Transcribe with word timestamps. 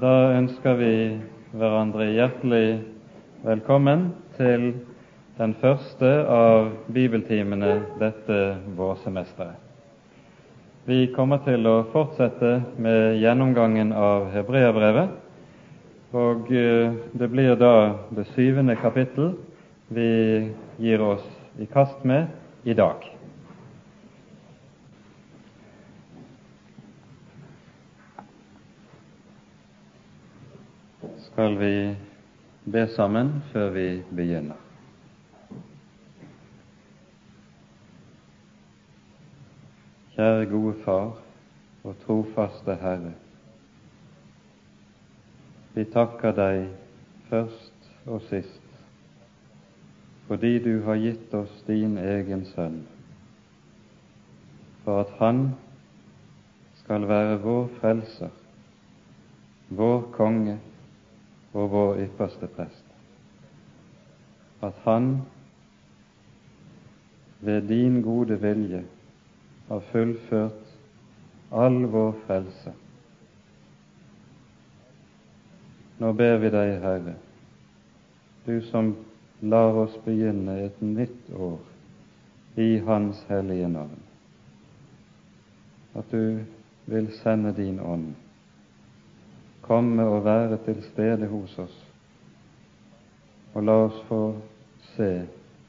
Da 0.00 0.30
ønsker 0.32 0.78
vi 0.78 0.92
hverandre 1.52 2.06
hjertelig 2.14 2.78
velkommen 3.44 4.06
til 4.38 4.62
den 5.36 5.52
første 5.60 6.08
av 6.24 6.70
bibeltimene 6.88 7.74
dette 8.00 8.38
vårsemesteret. 8.78 9.58
Vi 10.88 11.02
kommer 11.12 11.44
til 11.44 11.68
å 11.68 11.82
fortsette 11.92 12.54
med 12.80 13.20
gjennomgangen 13.20 13.92
av 13.92 14.30
Hebreabrevet, 14.32 15.12
og 16.16 16.48
eh, 16.48 16.96
det 17.12 17.32
blir 17.36 17.60
da 17.60 17.74
det 18.08 18.24
syvende 18.32 18.80
kapittel 18.80 19.34
vi 19.92 20.10
gir 20.80 21.04
oss 21.12 21.28
i 21.60 21.68
kast 21.68 22.08
med 22.08 22.32
i 22.64 22.72
dag. 22.72 23.19
Skal 31.40 31.58
vi 31.58 31.96
be 32.72 32.88
sammen 32.88 33.42
før 33.52 33.70
vi 33.72 34.02
begynner. 34.16 34.58
Kjære 40.12 40.50
gode 40.50 40.74
Far 40.84 41.16
og 41.84 41.96
trofaste 42.04 42.76
Herre. 42.84 43.14
Vi 45.72 45.88
takker 45.96 46.36
deg 46.36 46.68
først 47.32 47.90
og 48.04 48.20
sist 48.28 48.78
fordi 50.28 50.58
du 50.60 50.82
har 50.84 51.00
gitt 51.00 51.32
oss 51.34 51.62
din 51.66 51.96
egen 51.98 52.44
sønn, 52.52 52.82
for 54.84 55.06
at 55.08 55.20
han 55.24 55.46
skal 56.84 57.08
være 57.08 57.40
vår 57.42 57.70
frelser, 57.80 58.34
vår 59.70 60.04
konge 60.12 60.60
og 61.52 61.70
vår 61.70 62.00
ypperste 62.04 62.46
prest. 62.46 62.84
At 64.62 64.74
Han 64.84 65.22
ved 67.40 67.62
din 67.68 68.02
gode 68.02 68.40
vilje 68.40 68.84
har 69.68 69.80
fullført 69.92 70.76
all 71.52 71.84
vår 71.86 72.14
frelse. 72.26 72.72
Nå 76.00 76.12
ber 76.12 76.38
vi 76.40 76.50
deg, 76.52 76.76
Herre, 76.80 77.14
du 78.46 78.60
som 78.70 78.94
lar 79.40 79.76
oss 79.82 79.96
begynne 80.04 80.56
et 80.64 80.80
nytt 80.82 81.28
år 81.36 81.60
i 82.60 82.78
Hans 82.84 83.20
hellige 83.28 83.68
navn, 83.68 84.00
at 85.94 86.12
du 86.12 86.40
vil 86.86 87.12
sende 87.20 87.52
din 87.56 87.80
ånd 87.80 88.14
komme 89.70 90.02
og 90.02 90.24
være 90.24 90.56
til 90.64 90.82
stede 90.82 91.26
hos 91.30 91.52
oss, 91.62 91.74
og 93.54 93.62
la 93.62 93.76
oss 93.84 94.00
få 94.08 94.22
se 94.96 95.10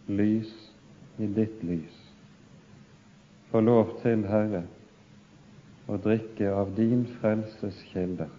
lys 0.10 0.50
i 1.22 1.28
ditt 1.30 1.62
lys. 1.62 2.00
Få 3.52 3.62
lov 3.62 3.94
til, 4.02 4.26
Herre, 4.26 4.64
å 5.86 6.02
drikke 6.02 6.50
av 6.50 6.74
din 6.74 7.06
frelses 7.20 7.86
kilder, 7.92 8.34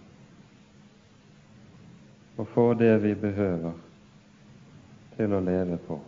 og 2.35 2.51
få 2.51 2.73
det 2.83 2.97
vi 3.07 3.15
behøver 3.23 3.79
til 5.15 5.39
å 5.39 5.43
leve 5.47 5.79
på. 5.87 6.01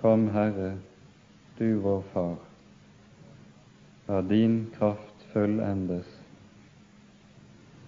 Kom, 0.00 0.30
Herre, 0.32 0.76
du 1.58 1.68
vår 1.84 2.04
Far, 2.14 2.36
la 4.08 4.24
din 4.24 4.62
kraft 4.78 5.26
fullendes 5.34 6.15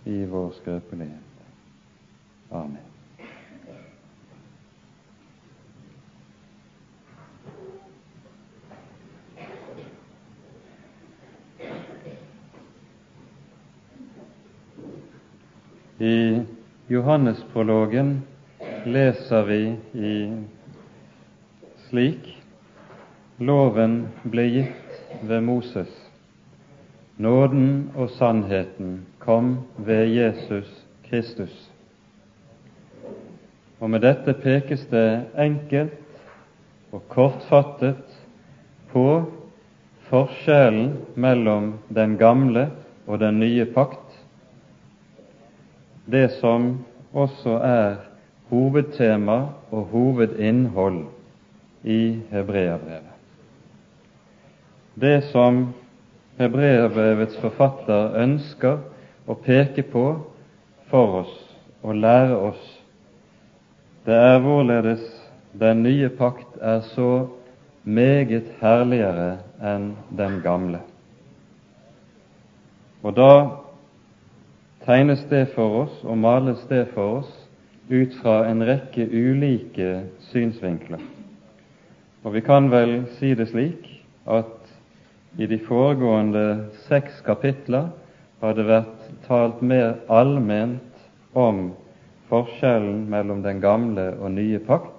i 0.09 0.25
vår 0.25 0.51
skrøpelighet. 0.51 1.15
Amen. 2.51 2.77
I 15.99 16.43
Johannesprologen 16.89 18.23
leser 18.85 19.43
vi 19.45 19.63
i 19.93 20.13
slik 21.89 22.31
Loven 23.39 24.01
ble 24.23 24.45
gitt 24.55 25.23
ved 25.27 25.43
Moses 25.45 25.91
Nåden 27.19 27.91
og 27.99 28.13
sannheten 28.15 29.01
kom 29.29 29.59
ved 29.77 30.07
Jesus 30.07 30.87
Kristus. 31.11 31.71
Og 33.81 33.91
med 33.91 34.01
dette 34.01 34.33
pekes 34.33 34.87
det 34.89 35.27
enkelt 35.37 35.93
og 36.97 37.03
kortfattet 37.13 38.17
på 38.89 39.05
forskjellen 40.09 40.95
mellom 41.13 41.75
den 41.93 42.17
gamle 42.17 42.71
og 43.05 43.21
den 43.21 43.37
nye 43.45 43.69
pakt, 43.77 44.17
det 46.09 46.31
som 46.41 46.79
også 47.13 47.61
er 47.61 48.03
hovedtema 48.49 49.43
og 49.69 49.91
hovedinnhold 49.93 51.03
i 51.85 52.03
Hebreabrevet. 52.33 53.17
Det 54.97 55.19
som 55.29 55.67
hebreabrevets 56.39 57.37
forfatter 57.45 58.23
ønsker 58.25 58.79
å 59.29 59.37
peke 59.45 59.85
på 59.93 60.05
for 60.89 61.21
oss 61.23 61.35
og 61.85 62.01
lære 62.01 62.37
oss, 62.49 62.63
det 64.09 64.17
er 64.17 64.39
hvorledes 64.41 65.05
den 65.59 65.83
nye 65.85 66.09
pakt 66.09 66.57
er 66.65 66.81
så 66.95 67.29
meget 67.85 68.49
herligere 68.61 69.39
enn 69.65 69.91
den 70.17 70.41
gamle. 70.45 70.81
Og 73.05 73.15
da 73.17 73.33
tegnes 74.87 75.23
det 75.31 75.51
for 75.55 75.85
oss 75.85 76.01
og 76.05 76.19
males 76.19 76.65
det 76.71 76.87
for 76.95 77.21
oss 77.21 77.31
ut 77.89 78.17
fra 78.23 78.43
en 78.49 78.65
rekke 78.65 79.07
ulike 79.07 79.93
synsvinkler. 80.33 81.01
Og 82.25 82.35
vi 82.35 82.43
kan 82.45 82.69
vel 82.73 83.03
si 83.17 83.33
det 83.39 83.49
slik 83.53 83.87
at 84.29 84.55
i 85.39 85.47
de 85.47 85.61
foregående 85.69 86.45
seks 86.89 87.21
kapitler 87.25 87.93
har 88.41 88.57
det 88.57 88.67
vært 88.69 88.98
talt 89.27 89.63
mer 89.63 89.97
allment 90.09 91.03
om 91.33 91.71
forskjellen 92.29 93.07
mellom 93.11 93.43
den 93.43 93.61
gamle 93.61 94.11
og 94.21 94.33
nye 94.37 94.61
pakt, 94.65 94.95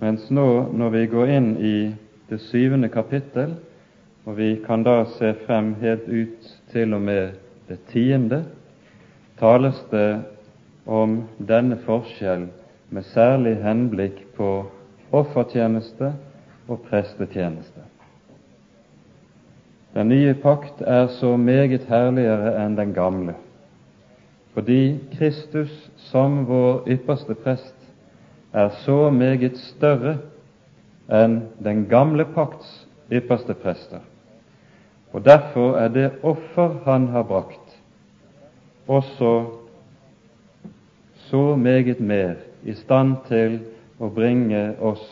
mens 0.00 0.28
nå 0.30 0.48
når 0.76 0.92
vi 0.92 1.06
går 1.12 1.32
inn 1.38 1.50
i 1.56 1.76
det 2.28 2.40
syvende 2.50 2.90
kapittel, 2.92 3.56
og 4.26 4.36
vi 4.36 4.56
kan 4.66 4.82
da 4.82 5.04
se 5.16 5.32
frem 5.46 5.74
helt 5.80 6.08
ut 6.08 6.52
til 6.72 6.94
og 6.96 7.02
med 7.06 7.36
det 7.68 7.78
tiende, 7.92 8.42
tales 9.38 9.78
det 9.90 10.22
om 10.86 11.20
denne 11.38 11.78
forskjell 11.86 12.48
med 12.90 13.06
særlig 13.14 13.56
henblikk 13.62 14.22
på 14.36 14.50
offertjeneste 15.14 16.12
og 16.68 16.82
prestetjeneste. 16.88 17.95
Den 19.96 20.08
nye 20.08 20.34
pakt 20.34 20.82
er 20.84 21.06
så 21.08 21.36
meget 21.40 21.86
herligere 21.88 22.50
enn 22.60 22.74
den 22.76 22.90
gamle, 22.92 23.32
fordi 24.52 24.98
Kristus 25.14 25.72
som 26.10 26.42
vår 26.50 26.82
ypperste 26.92 27.32
prest 27.34 27.86
er 28.52 28.68
så 28.82 29.08
meget 29.10 29.56
større 29.56 30.18
enn 31.08 31.38
den 31.64 31.86
gamle 31.88 32.28
pakts 32.36 32.76
ypperste 33.08 33.56
prester. 33.56 34.04
Og 35.16 35.24
Derfor 35.24 35.80
er 35.80 35.88
det 35.88 36.10
offer 36.22 36.76
han 36.84 37.08
har 37.08 37.24
brakt, 37.24 37.80
også 38.86 39.34
så 41.30 41.56
meget 41.56 42.00
mer 42.00 42.34
i 42.64 42.74
stand 42.76 43.16
til 43.32 43.62
å 43.96 44.12
bringe 44.12 44.74
oss 44.76 45.06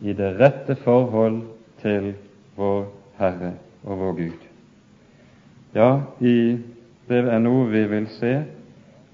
i 0.00 0.16
det 0.16 0.38
rette 0.40 0.80
forhold 0.88 1.42
til 1.82 2.14
vår 2.56 2.86
Herre 3.20 3.58
og 3.84 3.98
vår 3.98 4.12
Gud. 4.12 4.46
Ja, 5.74 5.90
i, 6.20 6.58
det 7.08 7.20
er 7.24 7.42
noe 7.42 7.68
vi 7.70 7.84
vil 7.90 8.08
se 8.18 8.32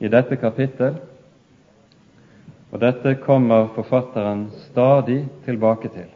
i 0.01 0.11
dette 0.13 0.39
kapittel, 0.41 0.97
og 2.73 2.81
dette 2.83 3.15
kommer 3.23 3.71
forfatteren 3.77 4.49
stadig 4.67 5.23
tilbake 5.45 5.89
til. 5.95 6.09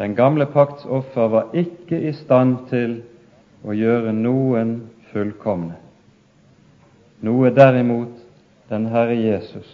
Den 0.00 0.16
gamle 0.16 0.46
pakts 0.46 0.84
offer 0.84 1.28
var 1.28 1.54
ikke 1.56 2.00
i 2.08 2.12
stand 2.16 2.56
til 2.70 3.00
å 3.64 3.76
gjøre 3.76 4.12
noen 4.16 4.74
fullkomne, 5.12 5.76
noe 7.20 7.52
derimot 7.52 8.16
den 8.70 8.88
Herre 8.88 9.16
Jesus 9.18 9.68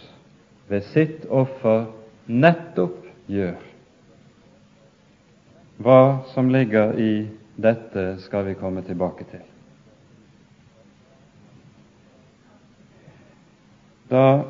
ved 0.67 0.83
sitt 0.91 1.25
offer 1.31 1.85
nettopp 2.27 3.05
gjør. 3.31 3.59
Hva 5.77 6.01
som 6.33 6.49
ligger 6.51 6.97
i 6.99 7.11
dette 7.57 8.17
skal 8.21 8.45
vi 8.45 8.53
komme 8.53 8.83
tilbake 8.85 9.25
til. 9.31 9.41
Da 14.09 14.43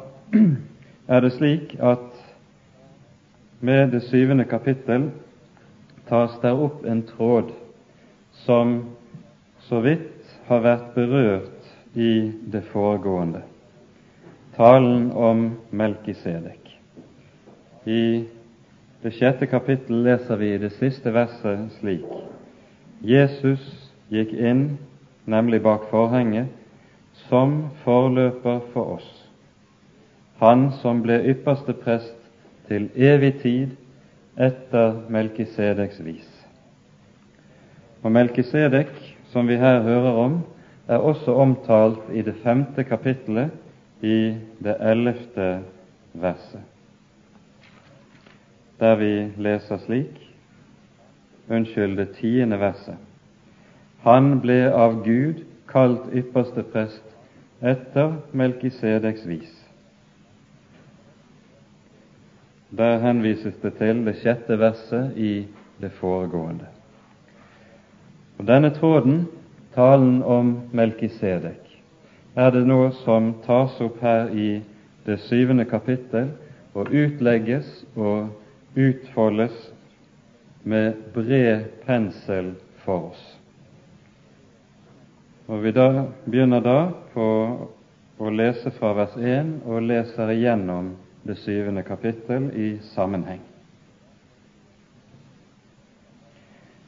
er 1.07 1.23
det 1.23 1.31
slik 1.37 1.77
at 1.79 2.19
med 3.59 3.91
det 3.95 4.03
syvende 4.09 4.43
kapittel 4.45 5.07
tas 6.09 6.35
der 6.43 6.59
opp 6.59 6.83
en 6.85 7.01
tråd 7.07 7.55
som 8.43 8.77
så 9.69 9.79
vidt 9.81 10.35
har 10.51 10.61
vært 10.67 10.93
berørt 10.95 11.97
i 11.97 12.31
det 12.51 12.63
foregående, 12.69 13.41
talen 14.55 15.11
om 15.11 15.49
Melkisedek. 15.71 16.75
I 17.87 18.27
det 19.01 19.15
sjette 19.15 19.47
kapittel 19.47 20.03
leser 20.03 20.37
vi 20.37 20.53
i 20.53 20.61
det 20.61 20.75
siste 20.75 21.13
verset 21.15 21.71
slik 21.79 22.05
Jesus 23.01 23.91
gikk 24.09 24.33
inn, 24.33 24.77
nemlig 25.25 25.61
bak 25.63 25.89
forhenget, 25.91 26.47
som 27.27 27.69
forløper 27.83 28.59
for 28.73 28.97
oss, 28.97 29.09
han 30.37 30.69
som 30.81 31.01
ble 31.01 31.17
ypperste 31.33 31.73
prest 31.73 32.15
til 32.69 32.89
evig 32.95 33.33
tid 33.41 33.73
etter 34.37 34.99
Melkisedeks 35.09 35.99
vis. 36.05 36.27
Og 38.03 38.13
Melkisedek, 38.13 38.93
som 39.33 39.49
vi 39.49 39.57
her 39.57 39.81
hører 39.81 40.19
om, 40.21 40.39
er 40.87 41.03
også 41.03 41.33
omtalt 41.35 42.05
i 42.13 42.21
det 42.21 42.37
femte 42.43 42.83
kapittelet 42.83 43.51
i 44.01 44.37
det 44.63 44.77
ellevte 44.79 45.47
verset, 46.13 46.61
der 48.79 48.95
vi 48.95 49.11
leser 49.41 49.81
slik 49.83 50.21
Unnskyld, 51.49 51.97
det 51.97 52.15
tiende 52.19 52.59
verset. 52.59 52.97
Han 54.03 54.39
ble 54.43 54.67
av 54.73 55.01
Gud 55.05 55.43
kalt 55.67 56.09
ypperste 56.15 56.63
prest 56.63 57.03
etter 57.63 58.17
Melkisedeks 58.31 59.25
vis. 59.27 59.53
Der 62.77 62.99
henvises 62.99 63.55
det 63.63 63.77
til 63.79 64.03
det 64.05 64.17
sjette 64.21 64.59
verset 64.59 65.15
i 65.15 65.47
det 65.81 65.91
foregående. 66.01 66.67
Og 68.37 68.47
Denne 68.47 68.69
tråden, 68.75 69.25
talen 69.75 70.19
om 70.23 70.51
Melkisedek, 70.71 71.63
er 72.35 72.51
det 72.53 72.67
noe 72.67 72.91
som 73.05 73.31
tas 73.47 73.79
opp 73.81 74.01
her 74.03 74.29
i 74.29 74.59
det 75.07 75.17
syvende 75.25 75.65
kapittel 75.65 76.29
og 76.77 76.91
utlegges 76.93 77.69
og 77.95 78.29
utfoldes 78.77 79.55
med 80.67 80.93
bred 81.13 81.65
pensel 81.85 82.53
for 82.83 83.11
oss. 83.11 83.25
Og 85.47 85.63
Vi 85.63 85.71
da 85.71 86.05
begynner 86.25 86.61
da 86.61 86.79
på 87.13 87.27
å 88.17 88.31
lese 88.33 88.71
fra 88.75 88.91
vers 88.97 89.15
1 89.15 89.61
og 89.63 89.85
leser 89.87 90.33
igjennom 90.33 90.91
det 91.23 91.37
syvende 91.39 91.85
kapittel 91.87 92.49
i 92.51 92.69
sammenheng. 92.91 93.39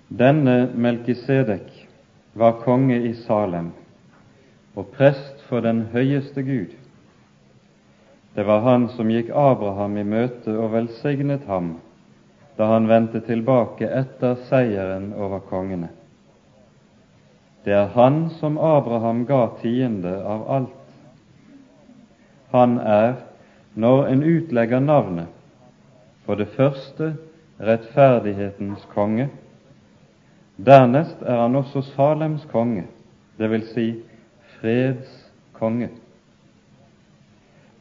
Denne 0.09 0.57
Melkisedek 0.75 1.69
var 2.33 2.59
konge 2.65 2.97
i 3.07 3.13
Salem 3.23 3.71
og 4.75 4.91
prest 4.95 5.43
for 5.47 5.63
den 5.63 5.85
høyeste 5.93 6.43
Gud. 6.43 6.73
Det 8.35 8.45
var 8.47 8.63
han 8.65 8.89
som 8.95 9.11
gikk 9.11 9.31
Abraham 9.35 9.97
i 10.01 10.07
møte 10.07 10.55
og 10.57 10.73
velsignet 10.73 11.47
ham 11.47 11.77
da 12.59 12.65
han 12.65 12.89
vendte 12.91 13.21
tilbake 13.23 13.87
etter 13.87 14.35
seieren 14.49 15.13
over 15.15 15.39
kongene. 15.47 15.87
Det 17.63 17.71
er 17.71 17.93
han 17.93 18.25
som 18.35 18.57
Abraham 18.59 19.21
ga 19.29 19.45
tiende 19.61 20.11
av 20.27 20.43
alt. 20.51 20.75
Han 22.51 22.75
er 22.83 23.13
når 23.79 24.07
en 24.11 24.25
utlegger 24.27 24.83
navnet 24.83 25.31
for 26.25 26.35
det 26.35 26.49
første 26.57 27.13
rettferdighetens 27.63 28.83
konge, 28.91 29.29
dernest 30.59 31.23
er 31.23 31.39
han 31.39 31.55
også 31.55 31.85
Salems 31.93 32.43
konge, 32.51 32.89
det 33.39 33.47
vil 33.55 33.67
si 33.71 33.89
freds 34.59 35.15
konge. 35.55 35.93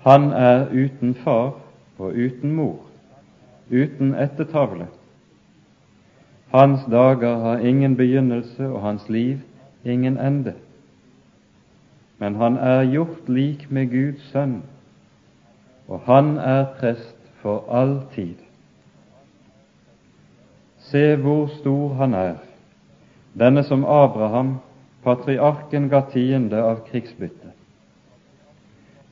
Han 0.06 0.30
er 0.30 0.68
uten 0.70 1.18
far 1.24 1.56
og 1.98 2.14
uten 2.14 2.54
mor, 2.54 2.87
uten 3.70 4.14
ettertavle. 4.14 4.86
Hans 6.52 6.84
dager 6.90 7.38
har 7.38 7.58
ingen 7.58 7.96
begynnelse 7.96 8.68
og 8.68 8.80
hans 8.82 9.08
liv 9.08 9.38
ingen 9.84 10.18
ende. 10.18 10.54
Men 12.18 12.34
han 12.34 12.56
er 12.56 12.90
gjort 12.90 13.28
lik 13.28 13.70
med 13.70 13.90
Guds 13.92 14.30
sønn 14.32 14.62
og 15.88 16.00
han 16.04 16.36
er 16.38 16.64
prest 16.80 17.16
for 17.40 17.64
all 17.72 18.00
tid. 18.14 18.36
Se 20.78 21.16
hvor 21.16 21.46
stor 21.60 21.94
han 21.94 22.14
er, 22.14 22.34
denne 23.38 23.64
som 23.64 23.84
Abraham, 23.84 24.58
patriarken, 25.04 25.88
ga 25.88 26.02
tiende 26.12 26.60
av 26.62 26.84
krigsbyttet. 26.88 27.54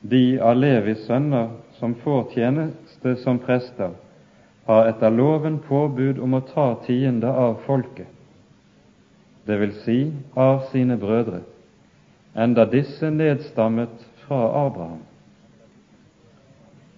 De 0.01 0.37
av 0.41 0.57
Levis 0.57 1.05
sønner 1.07 1.49
som 1.79 1.95
får 2.03 2.29
tjeneste 2.33 3.15
som 3.23 3.39
prester, 3.41 3.95
har 4.67 4.85
etter 4.85 5.09
loven 5.09 5.59
påbud 5.63 6.19
om 6.19 6.33
å 6.35 6.43
ta 6.43 6.67
tiende 6.83 7.29
av 7.31 7.61
folket, 7.63 8.09
det 9.47 9.55
vil 9.61 9.71
si 9.85 9.99
av 10.35 10.65
sine 10.73 10.97
brødre, 10.99 11.39
enda 12.35 12.65
disse 12.67 13.07
nedstammet 13.09 14.03
fra 14.25 14.41
Abraham. 14.65 15.05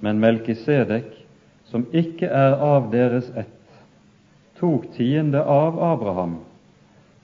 Men 0.02 0.18
Melkisedek, 0.20 1.12
som 1.70 1.86
ikke 1.94 2.26
er 2.26 2.58
av 2.58 2.90
deres 2.90 3.30
ett, 3.38 3.54
tok 4.58 4.90
tiende 4.98 5.44
av 5.46 5.78
Abraham 5.92 6.40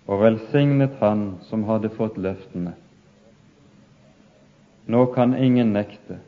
og 0.05 0.21
velsignet 0.21 0.99
han 1.01 1.39
som 1.49 1.65
hadde 1.65 1.89
fått 1.97 2.21
løftene. 2.21 2.75
Nå 4.85 5.07
kan 5.17 5.33
ingen 5.33 5.73
nekte 5.73 6.21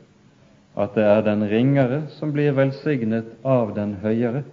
at 0.78 0.94
det 0.94 1.04
er 1.04 1.22
den 1.26 1.42
ringere 1.50 2.04
som 2.18 2.32
blir 2.32 2.54
velsignet 2.54 3.32
av 3.44 3.74
den 3.74 3.96
høyere. 4.02 4.44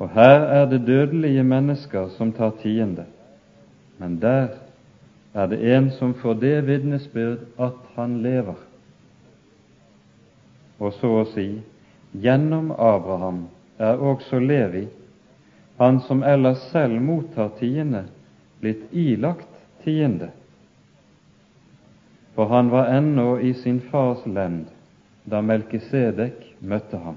Og 0.00 0.10
her 0.16 0.46
er 0.58 0.68
det 0.70 0.86
dødelige 0.86 1.44
mennesker 1.46 2.08
som 2.16 2.32
tar 2.34 2.56
tiende, 2.62 3.04
men 3.98 4.16
der 4.22 4.56
er 5.34 5.50
det 5.50 5.60
en 5.76 5.90
som 5.98 6.14
får 6.18 6.40
det 6.40 6.56
vitnesbyrd 6.66 7.44
at 7.60 7.82
han 7.96 8.22
lever 8.22 8.58
og 10.78 10.94
så 10.98 11.10
å 11.20 11.24
si 11.32 11.48
gjennom 12.20 12.72
Abraham 12.72 13.46
er 13.78 14.00
også 14.02 14.38
Levi, 14.42 14.86
han 15.78 16.00
som 16.06 16.22
ellers 16.22 16.62
selv 16.70 17.00
mottar 17.02 17.50
tiende, 17.58 18.04
blitt 18.62 18.92
ilagt 18.92 19.50
tiende. 19.84 20.30
For 22.34 22.50
han 22.50 22.70
var 22.70 22.90
ennå 22.90 23.38
i 23.38 23.54
sin 23.54 23.80
fars 23.90 24.26
lend 24.26 24.66
da 25.24 25.40
Melkisedek 25.40 26.42
møtte 26.60 26.98
ham. 27.00 27.16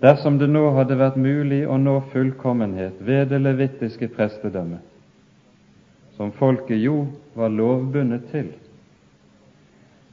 Dersom 0.00 0.38
det 0.40 0.48
nå 0.48 0.62
hadde 0.76 0.96
vært 0.96 1.18
mulig 1.20 1.64
å 1.68 1.76
nå 1.80 1.98
fullkommenhet 2.12 3.00
ved 3.04 3.32
det 3.32 3.40
levittiske 3.42 4.08
prestedømmet, 4.14 4.80
som 6.16 6.32
folket 6.36 6.80
jo 6.80 7.06
var 7.36 7.52
lovbundet 7.52 8.28
til, 8.32 8.52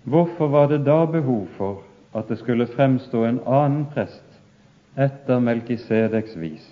Hvorfor 0.07 0.47
var 0.47 0.67
det 0.67 0.85
da 0.85 1.05
behov 1.05 1.47
for 1.57 1.81
at 2.15 2.29
det 2.29 2.37
skulle 2.39 2.67
fremstå 2.71 3.25
en 3.27 3.39
annen 3.43 3.89
prest 3.91 4.23
etter 4.95 5.41
Melkisedeks 5.43 6.37
vis, 6.39 6.63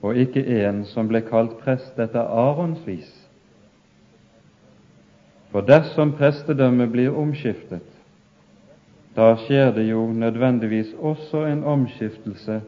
og 0.00 0.16
ikke 0.16 0.40
en 0.64 0.86
som 0.88 1.10
ble 1.10 1.20
kalt 1.26 1.58
prest 1.60 2.00
etter 2.00 2.24
Arons 2.24 2.80
vis? 2.88 3.10
For 5.52 5.60
dersom 5.60 6.14
prestedømmet 6.16 6.92
blir 6.92 7.16
omskiftet, 7.18 7.84
da 9.16 9.34
skjer 9.36 9.74
det 9.76 9.84
jo 9.90 10.06
nødvendigvis 10.16 10.94
også 10.98 11.44
en 11.50 11.64
omskiftelse 11.64 12.62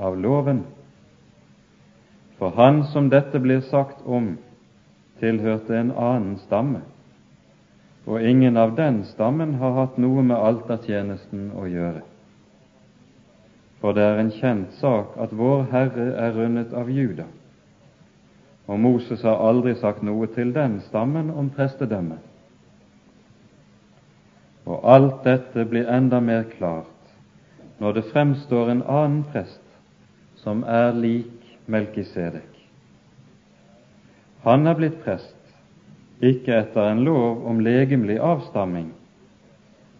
av 0.00 0.16
loven. 0.16 0.62
For 2.38 2.56
han 2.56 2.82
som 2.92 3.10
dette 3.12 3.40
blir 3.40 3.60
sagt 3.68 4.00
om, 4.06 4.34
tilhørte 5.20 5.76
en 5.76 5.92
annen 5.92 6.38
stamme 6.46 6.80
og 8.06 8.22
ingen 8.22 8.56
av 8.56 8.74
den 8.76 9.04
stammen 9.08 9.54
har 9.60 9.72
hatt 9.78 9.94
noe 10.00 10.22
med 10.22 10.36
altertjenesten 10.36 11.48
å 11.56 11.64
gjøre. 11.68 12.02
For 13.80 13.96
det 13.96 14.04
er 14.04 14.20
en 14.20 14.32
kjent 14.32 14.76
sak 14.80 15.16
at 15.20 15.32
vår 15.32 15.66
Herre 15.72 16.10
er 16.20 16.36
rundet 16.36 16.72
av 16.76 16.90
Juda, 16.92 17.26
og 18.66 18.80
Moses 18.80 19.22
har 19.22 19.42
aldri 19.44 19.74
sagt 19.76 20.02
noe 20.02 20.26
til 20.32 20.54
den 20.54 20.78
stammen 20.86 21.30
om 21.30 21.50
prestedømmet. 21.52 22.22
Og 24.64 24.80
alt 24.88 25.20
dette 25.26 25.66
blir 25.68 25.90
enda 25.92 26.20
mer 26.24 26.46
klart 26.56 26.90
når 27.82 27.92
det 27.98 28.08
fremstår 28.12 28.70
en 28.70 28.82
annen 28.82 29.22
prest 29.32 29.60
som 30.40 30.62
er 30.64 30.92
lik 30.96 31.30
Melkisedek. 31.66 32.50
Han 34.44 34.66
er 34.68 34.76
blitt 34.76 34.98
prest 35.04 35.34
ikke 36.24 36.56
etter 36.56 36.88
en 36.88 37.02
lov 37.04 37.44
om 37.48 37.60
legemlig 37.64 38.18
avstamming, 38.20 38.90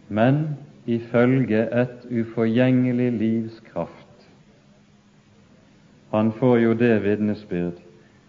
men 0.09 0.57
ifølge 0.87 1.65
et 1.73 2.05
uforgjengelig 2.09 3.11
livs 3.13 3.61
kraft. 3.73 4.29
Han 6.13 6.33
får 6.39 6.59
jo 6.63 6.75
det 6.79 6.95
vitnesbyrd 7.05 7.84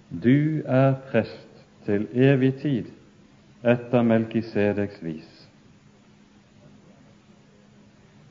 du 0.09 0.61
er 0.65 0.93
prest 1.11 1.63
til 1.85 2.07
evig 2.13 2.53
tid 2.61 2.91
etter 3.65 4.03
Melkisedeks 4.05 5.01
vis. 5.03 5.31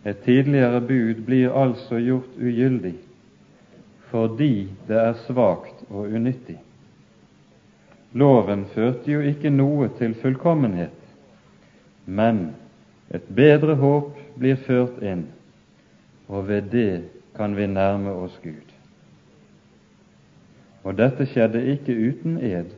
Et 0.05 0.19
tidligere 0.25 0.81
bud 0.81 1.25
blir 1.27 1.55
altså 1.57 1.99
gjort 1.99 2.39
ugyldig 2.39 2.95
fordi 4.15 4.69
det 4.87 4.99
er 5.01 5.17
svakt 5.27 5.81
og 5.91 6.13
unyttig. 6.15 6.61
Loven 8.15 8.63
førte 8.71 9.11
jo 9.11 9.25
ikke 9.27 9.51
noe 9.51 9.89
til 9.99 10.15
fullkommenhet, 10.15 11.01
men 12.07 12.45
et 13.11 13.27
bedre 13.27 13.75
håp 13.81 14.13
blir 14.39 14.61
ført 14.69 15.03
inn, 15.03 15.25
og 16.29 16.47
ved 16.47 16.71
det 16.71 16.93
kan 17.35 17.57
vi 17.59 17.67
nærme 17.67 18.15
oss 18.15 18.39
Gud. 18.45 18.74
Og 20.85 20.99
dette 20.99 21.27
skjedde 21.27 21.65
ikke 21.73 21.97
uten 21.97 22.39
ed, 22.45 22.73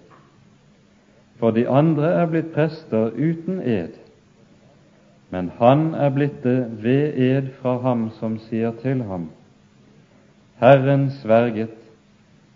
for 1.37 1.51
de 1.51 1.67
andre 1.69 2.13
er 2.23 2.29
blitt 2.31 2.53
prester 2.55 3.11
uten 3.13 3.59
ed, 3.61 3.97
men 5.31 5.51
han 5.59 5.89
er 5.95 6.13
blitt 6.15 6.39
det 6.45 6.61
ved 6.83 7.19
ed 7.19 7.51
fra 7.59 7.77
ham 7.83 8.11
som 8.21 8.39
sier 8.39 8.73
til 8.83 9.03
ham:" 9.03 9.31
Herren 10.61 11.11
sverget, 11.11 11.75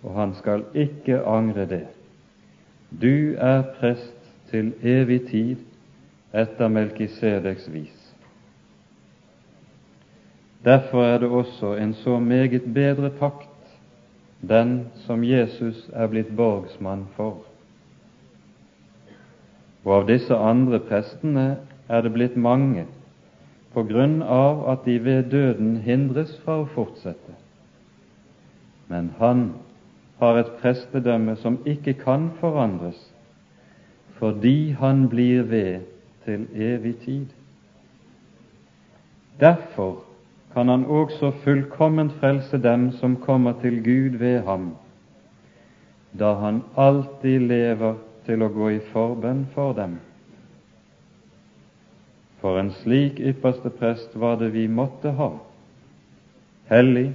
og 0.02 0.14
han 0.14 0.34
skal 0.34 0.64
ikke 0.74 1.20
angre 1.26 1.66
det. 1.66 1.86
Du 3.02 3.34
er 3.38 3.62
prest 3.80 4.32
til 4.50 4.72
evig 4.82 5.28
tid 5.28 5.56
etter 6.34 6.68
Melkisedeks 6.68 7.72
vis. 7.72 8.14
Derfor 10.64 11.04
er 11.04 11.18
det 11.18 11.28
også 11.28 11.74
en 11.74 11.94
så 11.94 12.18
meget 12.18 12.62
bedre 12.74 13.10
pakt, 13.10 13.49
den 14.40 14.86
som 15.06 15.24
Jesus 15.24 15.88
er 15.92 16.08
blitt 16.08 16.32
borgsmann 16.36 17.06
for. 17.16 17.42
Og 19.84 19.92
av 19.98 20.08
disse 20.08 20.36
andre 20.36 20.80
prestene 20.80 21.46
er 21.88 22.02
det 22.04 22.14
blitt 22.14 22.36
mange 22.36 22.86
på 23.74 23.84
grunn 23.86 24.20
av 24.22 24.64
at 24.72 24.84
de 24.84 24.98
ved 25.04 25.30
døden 25.30 25.76
hindres 25.84 26.32
fra 26.44 26.60
å 26.62 26.68
fortsette 26.74 27.36
men 28.90 29.12
han 29.18 29.52
har 30.18 30.36
et 30.40 30.52
prestedømme 30.58 31.36
som 31.38 31.60
ikke 31.66 31.94
kan 32.02 32.30
forandres, 32.40 32.98
fordi 34.18 34.72
han 34.80 35.06
blir 35.08 35.46
ved 35.46 35.86
til 36.24 36.48
evig 36.54 36.96
tid. 37.04 37.26
Derfor 39.40 40.02
kan 40.52 40.68
han 40.68 40.84
også 40.86 41.30
fullkomment 41.44 42.12
frelse 42.20 42.58
dem 42.58 42.90
som 42.98 43.16
kommer 43.16 43.52
til 43.62 43.82
Gud 43.84 44.18
ved 44.18 44.40
ham, 44.42 44.76
da 46.18 46.34
han 46.34 46.62
alltid 46.76 47.38
lever 47.38 47.94
til 48.26 48.42
å 48.42 48.50
gå 48.50 48.70
i 48.74 48.80
forbønn 48.90 49.44
for 49.54 49.76
dem. 49.78 49.98
For 52.40 52.58
en 52.58 52.72
slik 52.80 53.20
ypperste 53.20 53.70
prest 53.70 54.16
var 54.18 54.40
det 54.40 54.50
vi 54.54 54.66
måtte 54.66 55.12
ha, 55.14 55.30
hellig, 56.70 57.12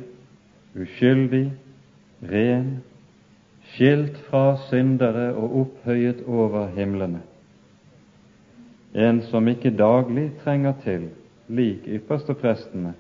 uskyldig, 0.76 1.48
ren, 2.32 2.76
skilt 3.74 4.18
fra 4.30 4.58
syndere 4.70 5.32
og 5.34 5.56
opphøyet 5.62 6.24
over 6.28 6.70
himlene. 6.76 7.24
En 8.96 9.20
som 9.28 9.48
ikke 9.52 9.74
daglig 9.76 10.30
trenger 10.44 10.78
til, 10.86 11.10
lik 11.52 11.88
yppersteprestene, 11.98 12.94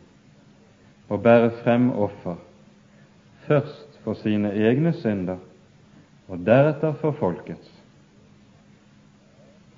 å 1.10 1.18
bære 1.22 1.52
frem 1.64 1.92
offer, 1.92 2.38
først 3.48 4.00
for 4.04 4.18
sine 4.22 4.52
egne 4.54 4.94
synder 5.02 5.42
og 6.28 6.42
deretter 6.46 6.96
for 7.02 7.18
folkets. 7.20 7.70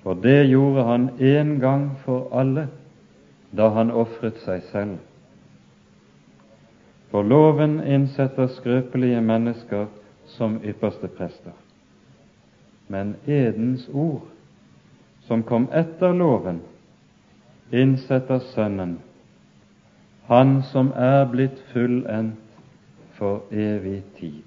For 0.02 0.14
det 0.14 0.48
gjorde 0.48 0.84
han 0.88 1.08
én 1.20 1.58
gang 1.60 1.90
for 2.04 2.30
alle 2.32 2.68
da 3.50 3.68
han 3.74 3.90
ofret 3.90 4.38
seg 4.44 4.62
selv. 4.72 4.96
For 7.10 7.24
loven 7.24 7.80
innsetter 7.80 8.50
skrøpelige 8.52 9.20
mennesker 9.24 9.86
som 10.36 10.58
ypperste 10.64 11.08
prester. 11.08 11.52
Men 12.88 13.16
edens 13.26 13.88
ord, 13.92 14.24
som 15.28 15.42
kom 15.44 15.68
etter 15.72 16.12
loven, 16.16 16.60
innsetter 17.72 18.40
Sønnen, 18.52 18.98
Han 20.28 20.62
som 20.62 20.90
er 20.92 21.24
blitt 21.32 21.56
fullendt 21.72 22.36
for 23.16 23.48
evig 23.48 24.02
tid. 24.18 24.44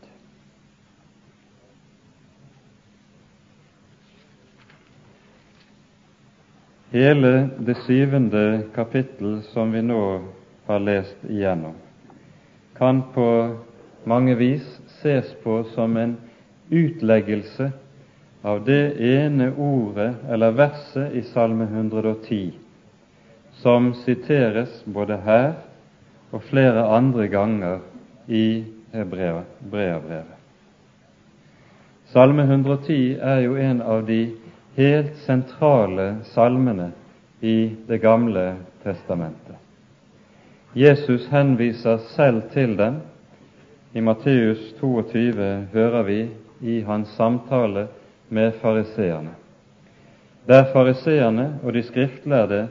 Hele 6.92 7.50
det 7.66 7.80
syvende 7.88 8.44
kapittel 8.76 9.40
som 9.50 9.72
vi 9.74 9.82
nå 9.82 10.04
har 10.68 10.84
lest 10.86 11.26
igjennom, 11.26 11.74
kan 12.78 13.02
på 13.16 13.28
mange 14.06 14.36
vis 14.38 14.68
ses 15.00 15.34
på 15.42 15.64
som 15.74 15.98
en 15.98 16.18
utleggelse 16.70 17.72
av 18.46 18.62
det 18.70 18.84
ene 19.02 19.50
ordet 19.58 20.14
eller 20.30 20.54
verset 20.62 21.18
i 21.18 21.26
Salme 21.34 21.66
110 21.66 22.52
som 23.62 23.94
siteres 24.06 24.84
både 24.86 25.18
her 25.26 25.52
og 26.32 26.44
flere 26.44 26.86
andre 26.88 27.28
ganger 27.28 27.80
i 28.28 28.64
Hebreabrevet. 28.94 30.38
Salme 32.12 32.44
110 32.44 33.18
er 33.22 33.40
jo 33.46 33.56
en 33.56 33.82
av 33.82 34.04
de 34.08 34.34
helt 34.76 35.16
sentrale 35.26 36.16
salmene 36.34 36.92
i 37.42 37.72
Det 37.88 38.02
gamle 38.02 38.56
testamentet. 38.84 39.56
Jesus 40.76 41.28
henviser 41.28 41.98
selv 42.16 42.42
til 42.54 42.78
dem. 42.78 43.02
I 43.94 44.00
Matteus 44.00 44.74
22 44.80 45.68
hører 45.74 46.04
vi 46.04 46.20
i 46.62 46.82
hans 46.82 47.10
samtale 47.18 47.88
med 48.30 48.52
fariseerne. 48.62 49.34
Der 50.48 50.64
fariseerne 50.74 51.60
og 51.64 51.74
de 51.74 51.84
skriftlærde 51.84 52.68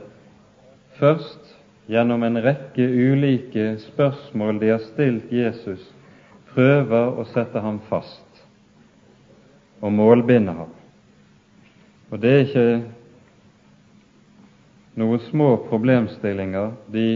først 0.97 1.50
gjennom 1.87 2.23
en 2.23 2.41
rekke 2.43 2.85
ulike 2.85 3.77
spørsmål 3.79 4.59
de 4.61 4.69
har 4.73 4.83
stilt 4.85 5.31
Jesus, 5.33 5.81
prøver 6.53 7.17
å 7.17 7.25
sette 7.31 7.61
ham 7.63 7.79
fast 7.89 8.43
og 9.81 9.93
målbinde 9.95 10.53
ham. 10.53 10.71
Og 12.11 12.19
det 12.21 12.31
er 12.31 12.45
ikke 12.45 12.65
noen 14.99 15.21
små 15.29 15.53
problemstillinger 15.69 16.73
de 16.91 17.07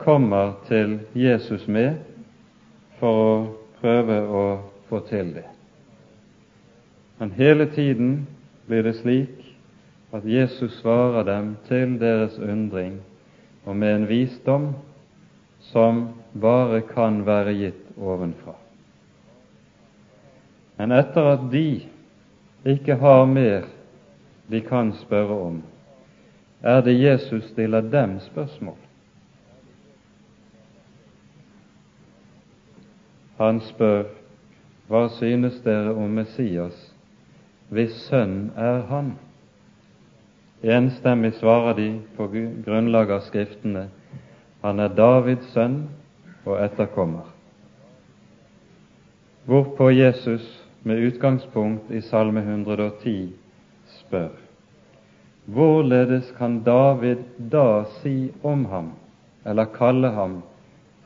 kommer 0.00 0.56
til 0.68 0.98
Jesus 1.14 1.66
med 1.68 2.00
for 2.98 3.20
å 3.20 3.34
prøve 3.80 4.20
å 4.24 4.44
få 4.88 5.02
til 5.10 5.34
det. 5.36 5.46
Men 7.20 7.34
hele 7.36 7.68
tiden 7.70 8.24
blir 8.66 8.82
det 8.82 8.96
slik 9.02 9.44
at 10.14 10.24
Jesus 10.26 10.80
svarer 10.80 11.26
dem 11.28 11.54
til 11.68 11.98
deres 12.00 12.38
undring 12.38 12.98
og 13.64 13.76
med 13.76 13.96
en 13.96 14.08
visdom 14.08 14.68
som 15.60 16.08
bare 16.32 16.80
kan 16.80 17.22
være 17.26 17.54
gitt 17.56 17.98
ovenfra. 17.98 18.54
Men 20.76 20.92
etter 20.92 21.30
at 21.36 21.46
de 21.52 21.68
ikke 22.66 22.96
har 23.00 23.24
mer 23.30 23.68
de 24.50 24.60
kan 24.60 24.92
spørre 24.92 25.38
om, 25.46 25.62
er 26.62 26.80
det 26.80 27.00
Jesus 27.00 27.44
stiller 27.52 27.80
dem 27.80 28.18
spørsmål. 28.20 28.76
Han 33.38 33.60
spør, 33.60 34.04
Hva 34.88 35.08
synes 35.08 35.62
dere 35.64 35.94
om 35.96 36.10
Messias, 36.12 36.76
hvis 37.72 37.94
sønn 38.04 38.50
er 38.56 38.82
han? 38.90 39.14
Enstemmig 40.64 41.34
svarer 41.36 41.74
de 41.76 41.88
på 42.16 42.26
grunnlag 42.64 43.10
av 43.12 43.20
Skriftene, 43.26 43.88
han 44.64 44.80
er 44.80 44.94
Davids 44.96 45.50
sønn 45.52 45.82
og 46.46 46.56
etterkommer. 46.64 47.26
Hvorpå 49.44 49.90
Jesus 49.92 50.46
med 50.88 51.04
utgangspunkt 51.04 51.90
i 51.92 52.00
Salme 52.00 52.40
110 52.40 53.32
spør, 53.98 54.32
Hvorledes 55.44 56.30
kan 56.38 56.62
David 56.64 57.20
da 57.52 57.84
si 58.00 58.32
om 58.42 58.64
ham, 58.64 58.94
eller 59.44 59.68
kalle 59.76 60.14
ham, 60.16 60.40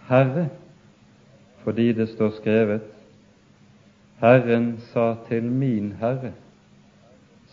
Herre? 0.06 0.48
fordi 1.68 1.92
det 1.92 2.08
står 2.08 2.30
skrevet 2.30 2.80
Herren 4.20 4.78
sa 4.92 5.14
til 5.28 5.42
min 5.42 5.92
Herre, 6.00 6.32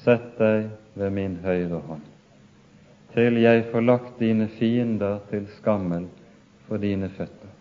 sett 0.05 0.35
deg 0.39 0.69
ved 0.95 1.11
min 1.11 1.39
høyre 1.43 1.81
hånd, 1.87 2.05
til 3.15 3.41
jeg 3.41 3.65
får 3.71 3.87
lagt 3.89 4.19
dine 4.21 4.47
fiender 4.59 5.19
til 5.31 5.47
skammel 5.57 6.07
for 6.67 6.81
dine 6.81 7.09
føtter. 7.17 7.51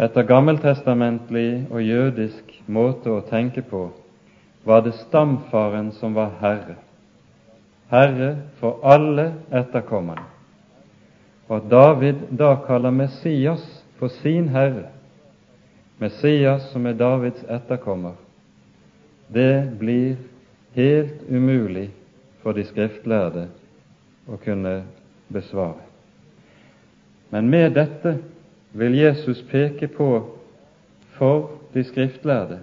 Etter 0.00 0.26
gammeltestamentlig 0.26 1.66
og 1.70 1.84
jødisk 1.84 2.50
måte 2.66 3.12
å 3.14 3.22
tenke 3.28 3.62
på 3.62 3.86
var 4.66 4.82
det 4.82 4.96
stamfaren 5.04 5.92
som 6.00 6.16
var 6.16 6.32
herre, 6.40 6.80
herre 7.92 8.30
for 8.58 8.82
alle 8.82 9.28
etterkommerne. 9.54 10.26
Og 11.52 11.68
David 11.70 12.24
da 12.32 12.54
kaller 12.66 12.90
Messias 12.90 13.62
for 14.00 14.08
sin 14.22 14.48
herre, 14.48 14.88
Messias 16.00 16.70
som 16.72 16.86
er 16.88 16.96
Davids 16.98 17.44
etterkommer, 17.46 18.16
det 19.28 19.78
blir 19.78 20.16
helt 20.74 21.22
umulig 21.28 21.90
for 22.42 22.52
de 22.52 22.64
skriftlærde 22.64 23.48
å 24.28 24.36
kunne 24.44 24.82
besvare. 25.32 25.82
Men 27.30 27.48
med 27.50 27.74
dette 27.74 28.18
vil 28.72 28.96
Jesus 28.98 29.42
peke 29.50 29.88
på 29.88 30.08
for 31.16 31.50
de 31.74 31.84
skriftlærde 31.86 32.60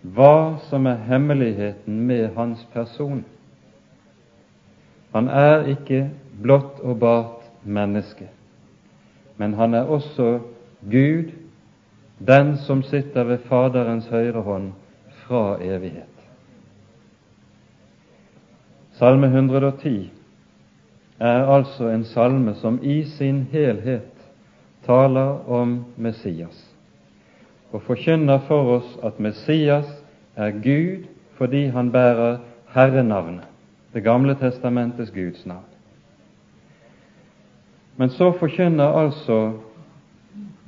hva 0.00 0.58
som 0.70 0.86
er 0.88 1.02
hemmeligheten 1.08 2.00
med 2.08 2.30
hans 2.36 2.62
person. 2.72 3.24
Han 5.12 5.28
er 5.28 5.68
ikke 5.74 6.06
blott 6.42 6.80
og 6.80 6.98
bart 7.02 7.48
menneske, 7.64 8.28
men 9.36 9.54
han 9.54 9.74
er 9.74 9.90
også 9.92 10.38
Gud, 10.90 11.32
den 12.18 12.56
som 12.64 12.82
sitter 12.82 13.24
ved 13.24 13.44
Faderens 13.48 14.08
høyre 14.08 14.40
hånd 14.44 14.72
fra 15.30 15.62
evighet. 15.62 16.16
Salme 18.98 19.26
110 19.26 20.10
er 21.20 21.46
altså 21.46 21.88
en 21.88 22.04
salme 22.04 22.54
som 22.58 22.80
i 22.82 23.04
sin 23.04 23.44
helhet 23.52 24.24
taler 24.82 25.48
om 25.48 25.84
Messias 25.96 26.64
og 27.70 27.84
forkynner 27.86 28.40
for 28.48 28.72
oss 28.74 28.96
at 29.06 29.20
Messias 29.22 29.86
er 30.36 30.50
Gud 30.50 31.06
fordi 31.38 31.68
han 31.70 31.92
bærer 31.92 32.38
herrenavnet, 32.74 33.46
Det 33.94 34.02
gamle 34.02 34.34
testamentets 34.34 35.10
Guds 35.10 35.46
navn. 35.46 35.70
Men 37.96 38.10
så 38.10 38.32
forkynner 38.32 38.84
altså 38.84 39.52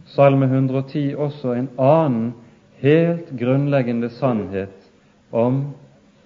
Salme 0.07 0.45
110 0.47 1.15
også 1.15 1.53
en 1.53 1.69
annen 1.79 2.35
helt 2.83 3.31
grunnleggende 3.39 4.11
sannhet 4.11 4.91
om 5.31 5.65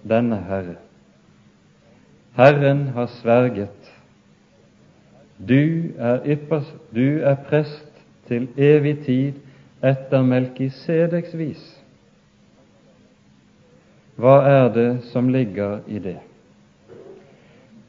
denne 0.07 0.41
Herre. 0.49 0.79
Herren 2.37 2.87
har 2.93 3.09
sverget 3.21 3.93
du 5.37 5.93
er, 5.97 6.21
yppers, 6.25 6.65
du 6.95 7.19
er 7.21 7.35
prest 7.49 8.03
til 8.27 8.47
evig 8.57 8.97
tid 9.05 9.33
etter 9.85 10.23
Melkisedeks 10.25 11.35
vis. 11.37 11.63
Hva 14.17 14.39
er 14.49 14.69
det 14.73 14.89
som 15.11 15.29
ligger 15.29 15.83
i 15.85 16.01
det? 16.01 16.17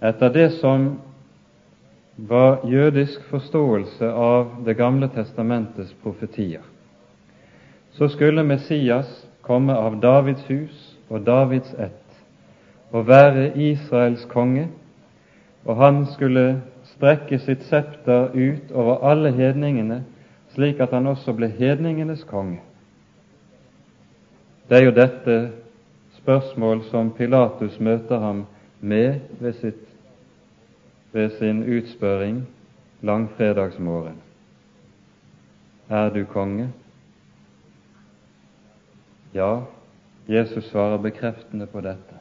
Etter 0.05 0.33
det 0.35 0.51
som 0.61 0.91
var 2.29 2.67
jødisk 2.69 3.23
forståelse 3.31 4.11
av 4.13 4.59
Det 4.67 4.77
gamle 4.77 5.09
testamentets 5.09 5.95
profetier, 6.03 6.63
så 7.99 8.09
skulle 8.09 8.45
Messias 8.45 9.27
komme 9.43 9.75
av 9.75 10.01
Davids 10.01 10.45
hus 10.49 10.83
og 11.11 11.27
Davids 11.27 11.73
ett 11.75 12.05
og 12.93 13.09
være 13.09 13.51
Israels 13.59 14.25
konge, 14.31 14.69
og 15.65 15.77
han 15.77 16.07
skulle 16.07 16.63
strekke 16.95 17.39
sitt 17.43 17.67
septer 17.69 18.31
ut 18.33 18.71
over 18.73 19.03
alle 19.11 19.33
hedningene, 19.37 20.05
slik 20.55 20.81
at 20.81 20.95
han 20.97 21.07
også 21.07 21.35
ble 21.37 21.51
hedningenes 21.59 22.25
konge. 22.25 22.63
Det 24.69 24.79
er 24.79 24.85
jo 24.87 24.95
dette 24.97 25.37
spørsmål 26.23 26.87
som 26.89 27.11
Pilatus 27.11 27.81
møter 27.81 28.19
ham 28.19 28.47
med 28.81 29.21
ved, 29.41 29.53
sitt, 29.53 29.85
ved 31.13 31.31
sin 31.39 31.65
utspørring 31.67 32.45
langfredagsmorgen. 33.03 34.17
Er 35.91 36.09
du 36.15 36.25
konge? 36.25 36.71
Ja, 39.39 39.63
Jesus 40.27 40.65
svarer 40.65 40.99
bekreftende 40.99 41.67
på 41.67 41.81
dette. 41.81 42.17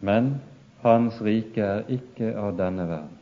Men 0.00 0.36
hans 0.84 1.16
rike 1.22 1.62
er 1.66 1.88
ikke 1.90 2.28
av 2.38 2.52
denne 2.60 2.84
verden. 2.86 3.16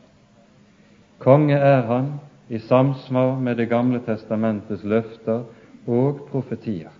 Konge 1.21 1.57
er 1.57 1.81
han 1.89 2.11
i 2.49 2.59
samsvar 2.61 3.39
med 3.41 3.57
Det 3.57 3.69
gamle 3.69 4.03
testamentets 4.05 4.83
løfter 4.83 5.43
og 5.87 6.19
profetier. 6.29 6.91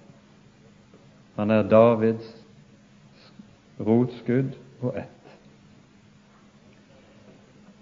Han 1.36 1.52
er 1.52 1.70
Davids 1.70 2.34
rotskudd 3.80 4.58
og 4.82 4.98
ett. 4.98 5.36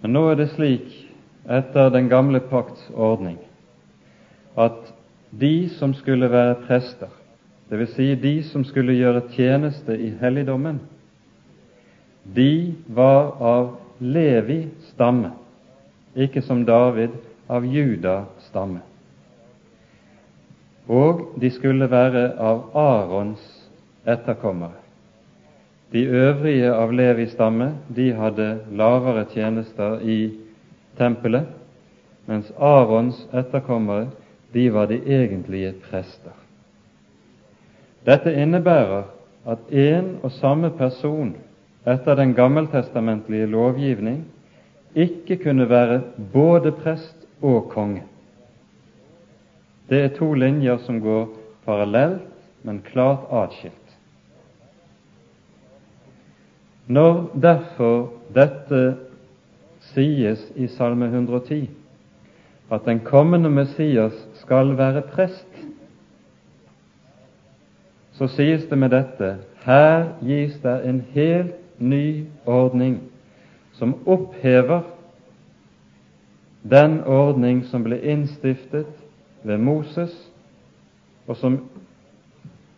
Men 0.02 0.16
nå 0.16 0.26
er 0.32 0.42
det 0.42 0.50
slik, 0.58 0.92
etter 1.48 1.88
den 1.96 2.12
gamle 2.12 2.44
pakts 2.52 2.92
ordning, 2.96 3.40
at 4.60 4.92
de 5.32 5.70
som 5.80 5.96
skulle 5.96 6.32
være 6.32 6.60
prester, 6.68 7.16
dvs. 7.70 7.94
Si 7.96 8.16
de 8.16 8.36
som 8.44 8.64
skulle 8.66 8.98
gjøre 8.98 9.28
tjeneste 9.36 9.98
i 9.98 10.14
helligdommen, 10.22 10.80
de 12.24 12.76
var 12.88 13.36
av 13.42 13.76
Levi 14.00 14.64
stamme 14.92 15.34
ikke 16.16 16.42
som 16.42 16.66
David 16.66 17.10
av 17.48 17.66
Juda 17.66 18.24
stamme. 18.50 18.82
Og 20.90 21.36
de 21.40 21.52
skulle 21.54 21.90
være 21.90 22.32
av 22.42 22.70
Arons 22.78 23.42
etterkommere. 24.10 24.78
De 25.94 26.06
øvrige 26.06 26.74
av 26.74 26.94
Levi 26.94 27.28
stamme 27.30 27.72
de 27.96 28.12
hadde 28.14 28.50
lavere 28.78 29.26
tjenester 29.34 30.02
i 30.02 30.20
tempelet, 30.98 31.48
mens 32.26 32.52
Arons 32.58 33.22
etterkommere 33.34 34.10
de 34.54 34.70
var 34.74 34.90
de 34.90 35.00
egentlige 35.06 35.74
prester. 35.90 36.34
Dette 38.06 38.34
innebærer 38.34 39.04
at 39.50 39.72
en 39.72 40.18
og 40.24 40.32
samme 40.32 40.72
person 40.78 41.34
etter 41.88 42.16
den 42.16 42.34
gammeltestamentlige 42.36 43.46
lovgivning 43.46 44.24
ikke 44.96 45.38
kunne 45.44 45.70
være 45.70 46.02
både 46.34 46.72
prest 46.72 47.28
og 47.42 47.70
konge. 47.70 48.04
Det 49.90 50.04
er 50.04 50.16
to 50.18 50.34
linjer 50.34 50.78
som 50.86 51.02
går 51.02 51.30
parallelt, 51.66 52.26
men 52.64 52.82
klart 52.86 53.30
atskilt. 53.32 53.76
Når 56.88 57.30
derfor 57.42 58.10
dette 58.34 58.98
sies 59.94 60.42
i 60.56 60.68
Salme 60.68 61.06
110, 61.06 61.70
at 62.72 62.86
den 62.86 63.00
kommende 63.06 63.50
Messias 63.50 64.14
skal 64.42 64.76
være 64.78 65.02
prest, 65.02 65.48
så 68.20 68.28
sies 68.28 68.66
det 68.68 68.76
med 68.78 68.92
dette 68.92 69.38
her 69.64 70.10
gis 70.20 70.58
det 70.60 70.76
en 70.86 71.00
helt 71.14 71.56
ny 71.80 72.26
ordning 72.46 72.98
som 73.80 73.94
opphever 74.06 74.82
den 76.68 77.00
ordning 77.08 77.64
som 77.72 77.86
ble 77.88 77.96
innstiftet 78.04 78.90
ved 79.48 79.58
Moses, 79.58 80.12
og 81.28 81.38
som 81.38 81.62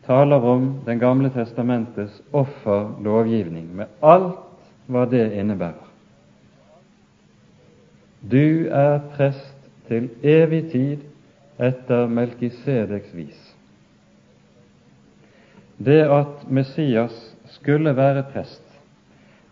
taler 0.06 0.46
om 0.46 0.82
Den 0.86 1.00
gamle 1.00 1.30
testamentets 1.30 2.22
offerlovgivning, 2.34 3.76
med 3.76 3.86
alt 4.04 4.38
hva 4.86 5.06
det 5.10 5.32
innebærer. 5.34 5.88
Du 8.32 8.68
er 8.70 9.00
prest 9.16 9.58
til 9.88 10.10
evig 10.24 10.72
tid 10.72 10.98
etter 11.60 12.08
Melkisedeks 12.08 13.16
vis. 13.16 13.51
Det 15.86 16.02
at 16.06 16.44
Messias 16.50 17.16
skulle 17.56 17.96
være 17.98 18.24
prest, 18.34 18.64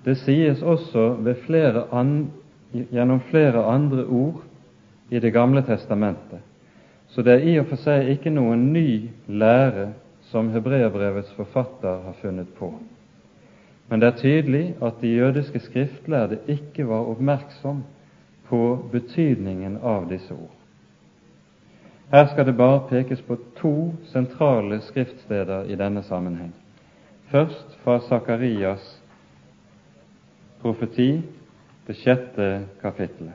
det 0.05 0.17
sies 0.21 0.61
også 0.61 1.15
flere 1.45 1.87
an, 1.91 2.29
gjennom 2.71 3.21
flere 3.31 3.63
andre 3.65 4.05
ord 4.05 4.43
i 5.09 5.19
Det 5.19 5.33
gamle 5.33 5.61
testamentet, 5.65 6.39
så 7.07 7.21
det 7.21 7.33
er 7.33 7.47
i 7.49 7.57
og 7.59 7.65
for 7.65 7.81
seg 7.81 8.11
ikke 8.13 8.29
noen 8.29 8.67
ny 8.73 9.09
lære 9.27 9.87
som 10.29 10.51
hebreerbrevets 10.53 11.31
forfatter 11.33 12.03
har 12.05 12.17
funnet 12.21 12.51
på. 12.59 12.69
Men 13.89 13.99
det 13.99 14.07
er 14.11 14.21
tydelig 14.21 14.63
at 14.85 15.01
de 15.01 15.15
jødiske 15.15 15.59
skriftlærde 15.59 16.37
ikke 16.47 16.85
var 16.87 17.09
oppmerksom 17.09 17.81
på 18.49 18.61
betydningen 18.91 19.79
av 19.81 20.05
disse 20.09 20.33
ord. 20.33 20.58
Her 22.11 22.27
skal 22.27 22.45
det 22.45 22.57
bare 22.57 22.87
pekes 22.89 23.21
på 23.21 23.37
to 23.57 23.93
sentrale 24.09 24.81
skriftsteder 24.81 25.63
i 25.63 25.75
denne 25.75 26.03
sammenheng. 26.03 26.55
først 27.31 27.77
fra 27.83 27.99
Sakarias 27.99 29.01
profeti, 30.61 31.21
det 31.87 31.95
sjette 31.95 32.65
kapittelet. 32.81 33.33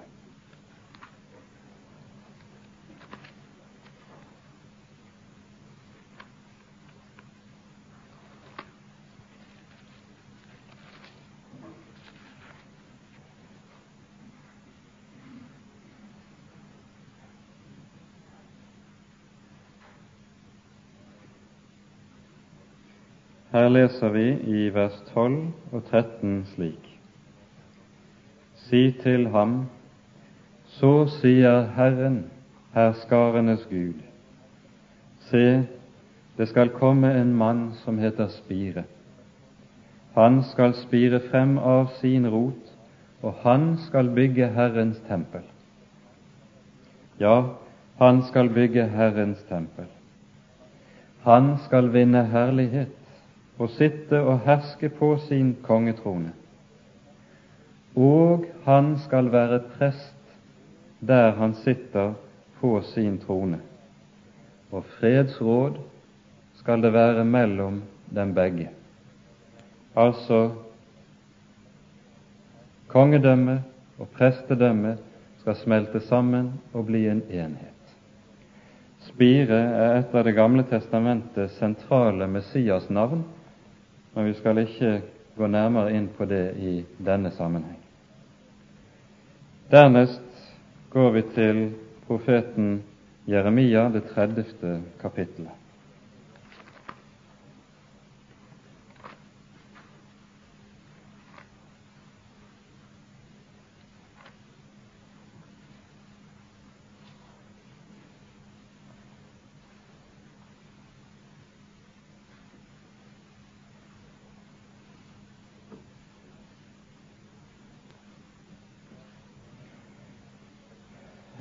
Her 23.64 23.70
leser 23.72 24.10
vi 24.12 24.24
i 24.44 24.62
vers 24.74 24.96
12 25.14 25.36
og 25.72 25.84
13 25.90 26.32
slik. 26.50 26.88
Si 28.60 28.80
til 29.00 29.22
ham, 29.32 29.52
så 30.68 31.06
sier 31.08 31.62
Herren, 31.72 32.18
herskarenes 32.74 33.62
Gud, 33.70 34.02
se, 35.30 35.62
det 36.36 36.48
skal 36.50 36.74
komme 36.76 37.14
en 37.16 37.30
mann 37.40 37.62
som 37.78 37.96
heter 38.02 38.28
Spire. 38.34 38.84
Han 40.18 40.42
skal 40.50 40.74
spire 40.82 41.22
frem 41.30 41.54
av 41.56 41.86
sin 42.02 42.28
rot, 42.28 42.74
og 43.22 43.38
han 43.46 43.78
skal 43.86 44.10
bygge 44.18 44.50
Herrens 44.58 44.98
tempel. 45.08 45.46
Ja, 47.20 47.38
han 48.02 48.20
skal 48.28 48.52
bygge 48.52 48.84
Herrens 48.92 49.40
tempel. 49.48 49.88
Han 51.24 51.54
skal 51.64 51.88
vinne 51.96 52.26
herlighet 52.28 53.00
og 53.58 53.70
sitte 53.70 54.20
og 54.20 54.40
herske 54.46 54.88
på 54.88 55.16
sin 55.28 55.54
kongetrone. 55.62 56.32
Og 57.94 58.46
han 58.64 58.96
skal 58.98 59.30
være 59.32 59.62
prest 59.76 60.14
der 61.00 61.34
han 61.36 61.54
sitter 61.54 62.14
på 62.60 62.80
sin 62.82 63.18
trone. 63.18 63.60
Og 64.72 64.84
fredsråd 64.98 65.78
skal 66.54 66.82
det 66.82 66.92
være 66.92 67.24
mellom 67.24 67.82
dem 68.14 68.34
begge. 68.34 68.70
Altså 69.96 70.50
kongedømme 72.88 73.62
og 73.98 74.08
prestedømme 74.08 74.96
skal 75.38 75.56
smelte 75.56 76.00
sammen 76.00 76.52
og 76.72 76.86
bli 76.86 77.06
en 77.08 77.22
enhet. 77.30 77.70
Spire 79.04 79.60
er 79.60 79.98
et 79.98 80.14
av 80.14 80.24
Det 80.24 80.34
gamle 80.34 80.64
testamentets 80.64 81.58
sentrale 81.58 82.26
Messias-navn, 82.26 83.24
men 84.14 84.24
vi 84.24 84.34
skal 84.38 84.58
ikke 84.62 85.00
gå 85.36 85.46
nærmere 85.50 85.94
inn 85.96 86.08
på 86.16 86.26
det 86.30 86.44
i 86.56 86.74
denne 86.98 87.30
sammenheng. 87.34 87.80
Dernest 89.70 90.20
går 90.92 91.10
vi 91.16 91.22
til 91.34 91.62
profeten 92.06 92.82
Jeremia, 93.26 93.88
det 93.88 94.04
30. 94.14 94.44
kapittelet. 95.00 95.63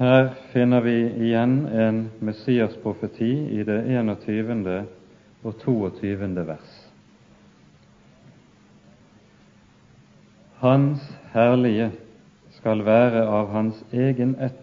Her 0.03 0.33
finner 0.51 0.81
vi 0.81 0.97
igjen 1.23 1.67
en 1.67 1.99
Messias-profeti 2.19 3.29
i 3.55 3.63
det 3.63 3.77
21. 3.87 4.65
og 5.43 5.53
22. 5.61 6.43
vers. 6.47 6.73
Hans 10.59 11.05
herlige 11.31 11.87
skal 12.57 12.83
være 12.83 13.23
av 13.23 13.47
hans 13.55 13.79
egen 13.95 14.35
ett, 14.43 14.59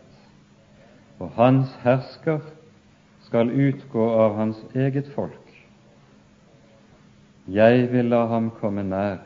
og 1.16 1.32
hans 1.40 1.72
hersker 1.86 2.44
skal 3.24 3.48
utgå 3.48 4.12
av 4.20 4.36
hans 4.36 4.60
eget 4.74 5.08
folk. 5.14 5.54
Jeg 7.48 7.86
vil 7.94 8.12
la 8.12 8.26
ham 8.28 8.52
komme 8.60 8.84
nær, 8.84 9.22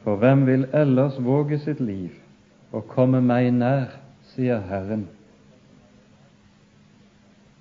for 0.00 0.16
hvem 0.16 0.46
vil 0.48 0.70
ellers 0.72 1.20
våge 1.20 1.60
sitt 1.60 1.84
liv 1.84 2.16
og 2.72 2.88
komme 2.88 3.20
meg 3.20 3.52
nær? 3.52 4.01
Sier 4.32 4.62
Herren. 4.68 5.06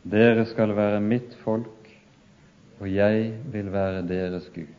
Dere 0.03 0.45
skal 0.49 0.73
være 0.75 1.01
mitt 1.03 1.35
folk, 1.43 1.89
og 2.79 2.89
jeg 2.89 3.33
vil 3.53 3.71
være 3.73 4.01
deres 4.07 4.47
Gud. 4.55 4.77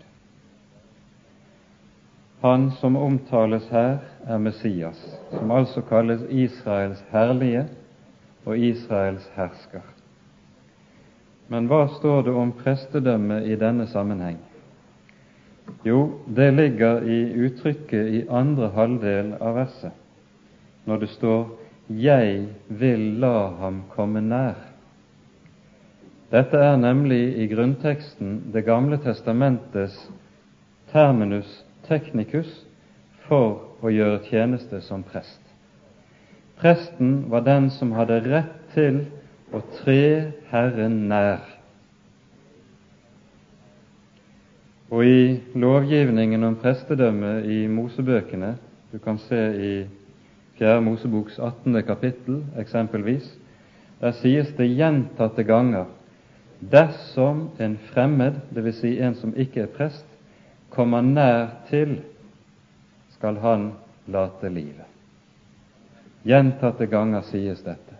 Han 2.42 2.70
som 2.80 2.96
omtales 2.96 3.68
her, 3.70 3.98
er 4.26 4.38
Messias, 4.38 4.98
som 5.30 5.50
altså 5.50 5.82
kalles 5.86 6.22
Israels 6.30 7.04
herlige 7.10 7.68
og 8.44 8.58
Israels 8.58 9.28
hersker. 9.36 9.84
Men 11.48 11.68
hva 11.70 11.84
står 11.98 12.22
det 12.26 12.34
om 12.34 12.52
prestedømmet 12.58 13.46
i 13.46 13.58
denne 13.58 13.86
sammenheng? 13.86 14.40
Jo, 15.86 16.18
det 16.26 16.52
ligger 16.54 17.02
i 17.06 17.46
uttrykket 17.46 18.10
i 18.14 18.22
andre 18.30 18.70
halvdel 18.74 19.34
av 19.40 19.54
verset, 19.60 19.92
når 20.86 21.04
det 21.04 21.10
står 21.14 21.61
'Jeg 21.88 22.48
vil 22.68 23.00
la 23.20 23.48
ham 23.48 23.82
komme 23.90 24.20
nær'. 24.20 24.68
Dette 26.32 26.56
er 26.56 26.76
nemlig 26.76 27.36
i 27.38 27.46
grunnteksten 27.46 28.52
Det 28.52 28.64
gamle 28.64 28.96
testamentets 28.96 30.10
terminus 30.92 31.64
technicus 31.88 32.66
for 33.26 33.60
å 33.82 33.90
gjøre 33.92 34.22
tjeneste 34.28 34.80
som 34.80 35.02
prest. 35.02 35.40
Presten 36.56 37.30
var 37.30 37.40
den 37.40 37.70
som 37.70 37.92
hadde 37.92 38.20
rett 38.24 38.54
til 38.74 39.02
å 39.52 39.60
tre 39.82 40.32
Herren 40.50 41.08
nær. 41.08 41.42
Og 44.92 45.04
i 45.04 45.40
lovgivningen 45.56 46.44
om 46.44 46.56
prestedømme 46.60 47.40
i 47.48 47.66
Mosebøkene, 47.68 48.56
du 48.92 48.98
kan 48.98 49.18
se 49.18 49.40
i 49.56 49.74
Fjerde 50.62 50.80
Moseboks 50.80 51.38
18. 51.38 51.82
kapittel 51.82 52.44
eksempelvis, 52.58 53.24
der 53.98 54.12
sies 54.14 54.52
det 54.54 54.68
gjentatte 54.70 55.42
ganger 55.42 55.88
dersom 56.70 57.48
en 57.58 57.74
fremmed, 57.88 58.38
dvs. 58.54 58.78
Si 58.78 58.92
en 59.02 59.16
som 59.18 59.34
ikke 59.34 59.64
er 59.64 59.72
prest, 59.74 60.06
kommer 60.70 61.02
nær 61.02 61.50
til, 61.66 61.96
skal 63.16 63.42
han 63.42 63.72
late 64.06 64.54
livet. 64.54 64.86
Gjentatte 66.22 66.86
ganger 66.86 67.26
sies 67.26 67.66
dette. 67.66 67.98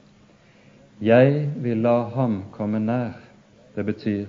Jeg 1.03 1.51
vil 1.67 1.83
la 1.83 1.99
ham 2.15 2.45
komme 2.55 2.79
nær. 2.79 3.19
Det 3.75 3.91
betyr 3.91 4.27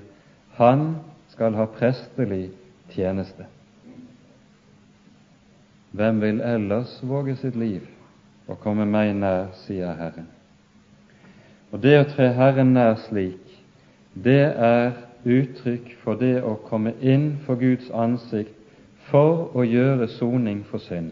han 0.58 0.96
skal 1.30 1.54
ha 1.54 1.70
prestelig 1.70 2.48
tjeneste. 2.90 3.46
Hvem 5.92 6.22
vil 6.22 6.42
ellers 6.42 6.98
våge 7.06 7.38
sitt 7.38 7.56
liv 7.56 7.93
og 8.48 8.60
komme 8.60 8.86
meg 8.86 9.14
nær, 9.16 9.52
sier 9.64 9.96
Herren. 9.98 10.28
Og 11.72 11.82
det 11.82 11.96
å 12.00 12.08
tre 12.10 12.30
Herren 12.36 12.74
nær 12.76 13.00
slik, 13.08 13.42
det 14.14 14.44
er 14.52 14.92
uttrykk 15.24 15.94
for 16.04 16.20
det 16.20 16.38
å 16.44 16.58
komme 16.68 16.94
inn 17.02 17.40
for 17.46 17.58
Guds 17.58 17.90
ansikt 17.96 18.54
for 19.10 19.50
å 19.58 19.66
gjøre 19.66 20.08
soning 20.18 20.64
for 20.70 20.84
synd. 20.84 21.12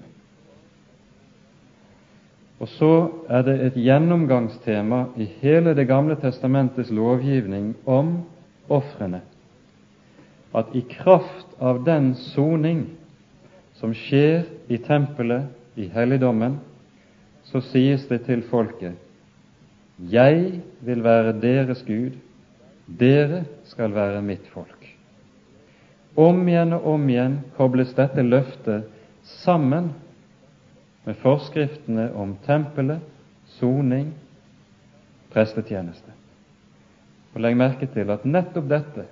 Og 2.61 2.69
så 2.69 2.91
er 3.25 3.41
det 3.47 3.55
et 3.65 3.77
gjennomgangstema 3.81 5.07
i 5.17 5.25
hele 5.41 5.73
Det 5.73 5.87
gamle 5.89 6.15
testamentets 6.21 6.91
lovgivning 6.93 7.73
om 7.89 8.19
ofrene 8.69 9.23
at 10.53 10.75
i 10.75 10.81
kraft 10.81 11.47
av 11.59 11.79
den 11.85 12.11
soning 12.15 12.83
som 13.79 13.93
skjer 13.95 14.43
i 14.69 14.77
tempelet, 14.77 15.47
i 15.79 15.87
helligdommen, 15.87 16.59
så 17.51 17.61
sies 17.71 18.07
det 18.07 18.23
til 18.27 18.43
folket 18.49 18.97
Jeg 20.11 20.61
vil 20.81 21.03
være 21.03 21.35
deres 21.41 21.83
Gud, 21.87 22.15
dere 22.99 23.43
skal 23.69 23.93
være 23.93 24.21
mitt 24.25 24.47
folk. 24.53 24.87
Om 26.17 26.47
igjen 26.47 26.73
og 26.73 26.87
om 26.93 27.09
igjen 27.09 27.37
kobles 27.57 27.93
dette 27.95 28.23
løftet 28.25 28.87
sammen 29.43 29.91
med 31.05 31.19
forskriftene 31.21 32.09
om 32.17 32.33
tempelet, 32.45 32.99
soning, 33.59 34.09
prestetjeneste. 35.33 36.11
Og 37.33 37.41
Legg 37.41 37.55
merke 37.57 37.87
til 37.93 38.09
at 38.11 38.25
nettopp 38.27 38.67
dette 38.69 39.05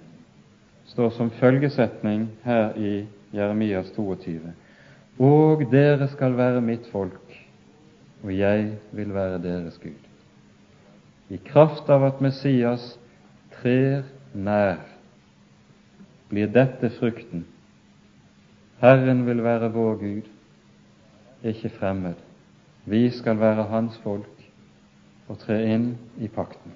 står 0.89 1.13
som 1.15 1.31
følgesetning 1.39 2.27
her 2.43 2.75
i 2.75 2.93
Jeremias 3.33 3.91
22. 3.95 4.51
Og 5.19 5.63
dere 5.71 6.07
skal 6.11 6.35
være 6.37 6.61
mitt 6.65 6.87
folk, 6.91 7.28
og 8.23 8.37
jeg 8.37 8.77
vil 8.91 9.13
være 9.13 9.41
deres 9.43 9.77
Gud. 9.77 10.07
I 11.29 11.37
kraft 11.45 11.89
av 11.89 12.03
at 12.07 12.21
Messias 12.21 12.95
trer 13.59 14.03
nær, 14.33 14.81
blir 16.29 16.49
dette 16.53 16.89
frukten. 16.97 17.45
Herren 18.81 19.25
vil 19.27 19.43
være 19.43 19.71
vår 19.73 19.95
Gud, 20.01 20.27
ikke 21.43 21.69
fremmed. 21.69 22.19
Vi 22.85 23.09
skal 23.09 23.39
være 23.39 23.67
Hans 23.69 23.97
folk 24.03 24.45
og 25.29 25.37
tre 25.39 25.59
inn 25.73 25.91
i 26.17 26.27
pakten. 26.27 26.73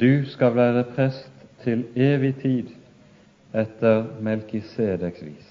Du 0.00 0.24
skal 0.26 0.54
være 0.56 0.84
prest 0.94 1.30
til 1.62 1.84
evig 1.96 2.34
tid 2.42 2.72
etter 3.54 4.06
Melkisedeks 4.20 5.22
vis. 5.22 5.50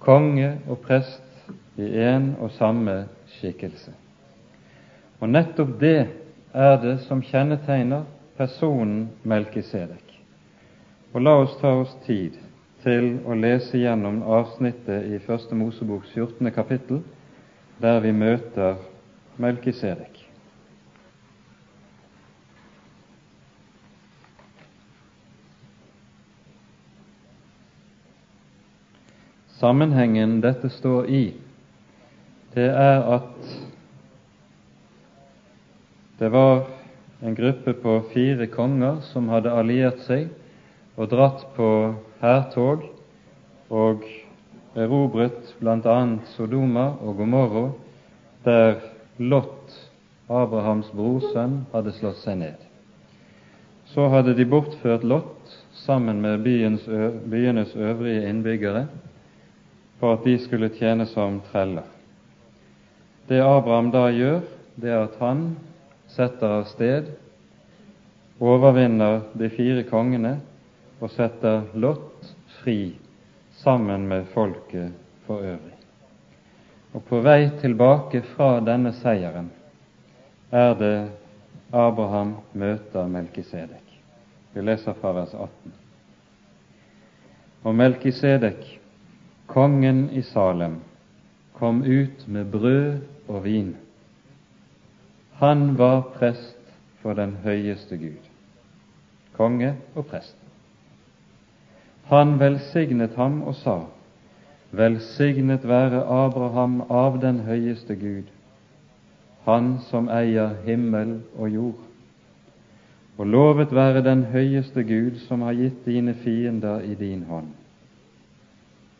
Konge 0.00 0.54
og 0.68 0.78
prest 0.86 1.29
i 1.80 2.04
en 2.04 2.34
og 2.40 2.52
samme 2.56 3.04
skikkelse. 3.38 3.92
Og 5.20 5.28
nettopp 5.28 5.74
det 5.80 5.98
er 6.52 6.78
det 6.82 6.96
som 7.06 7.22
kjennetegner 7.22 8.06
personen 8.38 9.10
Melkisedek. 9.22 10.06
Og 11.12 11.24
la 11.24 11.34
oss 11.42 11.56
ta 11.60 11.74
oss 11.82 11.92
tid 12.06 12.38
til 12.84 13.18
å 13.28 13.36
lese 13.36 13.80
gjennom 13.80 14.22
avsnittet 14.24 15.10
i 15.12 15.18
Første 15.26 15.54
Moseboks 15.58 16.14
14. 16.14 16.50
kapittel, 16.54 17.02
der 17.82 18.00
vi 18.00 18.12
møter 18.12 18.80
Melkisedek. 19.40 20.16
Sammenhengen 29.60 30.38
dette 30.40 30.70
står 30.72 31.10
i, 31.12 31.24
det 32.54 32.68
er 32.68 33.04
at 33.16 33.50
det 36.20 36.32
var 36.32 36.66
en 37.22 37.34
gruppe 37.34 37.72
på 37.72 37.94
fire 38.12 38.46
konger 38.46 39.00
som 39.12 39.28
hadde 39.32 39.52
alliert 39.52 40.02
seg 40.06 40.28
og 40.96 41.08
dratt 41.12 41.44
på 41.56 41.68
hærtog 42.20 42.82
og 43.70 44.04
erobret 44.76 45.54
bl.a. 45.60 45.98
Sodoma 46.34 46.90
og 47.00 47.16
Gomorro, 47.20 47.64
der 48.44 48.80
Lot, 49.18 49.72
Abrahams 50.28 50.90
brorsønn, 50.94 51.64
hadde 51.72 51.94
slått 51.96 52.20
seg 52.24 52.38
ned. 52.40 52.66
Så 53.90 54.06
hadde 54.12 54.34
de 54.38 54.46
bortført 54.46 55.04
Lot 55.04 55.56
sammen 55.84 56.20
med 56.22 56.44
byens, 56.44 56.84
byenes 57.30 57.74
øvrige 57.76 58.28
innbyggere 58.28 58.86
for 60.00 60.16
at 60.16 60.24
de 60.24 60.36
skulle 60.38 60.70
tjene 60.76 61.06
som 61.10 61.40
treller. 61.50 61.88
Det 63.30 63.38
Abraham 63.46 63.92
da 63.94 64.08
gjør, 64.10 64.40
det 64.74 64.90
er 64.90 65.04
at 65.04 65.12
han 65.22 65.42
setter 66.10 66.50
av 66.50 66.64
sted, 66.66 67.12
overvinner 68.42 69.20
de 69.38 69.46
fire 69.54 69.84
kongene 69.86 70.32
og 70.98 71.12
setter 71.14 71.68
Lot 71.78 72.26
fri 72.56 72.96
sammen 73.60 74.08
med 74.10 74.26
folket 74.32 74.90
for 75.28 75.46
øvrig. 75.46 75.76
Og 76.90 77.04
på 77.06 77.20
vei 77.22 77.52
tilbake 77.60 78.24
fra 78.32 78.48
denne 78.66 78.90
seieren 78.98 79.52
er 80.50 80.74
det 80.80 80.96
Abraham 81.70 82.34
møter 82.58 83.06
Melkisedek. 83.06 83.94
Vi 84.56 84.66
leser 84.66 84.98
fra 84.98 85.14
vers 85.20 85.36
18. 85.38 85.78
Og 87.62 87.78
Melkisedek 87.78 88.66
kongen 89.54 90.08
i 90.18 90.26
Salem 90.26 90.80
kom 91.54 91.84
ut 91.86 92.26
med 92.26 92.50
brød 92.50 93.09
og 93.30 93.44
vin. 93.44 93.76
Han 95.40 95.78
var 95.78 96.02
prest 96.18 96.58
for 97.00 97.16
den 97.16 97.36
høyeste 97.44 97.96
Gud, 97.96 98.26
konge 99.36 99.74
og 99.94 100.06
prest. 100.10 100.36
Han 102.10 102.40
velsignet 102.40 103.14
ham 103.16 103.42
og 103.42 103.54
sa:" 103.54 103.78
Velsignet 104.72 105.64
være 105.68 106.04
Abraham 106.06 106.80
av 106.90 107.20
den 107.22 107.40
høyeste 107.46 107.96
Gud, 107.96 108.28
han 109.44 109.78
som 109.90 110.08
eier 110.08 110.52
himmel 110.64 111.20
og 111.38 111.48
jord. 111.48 111.80
Og 113.18 113.26
lovet 113.26 113.74
være 113.74 114.04
den 114.04 114.22
høyeste 114.24 114.84
Gud 114.84 115.18
som 115.28 115.42
har 115.42 115.58
gitt 115.58 115.86
dine 115.86 116.14
fiender 116.14 116.80
i 116.80 116.94
din 116.94 117.24
hånd 117.24 117.50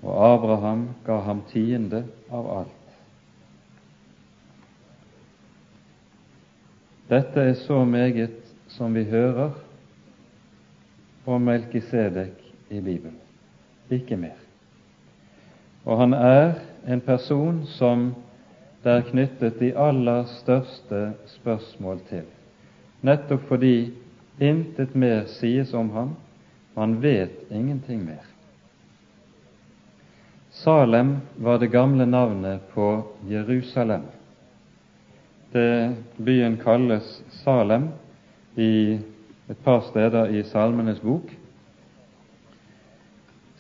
og 0.03 0.35
Abraham 0.35 0.89
ga 1.05 1.21
ham 1.21 1.43
tiende 1.53 2.05
av 2.31 2.51
alt. 2.59 2.80
Dette 7.11 7.43
er 7.43 7.55
så 7.59 7.85
meget 7.85 8.37
som 8.71 8.95
vi 8.95 9.03
hører 9.05 9.51
om 11.27 11.43
Melkisedek 11.43 12.37
i 12.71 12.79
Bibelen, 12.81 13.17
ikke 13.91 14.17
mer. 14.17 14.37
Og 15.85 15.99
han 15.99 16.15
er 16.15 16.53
en 16.87 17.01
person 17.01 17.65
som 17.67 18.13
det 18.85 18.93
er 18.93 19.09
knyttet 19.11 19.59
de 19.59 19.73
aller 19.75 20.23
største 20.39 21.01
spørsmål 21.35 21.99
til, 22.09 22.23
nettopp 23.03 23.43
fordi 23.51 23.91
intet 24.39 24.95
mer 24.95 25.27
sies 25.35 25.75
om 25.75 25.91
ham, 25.91 26.15
man 26.79 27.01
vet 27.03 27.51
ingenting 27.51 28.07
mer. 28.07 28.23
Salem 30.63 31.17
var 31.37 31.59
det 31.59 31.73
gamle 31.75 32.07
navnet 32.07 32.63
på 32.71 32.87
Jerusalem. 33.31 34.07
Det 35.53 35.95
byen 36.17 36.57
kalles 36.57 37.23
Salem 37.31 37.89
i 38.55 38.99
et 39.49 39.65
par 39.65 39.81
steder 39.81 40.31
i 40.31 40.45
Salmenes 40.47 41.01
bok. 41.03 41.27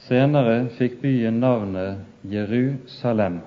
Senere 0.07 0.69
fikk 0.79 1.01
byen 1.03 1.41
navnet 1.43 2.05
Jerusalem, 2.31 3.41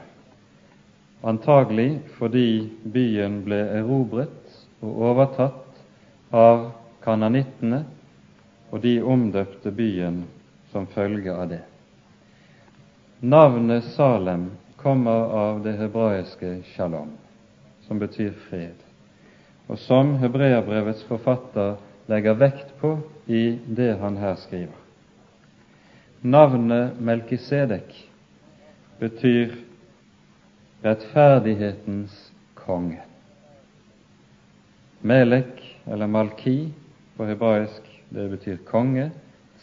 antagelig 1.24 2.02
fordi 2.18 2.68
byen 2.84 3.40
ble 3.48 3.62
erobret 3.80 4.60
og 4.84 5.02
overtatt 5.14 6.36
av 6.36 6.68
kananittene, 7.06 7.86
og 8.76 8.84
de 8.84 8.98
omdøpte 9.00 9.72
byen 9.72 10.24
som 10.76 10.90
følge 10.92 11.32
av 11.32 11.48
det. 11.56 11.64
Navnet 13.24 13.88
Salem 13.96 14.50
kommer 14.76 15.32
av 15.32 15.64
det 15.64 15.78
hebraiske 15.80 16.58
shalom, 16.74 17.14
som 17.88 18.00
betyr 18.00 18.32
fred, 18.50 18.80
og 19.68 19.80
som 19.80 20.16
hebreerbrevets 20.22 21.04
forfatter 21.08 21.76
legger 22.12 22.40
vekt 22.40 22.74
på 22.82 22.98
i 23.28 23.60
det 23.68 23.94
han 24.02 24.18
her 24.20 24.36
skriver. 24.42 24.80
Navnet 26.24 27.00
Melkisedek 27.04 27.96
betyr 29.00 29.56
rettferdighetens 30.84 32.16
konge. 32.56 33.02
Melek, 35.02 35.60
eller 35.88 36.08
Malki 36.08 36.74
på 37.18 37.26
hebraisk, 37.28 37.84
det 38.10 38.30
betyr 38.30 38.62
konge. 38.68 39.10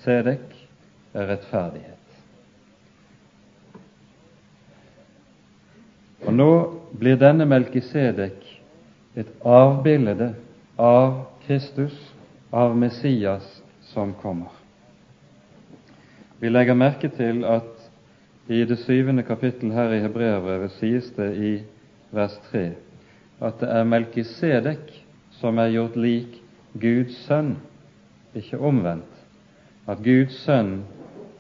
Sedek 0.05 0.53
er 1.15 1.29
rettferdighet. 1.33 1.97
Og 6.29 6.35
nå 6.37 6.53
blir 6.99 7.17
denne 7.21 7.47
Melkisedek 7.47 8.47
et 9.15 9.31
avbilde 9.45 10.33
av 10.79 11.25
Kristus, 11.47 11.95
av 12.51 12.77
Messias 12.77 13.63
som 13.93 14.15
kommer. 14.15 14.51
Vi 16.41 16.51
legger 16.51 16.75
merke 16.75 17.11
til 17.13 17.45
at 17.45 17.91
i 18.51 18.65
det 18.65 18.79
syvende 18.83 19.23
kapittel 19.23 19.73
her 19.77 19.93
i 19.95 20.01
Hebreabrevet 20.03 20.73
sies 20.79 21.11
det 21.17 21.35
i 21.37 21.53
vers 22.15 22.39
3 22.51 22.71
at 23.41 23.61
det 23.61 23.71
er 23.73 23.89
Melkisedek 23.89 24.91
som 25.41 25.59
er 25.59 25.73
gjort 25.73 25.97
lik 25.97 26.37
Guds 26.81 27.17
sønn, 27.27 27.55
ikke 28.37 28.61
omvendt. 28.61 29.09
At 29.89 30.03
Guds 30.05 30.37
sønn 30.45 30.83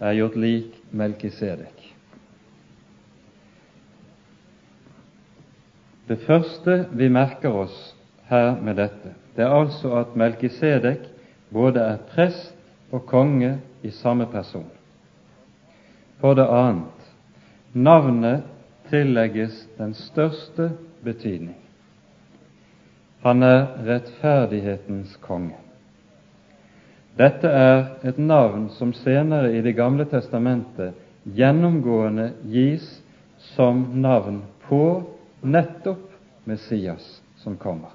er 0.01 0.17
gjort 0.17 0.39
lik 0.41 0.79
Melkisedek. 0.97 1.80
Det 6.11 6.18
første 6.27 6.88
vi 6.99 7.07
merker 7.09 7.55
oss 7.55 7.75
her 8.27 8.57
med 8.59 8.81
dette, 8.81 9.12
det 9.37 9.44
er 9.46 9.53
altså 9.55 9.92
at 10.01 10.16
Melkisedek 10.18 11.05
både 11.55 11.85
er 11.87 12.01
prest 12.11 12.57
og 12.90 13.05
konge 13.07 13.53
i 13.87 13.92
samme 13.94 14.27
person. 14.27 14.66
For 16.18 16.35
det 16.35 16.49
annet, 16.51 17.07
navnet 17.73 18.42
tillegges 18.90 19.55
den 19.79 19.94
største 19.94 20.73
betydning. 21.07 21.55
Han 23.23 23.46
er 23.46 23.68
rettferdighetens 23.87 25.14
konge. 25.23 25.61
Dette 27.20 27.46
er 27.46 27.85
et 28.03 28.18
navn 28.18 28.66
som 28.75 28.90
senere 28.99 29.55
i 29.55 29.62
Det 29.62 29.77
gamle 29.79 30.09
testamentet 30.11 30.99
gjennomgående 31.38 32.33
gis 32.51 32.90
som 33.55 33.87
navn 34.03 34.42
på 34.66 34.83
nettopp 35.40 36.12
Messias 36.44 37.22
som 37.37 37.57
kommer. 37.57 37.90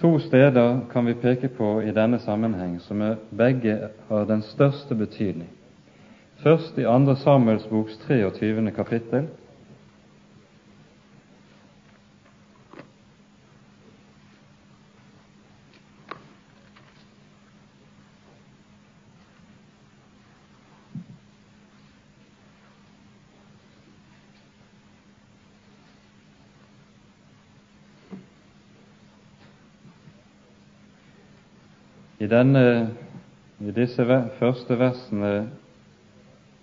To 0.00 0.18
steder 0.18 0.80
kan 0.92 1.06
vi 1.06 1.14
peke 1.14 1.48
på 1.48 1.82
i 1.82 1.90
denne 1.90 2.18
sammenheng 2.22 2.76
som 2.80 3.00
er 3.02 3.16
begge 3.30 3.88
har 4.08 4.26
den 4.28 4.42
største 4.42 4.94
betydning. 4.94 5.48
Først 6.38 6.78
i 6.78 6.84
2. 6.86 7.14
Samuels 7.18 7.66
boks 7.66 7.98
23. 8.06 8.70
kapittel, 8.70 9.26
I, 32.28 32.30
denne, 32.30 32.90
I 33.64 33.72
disse 33.72 34.04
første 34.36 34.76
versene 34.76 35.30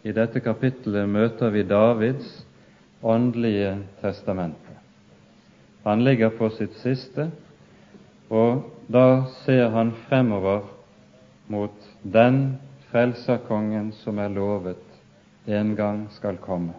i 0.05 0.11
dette 0.13 0.37
kapittelet 0.45 1.09
møter 1.09 1.49
vi 1.49 1.63
Davids 1.65 2.27
åndelige 3.01 3.71
testamente. 3.97 4.75
Han 5.87 6.03
ligger 6.05 6.35
på 6.37 6.51
sitt 6.53 6.75
siste, 6.83 7.31
og 8.29 8.67
da 8.93 9.23
ser 9.39 9.73
han 9.73 9.95
fremover 10.05 10.67
mot 11.49 11.89
den 12.03 12.59
frelserkongen 12.91 13.89
som 14.03 14.21
er 14.21 14.29
lovet 14.37 15.49
en 15.49 15.73
gang 15.79 16.03
skal 16.13 16.37
komme. 16.45 16.77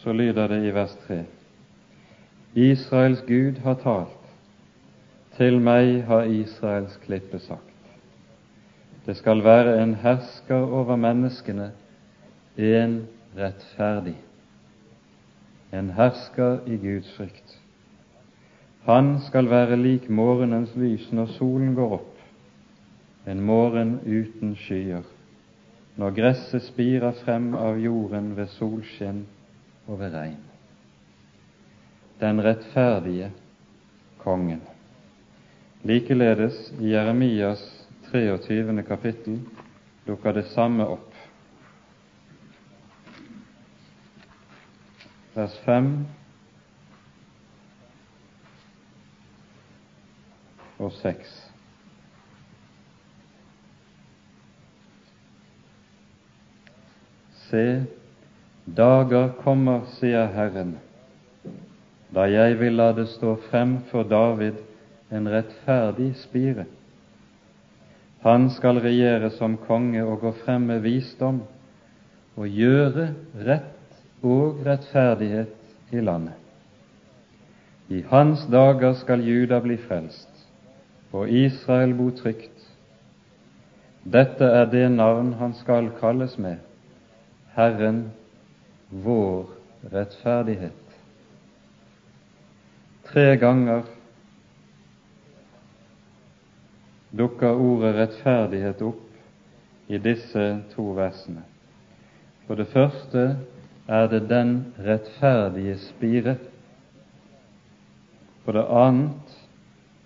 Så 0.00 0.16
lyder 0.16 0.48
det 0.48 0.62
i 0.64 0.72
vers 0.72 0.96
3. 1.04 1.20
Israels 2.56 3.20
Gud 3.28 3.60
har 3.68 3.76
talt. 3.84 4.19
Til 5.40 5.56
meg 5.64 6.02
har 6.04 6.26
Israels 6.28 6.98
klippe 7.00 7.38
sagt. 7.40 7.64
Det 9.06 9.14
skal 9.16 9.38
være 9.40 9.78
en 9.80 9.94
hersker 10.02 10.66
over 10.68 10.98
menneskene, 11.00 11.70
en 12.60 12.96
rettferdig, 13.38 14.18
en 15.72 15.88
hersker 15.96 16.58
i 16.68 16.76
Guds 16.82 17.08
frykt. 17.16 17.54
Han 18.84 19.14
skal 19.24 19.48
være 19.48 19.78
lik 19.80 20.10
morgenens 20.10 20.74
lys 20.76 21.06
når 21.12 21.32
solen 21.38 21.72
går 21.78 21.94
opp, 21.96 22.18
en 23.24 23.40
morgen 23.40 23.94
uten 24.04 24.52
skyer, 24.60 25.06
når 25.96 26.12
gresset 26.18 26.66
spirer 26.66 27.16
frem 27.24 27.54
av 27.56 27.80
jorden 27.80 28.34
ved 28.36 28.52
solskinn 28.58 29.24
og 29.86 30.02
ved 30.02 30.12
regn. 30.18 30.44
Den 32.20 32.44
rettferdige 32.44 33.30
kongen. 34.20 34.60
Likeledes 35.82 36.72
i 36.80 36.90
Jeremias 36.90 37.86
23. 38.10 38.82
kapittel 38.82 39.40
dukker 40.04 40.32
det 40.32 40.44
samme 40.52 40.84
opp. 40.84 41.14
Vers 45.34 45.56
5 45.64 45.88
og 50.78 50.92
6. 51.00 51.32
Se, 57.48 57.66
dager 58.66 59.32
kommer, 59.40 59.86
sier 59.96 60.28
Herren, 60.36 60.76
da 62.12 62.28
jeg 62.28 62.60
vil 62.60 62.76
la 62.76 62.92
det 62.92 63.08
stå 63.14 63.38
frem 63.48 63.78
for 63.88 64.04
David 64.04 64.60
en 65.10 65.28
rettferdig 65.28 66.14
spire. 66.16 66.66
Han 68.22 68.50
skal 68.50 68.80
regjere 68.84 69.30
som 69.30 69.56
konge 69.66 70.02
og 70.04 70.20
gå 70.20 70.32
frem 70.44 70.68
med 70.68 70.84
visdom 70.84 71.42
og 72.36 72.48
gjøre 72.48 73.10
rett 73.46 74.24
og 74.24 74.60
rettferdighet 74.66 75.94
i 75.96 76.02
landet. 76.04 76.36
I 77.90 78.04
hans 78.06 78.44
dager 78.52 78.94
skal 79.00 79.24
Juda 79.26 79.58
bli 79.64 79.76
frelst 79.80 80.28
og 81.12 81.30
Israel 81.30 81.94
bo 81.98 82.10
trygt. 82.14 82.66
Dette 84.04 84.46
er 84.46 84.68
det 84.70 84.86
navn 84.92 85.32
han 85.40 85.54
skal 85.58 85.90
kalles 86.00 86.36
med, 86.38 86.60
Herren 87.56 88.04
vår 88.90 89.50
rettferdighet. 89.92 90.76
Tre 93.10 93.36
ganger 93.36 93.88
dukker 97.10 97.58
ordet 97.58 97.94
rettferdighet 97.96 98.82
opp 98.82 99.90
i 99.90 99.98
disse 99.98 100.44
to 100.74 100.92
versene. 100.94 101.42
For 102.46 102.58
det 102.58 102.68
første 102.70 103.24
er 103.90 104.06
det 104.10 104.22
den 104.30 104.52
rettferdige 104.78 105.76
spire. 105.82 106.36
For 108.44 108.54
det 108.54 108.66
annet 108.66 109.34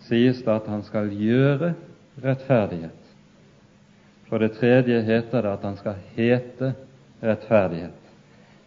sies 0.08 0.40
det 0.44 0.52
at 0.52 0.68
han 0.68 0.84
skal 0.84 1.12
gjøre 1.12 1.74
rettferdighet. 2.24 3.00
For 4.28 4.40
det 4.40 4.56
tredje 4.56 5.02
heter 5.04 5.44
det 5.44 5.52
at 5.52 5.64
han 5.68 5.76
skal 5.76 6.00
hete 6.16 6.72
rettferdighet. 7.22 8.00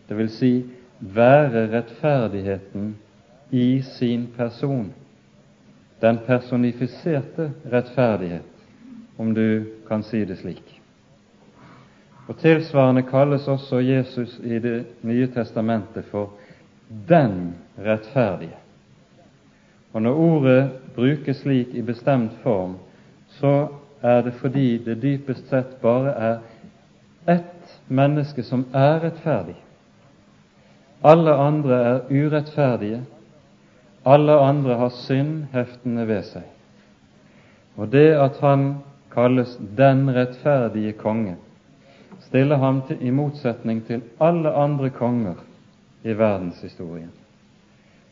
Det 0.08 0.18
vil 0.18 0.30
si 0.32 0.54
være 1.00 1.68
rettferdigheten 1.74 2.96
i 3.52 3.82
sin 3.82 4.28
person 4.38 4.94
den 6.00 6.20
personifiserte 6.26 7.52
rettferdighet, 7.72 8.46
om 9.18 9.34
du 9.34 9.66
kan 9.88 10.04
si 10.04 10.26
det 10.26 10.38
slik. 10.38 10.82
Og 12.28 12.38
Tilsvarende 12.38 13.04
kalles 13.08 13.48
også 13.48 13.80
Jesus 13.80 14.40
i 14.44 14.60
Det 14.60 14.86
nye 15.02 15.28
testamentet 15.28 16.06
for 16.06 16.34
den 17.10 17.56
rettferdige. 17.80 18.58
Og 19.94 20.02
Når 20.02 20.14
ordet 20.14 20.72
brukes 20.96 21.38
slik 21.38 21.68
i 21.74 21.82
bestemt 21.82 22.32
form, 22.44 22.76
så 23.28 23.68
er 24.02 24.22
det 24.22 24.34
fordi 24.34 24.78
det 24.78 25.02
dypest 25.02 25.50
sett 25.50 25.82
bare 25.82 26.12
er 26.12 26.38
ett 27.28 27.80
menneske 27.88 28.44
som 28.44 28.66
er 28.74 29.00
rettferdig. 29.04 29.56
Alle 31.04 31.34
andre 31.34 31.76
er 31.76 32.00
urettferdige 32.10 33.02
alle 34.08 34.38
andre 34.40 34.78
har 34.80 34.94
synd 35.04 35.50
heftende 35.52 36.08
ved 36.08 36.24
seg. 36.30 36.46
Og 37.78 37.92
det 37.92 38.10
at 38.16 38.40
han 38.42 38.68
kalles 39.14 39.58
den 39.78 40.08
rettferdige 40.16 40.94
konge, 40.98 41.36
stiller 42.28 42.60
ham 42.62 42.82
til, 42.88 43.02
i 43.02 43.12
motsetning 43.12 43.84
til 43.88 44.04
alle 44.22 44.52
andre 44.56 44.90
konger 44.90 45.40
i 46.04 46.16
verdenshistorien. 46.18 47.12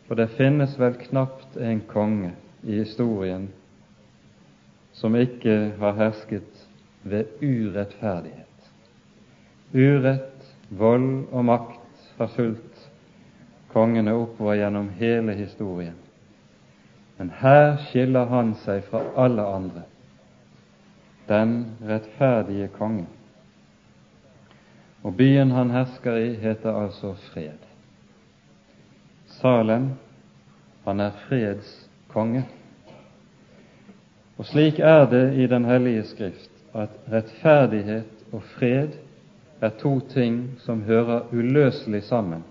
For 0.07 0.19
det 0.19 0.35
finnes 0.37 0.75
vel 0.79 0.97
knapt 1.07 1.57
en 1.57 1.81
konge 1.89 2.33
i 2.63 2.79
historien 2.81 3.49
som 4.95 5.15
ikke 5.15 5.73
har 5.79 5.97
hersket 5.97 6.67
ved 7.03 7.25
urettferdighet. 7.41 8.69
Urett, 9.75 10.45
vold 10.69 11.25
og 11.31 11.45
makt 11.45 12.11
har 12.17 12.31
fulgt 12.31 12.74
kongene 13.75 14.13
oppover 14.13 14.55
gjennom 14.55 14.89
hele 14.89 15.33
historien. 15.35 15.95
Men 17.17 17.31
her 17.41 17.75
skiller 17.89 18.29
han 18.31 18.53
seg 18.63 18.85
fra 18.87 19.01
alle 19.19 19.43
andre, 19.43 19.83
den 21.27 21.51
rettferdige 21.83 22.69
kongen. 22.77 23.09
Og 25.03 25.17
byen 25.19 25.51
han 25.51 25.75
hersker 25.75 26.21
i, 26.21 26.31
heter 26.39 26.79
altså 26.85 27.13
Fred. 27.27 27.67
Salem, 29.41 29.91
han 30.87 31.03
er 31.03 31.19
freds 31.27 31.75
konge. 32.15 32.45
Og 34.39 34.47
slik 34.47 34.79
er 34.79 35.03
det 35.11 35.25
i 35.35 35.51
Den 35.51 35.67
hellige 35.67 36.07
Skrift 36.15 36.51
at 36.71 36.95
rettferdighet 37.11 38.27
og 38.31 38.43
fred 38.55 38.95
er 39.61 39.69
to 39.79 39.99
ting 39.99 40.59
som 40.63 40.83
hører 40.87 41.27
uløselig 41.31 42.03
sammen 42.03 42.43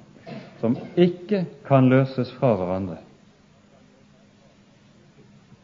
som 0.64 0.78
ikke 0.96 1.42
kan 1.68 1.90
løses 1.92 2.30
fra 2.38 2.54
hverandre. 2.56 2.96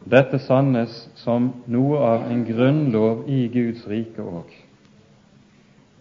Dette 0.05 0.37
sannes 0.45 0.93
som 1.17 1.47
noe 1.73 2.03
av 2.05 2.27
en 2.29 2.43
grunnlov 2.45 3.25
i 3.25 3.47
Guds 3.49 3.87
rike 3.89 4.21
òg. 4.21 4.53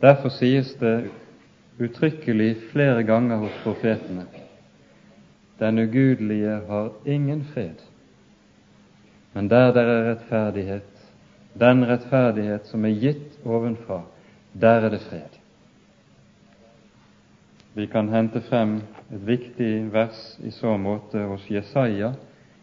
Derfor 0.04 0.36
sies 0.36 0.74
det 0.82 1.08
uttrykkelig 1.80 2.50
flere 2.74 3.06
ganger 3.08 3.40
hos 3.40 3.56
profetene 3.64 4.28
den 5.60 5.78
ugudelige 5.78 6.60
har 6.68 6.92
ingen 7.04 7.44
fred, 7.44 7.82
men 9.32 9.48
der 9.50 9.72
det 9.76 9.82
er 9.82 10.06
rettferdighet, 10.10 11.02
den 11.60 11.84
rettferdighet 11.88 12.64
som 12.68 12.84
er 12.84 12.96
gitt 12.96 13.44
ovenfra, 13.44 14.00
der 14.56 14.86
er 14.88 14.88
det 14.88 15.02
fred. 15.04 15.39
Vi 17.74 17.86
kan 17.86 18.08
hente 18.08 18.40
frem 18.40 18.80
et 19.14 19.26
viktig 19.26 19.92
vers 19.92 20.38
i 20.42 20.50
så 20.50 20.74
måte 20.76 21.22
hos 21.30 21.44
Jesaja 21.50 22.12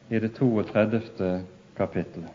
i 0.09 0.19
det 0.19 0.33
32. 0.35 1.45
kapittelet. 1.77 2.33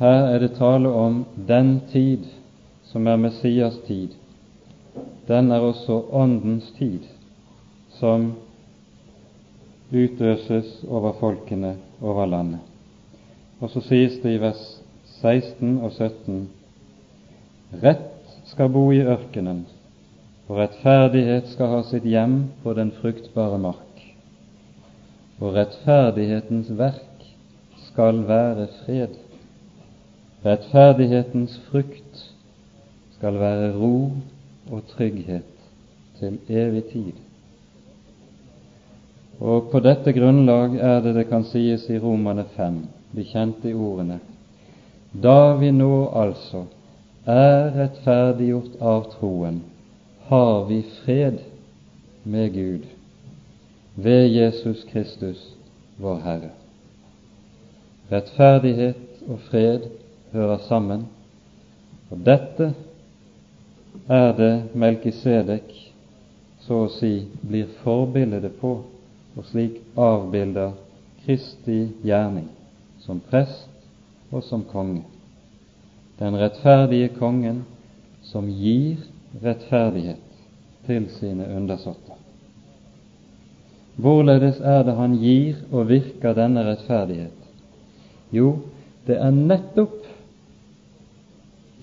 Her 0.00 0.26
er 0.34 0.38
det 0.38 0.56
tale 0.56 0.88
om 0.88 1.24
den 1.48 1.80
tid 1.92 2.24
som 2.82 3.06
er 3.06 3.16
Messias 3.16 3.78
tid. 3.86 4.23
Den 5.28 5.50
er 5.50 5.60
også 5.64 6.02
Åndens 6.12 6.72
tid, 6.78 7.06
som 7.96 8.32
utøses 9.92 10.82
over 10.88 11.12
folkene 11.20 11.76
over 12.02 12.26
landet. 12.26 12.60
Og 13.60 13.70
så 13.70 13.80
sies 13.80 14.18
det 14.22 14.34
i 14.34 14.40
vers 14.42 14.64
16 15.20 15.78
og 15.78 15.92
17.: 15.92 16.48
Rett 17.82 18.36
skal 18.50 18.68
bo 18.68 18.90
i 18.92 19.00
ørkenen, 19.00 19.64
og 20.48 20.58
rettferdighet 20.58 21.48
skal 21.54 21.72
ha 21.72 21.80
sitt 21.88 22.04
hjem 22.04 22.36
på 22.62 22.74
den 22.76 22.92
fruktbare 23.00 23.58
mark. 23.58 24.02
Og 25.40 25.54
rettferdighetens 25.56 26.68
verk 26.78 27.24
skal 27.88 28.20
være 28.28 28.68
fred. 28.82 29.16
Rettferdighetens 30.44 31.56
frukt 31.70 32.24
skal 33.16 33.40
være 33.40 33.72
ro 33.78 33.96
og 34.70 34.86
trygghet 34.94 35.50
til 36.18 36.38
evig 36.48 36.84
tid. 36.92 37.12
Og 39.40 39.68
på 39.72 39.80
dette 39.82 40.12
grunnlag 40.12 40.76
er 40.78 41.00
det 41.02 41.14
det 41.16 41.26
kan 41.28 41.44
sies 41.44 41.88
i 41.90 41.98
Romane 41.98 42.44
5, 42.56 42.78
de 43.16 43.24
kjente 43.28 43.74
ordene. 43.74 44.20
Da 45.22 45.54
vi 45.58 45.70
nå 45.74 46.08
altså 46.14 46.64
er 47.26 47.70
rettferdiggjort 47.74 48.80
av 48.80 49.08
troen, 49.14 49.62
har 50.28 50.64
vi 50.68 50.82
fred 51.04 51.42
med 52.24 52.52
Gud 52.54 52.86
ved 53.94 54.28
Jesus 54.28 54.84
Kristus, 54.90 55.40
vår 55.98 56.20
Herre. 56.24 56.50
Rettferdighet 58.12 59.28
og 59.28 59.38
fred 59.50 59.86
hører 60.32 60.58
sammen. 60.68 61.06
Og 62.10 62.18
dette 62.26 62.72
er 64.08 64.32
det 64.36 64.52
Melkisedek 64.74 65.70
så 66.64 66.84
å 66.84 66.90
si 66.92 67.26
blir 67.44 67.68
forbildet 67.82 68.56
på, 68.60 68.78
og 69.34 69.46
slik 69.50 69.80
avbilder 70.00 70.72
Kristi 71.24 71.88
gjerning 72.04 72.48
som 73.04 73.20
prest 73.30 73.68
og 74.32 74.44
som 74.44 74.64
konge. 74.68 75.02
Den 76.18 76.36
rettferdige 76.38 77.10
kongen 77.18 77.64
som 78.24 78.48
gir 78.48 79.00
rettferdighet 79.42 80.20
til 80.86 81.08
sine 81.16 81.48
undersåtter. 81.56 82.20
Hvorledes 83.96 84.60
er 84.60 84.82
det 84.86 84.94
han 84.98 85.16
gir 85.22 85.60
og 85.70 85.88
virker 85.88 86.34
denne 86.36 86.64
rettferdighet? 86.66 87.36
Jo, 88.34 88.56
det 89.06 89.18
er 89.20 89.34
nettopp 89.34 90.03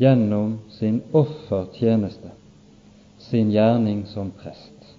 gjennom 0.01 0.59
sin 0.69 1.01
offertjeneste, 1.11 2.31
sin 3.17 3.51
gjerning 3.51 4.05
som 4.05 4.31
prest. 4.31 4.95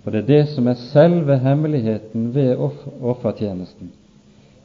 For 0.00 0.10
det 0.10 0.22
er 0.22 0.28
det 0.30 0.44
som 0.54 0.68
er 0.70 0.80
selve 0.80 1.36
hemmeligheten 1.42 2.30
ved 2.34 2.56
offertjenesten. 2.56 3.92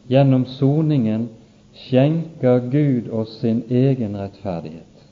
Gjennom 0.08 0.46
soningen 0.48 1.28
skjenker 1.76 2.64
Gud 2.72 3.10
oss 3.12 3.36
sin 3.42 3.66
egen 3.68 4.16
rettferdighet, 4.16 5.08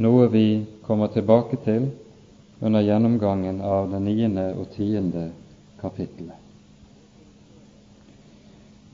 noe 0.00 0.30
vi 0.32 0.46
kommer 0.86 1.12
tilbake 1.12 1.60
til 1.66 1.90
under 2.62 2.80
gjennomgangen 2.88 3.60
av 3.60 3.90
det 3.92 4.00
niende 4.06 4.52
og 4.56 4.72
tiende 4.78 5.28
kapittelet. 5.82 6.41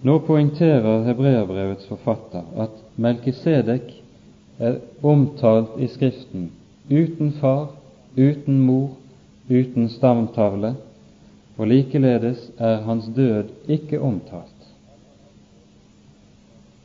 Nå 0.03 0.19
poengterer 0.23 1.03
hebreerbrevets 1.09 1.89
forfatter 1.91 2.45
at 2.63 2.75
Melkisedek 2.97 3.89
er 4.63 4.77
omtalt 5.03 5.75
i 5.83 5.89
Skriften 5.91 6.53
uten 6.91 7.33
far, 7.41 7.73
uten 8.17 8.61
mor, 8.63 8.93
uten 9.51 9.89
stamtavle, 9.91 10.75
og 11.59 11.67
likeledes 11.67 12.47
er 12.59 12.85
hans 12.87 13.09
død 13.17 13.51
ikke 13.69 14.01
omtalt. 14.01 14.55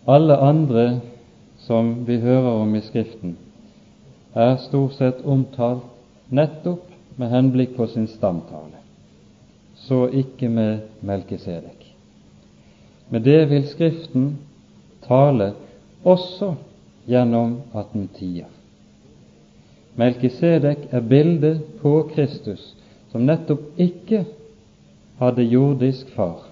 Alle 0.07 0.37
andre 0.37 0.99
som 1.67 1.93
vi 2.07 2.17
hører 2.19 2.49
om 2.65 2.75
i 2.75 2.81
Skriften, 2.81 3.37
er 4.33 4.57
stort 4.57 4.97
sett 4.97 5.21
omtalt 5.25 5.85
nettopp 6.33 6.89
med 7.21 7.29
henblikk 7.29 7.77
på 7.77 7.87
sin 7.93 8.09
stamtavle, 8.09 8.81
så 9.85 10.07
ikke 10.09 10.49
med 10.49 10.79
Melkisedek. 11.05 11.82
Med 13.09 13.21
det 13.21 13.49
vil 13.49 13.67
Skriften 13.67 14.37
tale 15.07 15.53
også 16.03 16.55
gjennom 17.07 17.61
at 17.75 17.91
den 17.93 18.07
tier. 18.15 18.49
Melkisedek 19.95 20.87
er 20.91 21.01
bildet 21.01 21.61
på 21.81 22.09
Kristus, 22.15 22.75
som 23.11 23.27
nettopp 23.27 23.77
ikke 23.77 24.23
hadde 25.19 25.45
jordisk 25.45 26.09
far. 26.15 26.47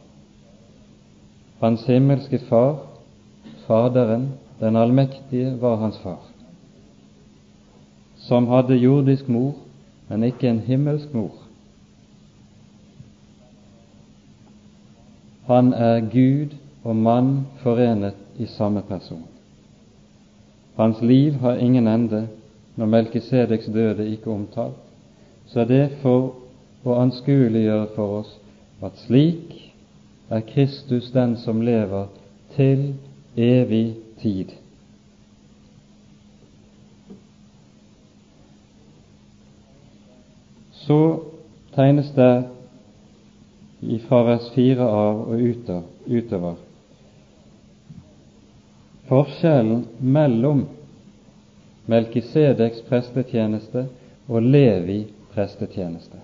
Hans 1.62 1.86
himmelske 1.90 2.40
far, 2.50 2.88
Faderen, 3.68 4.34
den 4.60 4.76
allmektige, 4.76 5.62
var 5.62 5.76
hans 5.76 5.98
far, 6.04 6.20
som 8.18 8.48
hadde 8.48 8.76
jordisk 8.76 9.30
mor, 9.30 9.54
men 10.10 10.24
ikke 10.24 10.50
en 10.50 10.60
himmelsk 10.60 11.14
mor. 11.14 11.41
Han 15.52 15.74
er 15.74 16.00
Gud 16.00 16.54
og 16.84 16.96
mann 16.96 17.48
forenet 17.60 18.14
i 18.40 18.46
samme 18.46 18.82
person. 18.88 19.26
Hans 20.78 21.02
liv 21.02 21.34
har 21.34 21.56
ingen 21.60 21.88
ende 21.88 22.28
når 22.76 22.86
Melkisedeks 22.86 23.66
døde 23.66 24.10
ikke 24.10 24.32
omtalt, 24.32 24.80
så 25.48 25.60
er 25.60 25.66
det 25.66 25.90
for 26.02 26.30
å 26.88 26.96
anskueliggjøre 27.02 27.90
for 27.98 28.22
oss 28.22 28.32
at 28.82 28.96
slik 29.04 29.52
er 30.32 30.46
Kristus 30.54 31.12
den 31.12 31.36
som 31.44 31.60
lever 31.62 32.08
til 32.56 32.94
evig 33.36 33.98
tid. 34.22 34.56
Så 40.88 41.02
tegnes 41.76 42.16
det 42.16 42.34
fra 44.08 44.24
vers 44.24 44.50
4 44.56 44.88
av 44.88 45.22
og 45.32 45.42
utover. 46.06 46.56
Forskjellen 49.10 49.86
mellom 50.00 50.66
Melkisedeks 51.92 52.84
prestetjeneste 52.88 53.88
og 54.30 54.46
Levi 54.46 55.02
prestetjeneste. 55.34 56.22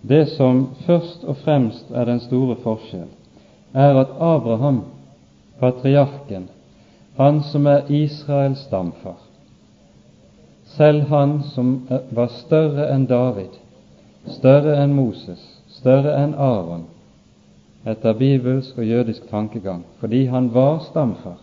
Det 0.00 0.22
som 0.32 0.62
først 0.86 1.26
og 1.28 1.36
fremst 1.42 1.90
er 1.92 2.08
den 2.08 2.22
store 2.24 2.56
forskjell, 2.62 3.08
er 3.76 3.98
at 4.00 4.14
Abraham, 4.16 4.84
patriarken, 5.60 6.48
han 7.18 7.42
som 7.44 7.66
er 7.68 7.90
Israels 7.92 8.62
stamfar, 8.64 9.18
selv 10.76 11.10
han 11.10 11.42
som 11.52 11.74
var 12.16 12.32
større 12.32 12.88
enn 12.94 13.04
David, 13.10 13.59
større 14.28 14.76
enn 14.82 14.94
Moses, 14.94 15.40
større 15.68 16.16
enn 16.22 16.34
Aron, 16.34 16.84
etter 17.88 18.12
bibelsk 18.12 18.78
og 18.78 18.86
jødisk 18.86 19.28
tankegang, 19.30 19.84
fordi 20.00 20.24
han 20.24 20.50
var 20.54 20.82
stamfar. 20.90 21.38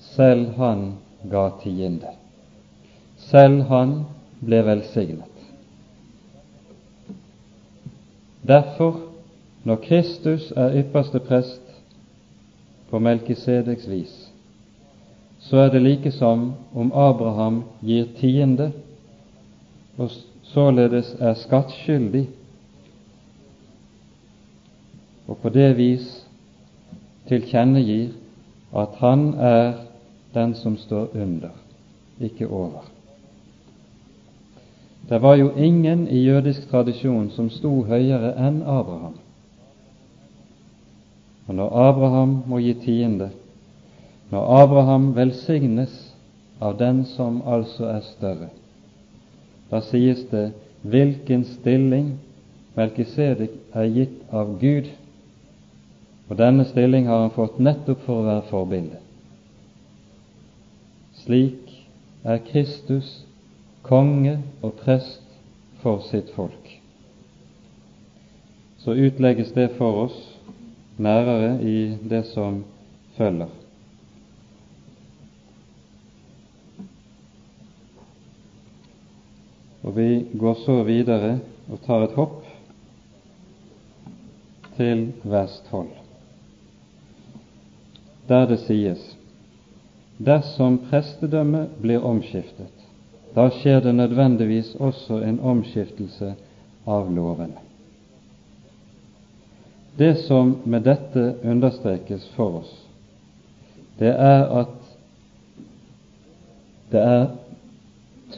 Selv 0.00 0.56
han 0.56 0.94
ga 1.30 1.48
tiende. 1.62 2.10
Selv 3.16 3.62
han 3.70 4.00
ble 4.40 4.64
velsignet. 4.66 5.28
Derfor, 8.42 8.98
når 9.64 9.76
Kristus 9.76 10.50
er 10.56 10.74
ypperste 10.82 11.20
prest 11.22 11.62
på 12.90 12.98
Melkisedeks 12.98 13.86
vis, 13.90 14.16
så 15.38 15.56
er 15.56 15.70
det 15.70 15.82
like 15.82 16.10
som 16.10 16.52
om 16.74 16.92
Abraham 16.94 17.62
gir 17.82 18.10
tiende 18.18 18.72
og 19.98 20.10
således 20.42 21.14
er 21.18 21.34
skattskyldig 21.34 22.28
og 25.28 25.38
på 25.38 25.48
det 25.48 25.76
vis 25.76 26.08
tilkjennegir 27.28 28.12
at 28.76 28.96
han 29.00 29.34
er 29.34 29.72
den 30.34 30.54
som 30.54 30.76
står 30.76 31.08
under, 31.14 31.52
ikke 32.20 32.48
over. 32.48 32.84
Det 35.08 35.22
var 35.22 35.34
jo 35.34 35.50
ingen 35.56 36.08
i 36.08 36.22
jødisk 36.24 36.70
tradisjon 36.70 37.30
som 37.30 37.50
sto 37.50 37.82
høyere 37.84 38.32
enn 38.38 38.62
Abraham. 38.62 39.18
Og 41.46 41.54
når 41.54 41.76
Abraham 41.88 42.36
må 42.46 42.58
gi 42.62 42.74
tiende, 42.84 43.30
når 44.30 44.62
Abraham 44.62 45.10
velsignes 45.16 46.14
av 46.60 46.78
den 46.78 47.04
som 47.04 47.42
altså 47.46 47.90
er 47.90 48.00
større, 48.00 48.48
da 49.72 49.80
sies 49.80 50.26
det 50.30 50.50
hvilken 50.82 51.46
stilling 51.48 52.12
Melkisedek 52.76 53.52
er 53.76 53.88
gitt 53.92 54.32
av 54.32 54.54
Gud, 54.60 54.88
og 56.28 56.38
denne 56.40 56.64
stilling 56.64 57.08
har 57.08 57.26
han 57.26 57.34
fått 57.34 57.58
nettopp 57.60 58.04
for 58.06 58.22
å 58.22 58.26
være 58.28 58.46
forbilde. 58.48 59.00
Slik 61.20 61.74
er 62.24 62.40
Kristus 62.48 63.10
konge 63.84 64.38
og 64.64 64.78
prest 64.80 65.20
for 65.82 66.00
sitt 66.08 66.32
folk. 66.36 66.78
Så 68.80 68.96
utlegges 68.96 69.52
det 69.54 69.68
for 69.76 70.06
oss 70.06 70.16
nærere 70.96 71.58
i 71.60 71.76
det 72.08 72.24
som 72.32 72.62
følger. 73.18 73.61
Og 79.82 79.96
vi 79.96 80.26
går 80.38 80.54
så 80.64 80.82
videre 80.86 81.38
og 81.70 81.80
tar 81.86 82.04
et 82.06 82.14
hopp 82.18 82.44
til 84.76 85.08
vers 85.24 85.58
12, 85.70 85.88
der 88.28 88.46
det 88.50 88.60
sies 88.62 89.02
dersom 90.22 90.78
prestedømmet 90.86 91.74
blir 91.82 92.04
omskiftet, 92.06 92.70
da 93.34 93.48
skjer 93.50 93.80
det 93.82 93.94
nødvendigvis 93.96 94.74
også 94.78 95.18
en 95.24 95.40
omskiftelse 95.40 96.34
av 96.86 97.10
lovene. 97.10 97.58
Det 99.98 100.14
som 100.24 100.54
med 100.64 100.86
dette 100.86 101.24
understrekes 101.44 102.28
for 102.36 102.62
oss, 102.62 102.70
det 103.98 104.12
er 104.12 104.46
at 104.62 104.78
det 106.92 107.02
er 107.02 107.26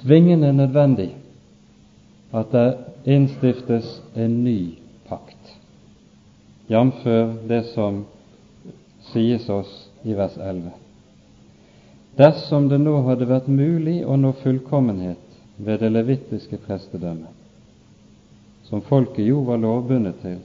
tvingende 0.00 0.52
nødvendig 0.52 1.12
at 2.34 2.50
det 2.50 2.68
innstiftes 3.04 4.00
en 4.14 4.40
ny 4.44 4.74
pakt, 5.08 5.54
jf. 6.66 7.04
det 7.48 7.62
som 7.74 8.04
sies 9.12 9.48
oss 9.48 9.74
i 10.02 10.14
vers 10.14 10.36
11. 10.38 10.72
Dersom 12.16 12.68
det 12.68 12.80
nå 12.82 12.96
hadde 13.06 13.28
vært 13.30 13.46
mulig 13.50 14.00
å 14.06 14.16
nå 14.18 14.32
fullkommenhet 14.42 15.38
ved 15.56 15.80
det 15.82 15.92
levittiske 15.94 16.58
prestedømmet, 16.66 17.30
som 18.66 18.82
folket 18.82 19.26
jo 19.28 19.44
var 19.46 19.62
lovbundet 19.62 20.18
til, 20.22 20.38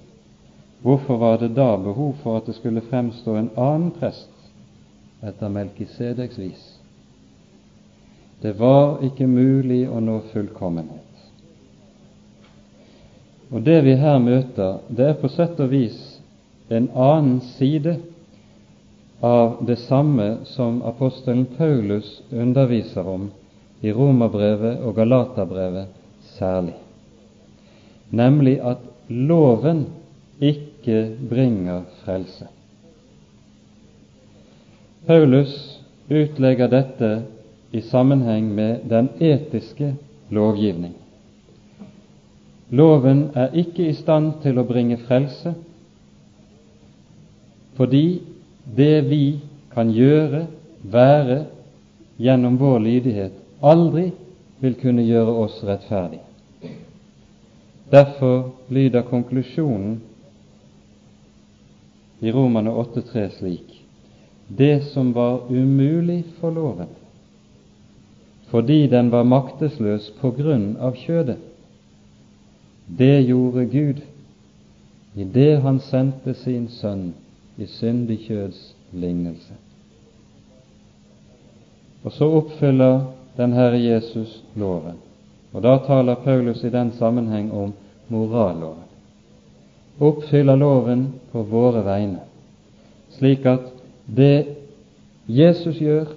hvorfor 0.86 1.18
var 1.18 1.38
det 1.42 1.56
da 1.58 1.72
behov 1.78 2.16
for 2.24 2.38
at 2.38 2.50
det 2.50 2.58
skulle 2.60 2.86
fremstå 2.86 3.36
en 3.36 3.52
annen 3.58 3.92
prest 3.98 4.30
etter 5.26 5.50
Melkisedeks 5.50 6.38
vis? 6.38 6.66
Det 8.42 8.54
var 8.60 9.02
ikke 9.04 9.28
mulig 9.28 9.84
å 9.90 10.00
nå 10.00 10.22
fullkommenhet. 10.32 11.09
Og 13.50 13.64
det 13.66 13.82
vi 13.86 13.96
her 13.98 14.20
møter, 14.22 14.80
det 14.90 15.06
er 15.10 15.18
på 15.18 15.30
sett 15.34 15.60
og 15.60 15.72
vis 15.72 15.98
en 16.70 16.90
annen 16.94 17.40
side 17.58 17.96
av 19.26 19.58
det 19.66 19.80
samme 19.82 20.46
som 20.46 20.84
apostelen 20.86 21.48
Paulus 21.58 22.20
underviser 22.32 23.08
om 23.10 23.32
i 23.82 23.92
Romerbrevet 23.96 24.84
og 24.86 24.96
Galaterbrevet 24.96 25.90
særlig, 26.36 26.76
nemlig 28.12 28.60
at 28.62 28.86
loven 29.10 29.88
ikke 30.40 31.02
bringer 31.30 31.84
frelse. 32.04 32.48
Paulus 35.08 35.82
utlegger 36.10 36.70
dette 36.70 37.12
i 37.72 37.82
sammenheng 37.82 38.54
med 38.56 38.86
den 38.90 39.10
etiske 39.20 39.96
lovgivning. 40.30 40.94
Loven 42.70 43.30
er 43.34 43.56
ikke 43.58 43.88
i 43.90 43.94
stand 43.98 44.34
til 44.44 44.60
å 44.62 44.66
bringe 44.70 45.00
frelse, 45.08 45.56
fordi 47.80 48.22
det 48.78 49.10
vi 49.10 49.24
kan 49.74 49.90
gjøre, 49.94 50.46
være, 50.84 51.40
gjennom 52.20 52.60
vår 52.60 52.80
lydighet, 52.84 53.34
aldri 53.64 54.10
vil 54.60 54.76
kunne 54.82 55.06
gjøre 55.08 55.34
oss 55.46 55.58
rettferdige. 55.64 56.26
Derfor 57.90 58.52
lyder 58.70 59.08
konklusjonen 59.08 59.98
i 62.22 62.32
Romane 62.36 62.70
8,3 62.70 63.30
slik 63.40 63.78
Det 64.50 64.84
som 64.92 65.14
var 65.14 65.48
umulig 65.50 66.24
for 66.40 66.54
loven, 66.54 66.90
fordi 68.50 68.88
den 68.92 69.12
var 69.14 69.24
maktesløs 69.24 70.12
på 70.22 70.32
grunn 70.38 70.76
av 70.82 70.98
kjødet, 70.98 71.38
det 72.98 73.22
gjorde 73.22 73.66
Gud 73.66 74.02
i 75.14 75.24
det 75.24 75.56
Han 75.62 75.80
sendte 75.80 76.34
sin 76.34 76.68
Sønn 76.68 77.14
i 77.58 77.66
syndig 77.68 78.20
kjøds 78.28 78.60
lignelse. 78.92 79.54
Og 82.04 82.12
så 82.12 82.30
oppfyller 82.40 83.02
den 83.38 83.54
Herre 83.54 83.80
Jesus 83.82 84.42
loven. 84.56 84.98
Og 85.52 85.64
da 85.64 85.78
taler 85.86 86.16
Paulus 86.24 86.64
i 86.64 86.70
den 86.70 86.92
sammenheng 86.92 87.52
om 87.52 87.74
moralloven. 88.08 88.88
Oppfyller 90.00 90.56
loven 90.56 91.08
på 91.32 91.44
våre 91.44 91.84
vegne, 91.84 92.22
slik 93.18 93.46
at 93.46 93.66
det 94.06 94.46
Jesus 95.28 95.82
gjør, 95.82 96.08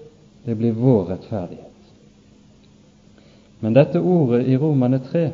det 0.45 0.55
blir 0.57 0.73
vår 0.79 1.09
rettferdighet. 1.11 1.69
Men 3.61 3.75
dette 3.75 4.01
ordet 4.01 4.47
i 4.47 4.57
Romane 4.57 5.01
3 5.11 5.31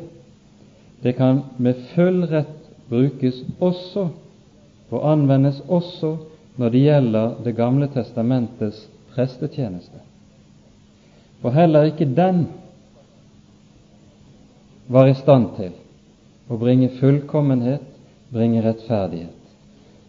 det 1.01 1.13
kan 1.13 1.41
med 1.57 1.75
full 1.95 2.25
rett 2.27 2.69
brukes 2.89 3.43
også 3.59 4.09
og 4.89 5.11
anvendes 5.11 5.61
også 5.67 6.15
når 6.57 6.69
det 6.69 6.79
gjelder 6.83 7.35
Det 7.43 7.55
gamle 7.55 7.87
testamentets 7.87 8.89
prestetjeneste. 9.13 9.99
For 11.41 11.49
heller 11.49 11.83
ikke 11.83 12.05
den 12.15 12.47
var 14.87 15.07
i 15.07 15.13
stand 15.13 15.45
til 15.55 15.71
å 16.49 16.57
bringe 16.57 16.89
fullkommenhet, 16.99 17.85
bringe 18.33 18.63
rettferdighet. 18.65 19.35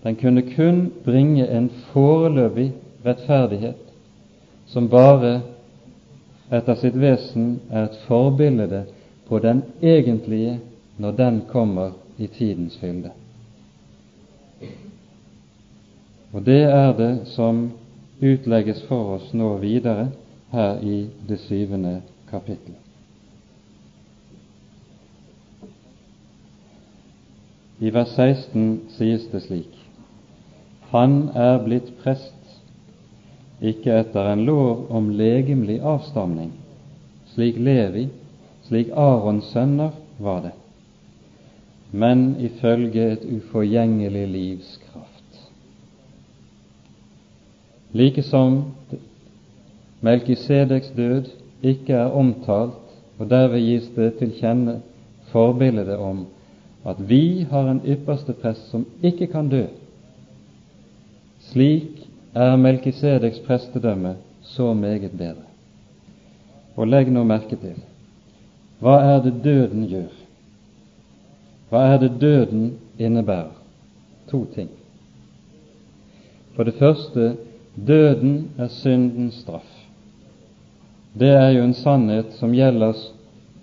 Den 0.03 0.17
kunne 0.17 0.43
kun 0.43 0.91
bringe 1.05 1.47
en 1.47 1.69
foreløpig 1.93 2.73
rettferdighet 3.05 3.77
som 4.67 4.89
bare 4.89 5.41
etter 6.51 6.75
sitt 6.81 6.97
vesen 6.99 7.61
er 7.71 7.87
et 7.87 7.99
forbilde 8.09 8.85
på 9.29 9.39
den 9.39 9.63
egentlige 9.83 10.59
når 11.01 11.17
den 11.17 11.43
kommer 11.49 11.97
i 12.19 12.27
tidens 12.27 12.77
fylde. 12.79 13.11
Og 16.33 16.45
det 16.47 16.63
er 16.69 16.93
det 16.97 17.15
som 17.33 17.71
utlegges 18.21 18.83
for 18.89 19.17
oss 19.17 19.33
nå 19.35 19.55
videre 19.63 20.11
her 20.53 20.79
i 20.85 21.07
det 21.29 21.41
syvende 21.47 22.01
kapittelet. 22.31 22.79
I 27.81 27.91
vers 27.95 28.13
16 28.13 28.93
sies 28.93 29.25
det 29.33 29.43
slik:" 29.43 29.77
Han 30.91 31.31
er 31.35 31.63
blitt 31.65 31.93
prest, 32.03 32.35
ikke 33.63 34.01
etter 34.03 34.33
en 34.33 34.45
lov 34.45 34.91
om 34.91 35.09
legemlig 35.11 35.81
avstamning, 35.81 36.53
slik 37.33 37.57
Levi, 37.57 38.09
slik 38.69 38.91
Arons 38.93 39.45
sønner 39.55 39.95
var 40.19 40.43
det, 40.43 40.53
men 41.93 42.37
ifølge 42.41 43.13
et 43.13 43.25
uforgjengelig 43.37 44.29
livs 44.29 44.77
kraft. 44.85 45.51
Likesom 47.93 48.65
Melkisedeks 50.01 50.93
død 50.97 51.25
ikke 51.63 51.93
er 51.93 52.15
omtalt, 52.17 52.79
og 53.19 53.31
derved 53.31 53.61
gis 53.61 53.91
det 53.97 54.15
til 54.19 54.31
kjenne 54.39 54.79
forbildet 55.33 55.97
om 55.97 56.25
at 56.89 56.97
vi 57.09 57.47
har 57.51 57.69
en 57.69 57.83
ypperste 57.85 58.33
prest 58.33 58.71
som 58.71 58.87
ikke 59.03 59.27
kan 59.27 59.51
dø. 59.53 59.67
Slik 61.51 62.07
er 62.35 62.57
Melkisedeks 62.57 63.43
prestedømme 63.45 64.15
så 64.43 64.75
meget 64.75 65.11
bedre. 65.11 65.45
Og 66.77 66.89
legg 66.89 67.11
nå 67.13 67.25
merke 67.25 67.57
til 67.61 67.77
hva 68.81 68.97
er 69.05 69.19
det 69.21 69.35
døden 69.45 69.85
gjør? 69.91 70.20
Hva 71.71 71.87
er 71.93 71.99
det 72.03 72.17
døden 72.21 72.79
innebærer? 72.99 73.61
to 74.31 74.47
ting. 74.55 74.69
For 76.55 76.63
det 76.63 76.75
første 76.75 77.37
døden 77.87 78.51
er 78.59 78.69
syndens 78.69 79.35
straff. 79.35 79.67
Det 81.19 81.29
er 81.29 81.51
jo 81.51 81.65
en 81.65 81.75
sannhet 81.75 82.33
som 82.39 82.55
gjelder 82.55 82.95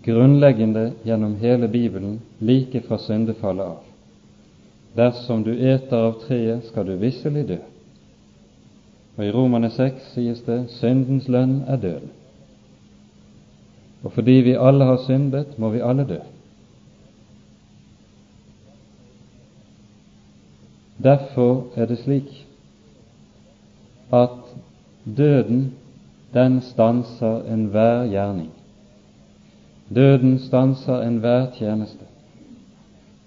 grunnleggende 0.05 0.91
gjennom 1.05 1.35
hele 1.35 1.67
Bibelen, 1.67 2.21
like 2.39 2.81
fra 2.87 2.97
syndefallet 2.97 3.63
av. 3.63 3.83
Dersom 4.95 5.43
du 5.43 5.51
eter 5.53 5.97
av 5.97 6.19
treet, 6.27 6.65
skal 6.67 6.87
du 6.87 6.95
visselig 6.97 7.47
dø. 7.47 7.57
Og 9.17 9.25
I 9.25 9.31
Romane 9.31 9.69
6 9.69 10.13
sies 10.13 10.41
det 10.45 10.65
syndens 10.79 11.27
lønn 11.27 11.61
er 11.67 11.77
døden. 11.77 12.11
Og 14.03 14.11
fordi 14.11 14.41
vi 14.45 14.57
alle 14.59 14.85
har 14.85 14.99
syndet, 15.05 15.57
må 15.59 15.69
vi 15.69 15.83
alle 15.83 16.05
dø. 16.07 16.19
Derfor 21.03 21.65
er 21.75 21.85
det 21.85 21.97
slik 21.97 22.47
at 24.13 24.29
døden, 25.17 25.73
den 26.33 26.61
stanser 26.61 27.53
enhver 27.53 28.07
gjerning. 28.07 28.51
Døden 29.95 30.39
stanser 30.39 31.01
enhver 31.01 31.51
tjeneste. 31.57 32.05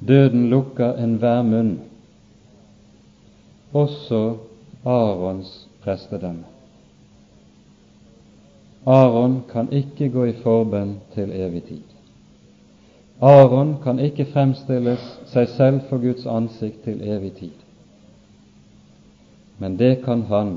Døden 0.09 0.49
lukker 0.51 0.93
enhver 0.97 1.43
munn, 1.43 1.81
også 3.73 4.37
Arons 4.85 5.68
prestedømme. 5.83 6.45
Aron 8.87 9.43
kan 9.53 9.73
ikke 9.73 10.09
gå 10.09 10.25
i 10.25 10.33
forbønn 10.43 10.97
til 11.14 11.33
evig 11.33 11.62
tid. 11.64 11.89
Aron 13.21 13.75
kan 13.85 13.99
ikke 14.01 14.25
fremstilles 14.33 15.03
seg 15.29 15.49
selv 15.53 15.81
for 15.91 16.01
Guds 16.01 16.25
ansikt 16.27 16.85
til 16.87 17.03
evig 17.05 17.33
tid. 17.37 17.57
Men 19.61 19.77
det 19.77 19.99
kan 20.05 20.23
han 20.31 20.55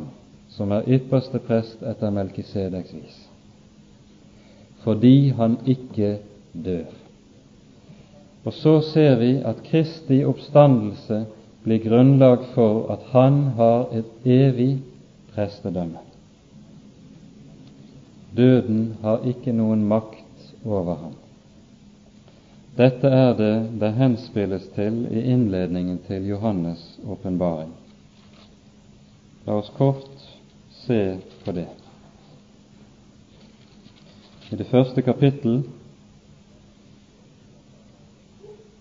som 0.54 0.72
er 0.72 0.88
ypperste 0.88 1.42
prest 1.44 1.82
etter 1.84 2.14
Melkisedeks 2.14 2.94
vis, 2.96 3.18
fordi 4.84 5.34
han 5.36 5.58
ikke 5.68 6.18
dør. 6.54 6.92
Og 8.46 8.54
så 8.54 8.82
ser 8.94 9.16
vi 9.20 9.32
at 9.44 9.64
Kristi 9.68 10.22
oppstandelse 10.28 11.24
blir 11.64 11.84
grunnlag 11.84 12.46
for 12.54 12.92
at 12.96 13.04
han 13.12 13.42
har 13.60 13.92
et 13.92 14.28
evig 14.28 14.78
prestedømme. 15.36 16.00
Døden 18.38 18.96
har 19.02 19.24
ikke 19.28 19.52
noen 19.56 19.84
makt 19.88 20.48
over 20.66 20.96
ham. 20.96 21.20
Dette 22.78 23.08
er 23.08 23.36
det 23.38 23.54
det 23.82 23.92
henspilles 23.94 24.64
til 24.74 25.04
i 25.14 25.22
innledningen 25.30 26.00
til 26.08 26.26
Johannes' 26.32 26.98
åpenbaring. 27.06 27.70
La 29.46 29.60
oss 29.60 29.70
kort 29.78 30.10
se 30.86 31.20
på 31.46 31.52
det. 31.52 31.68
I 34.52 34.56
det 34.56 34.68
første 34.72 35.02
kapittel 35.02 35.62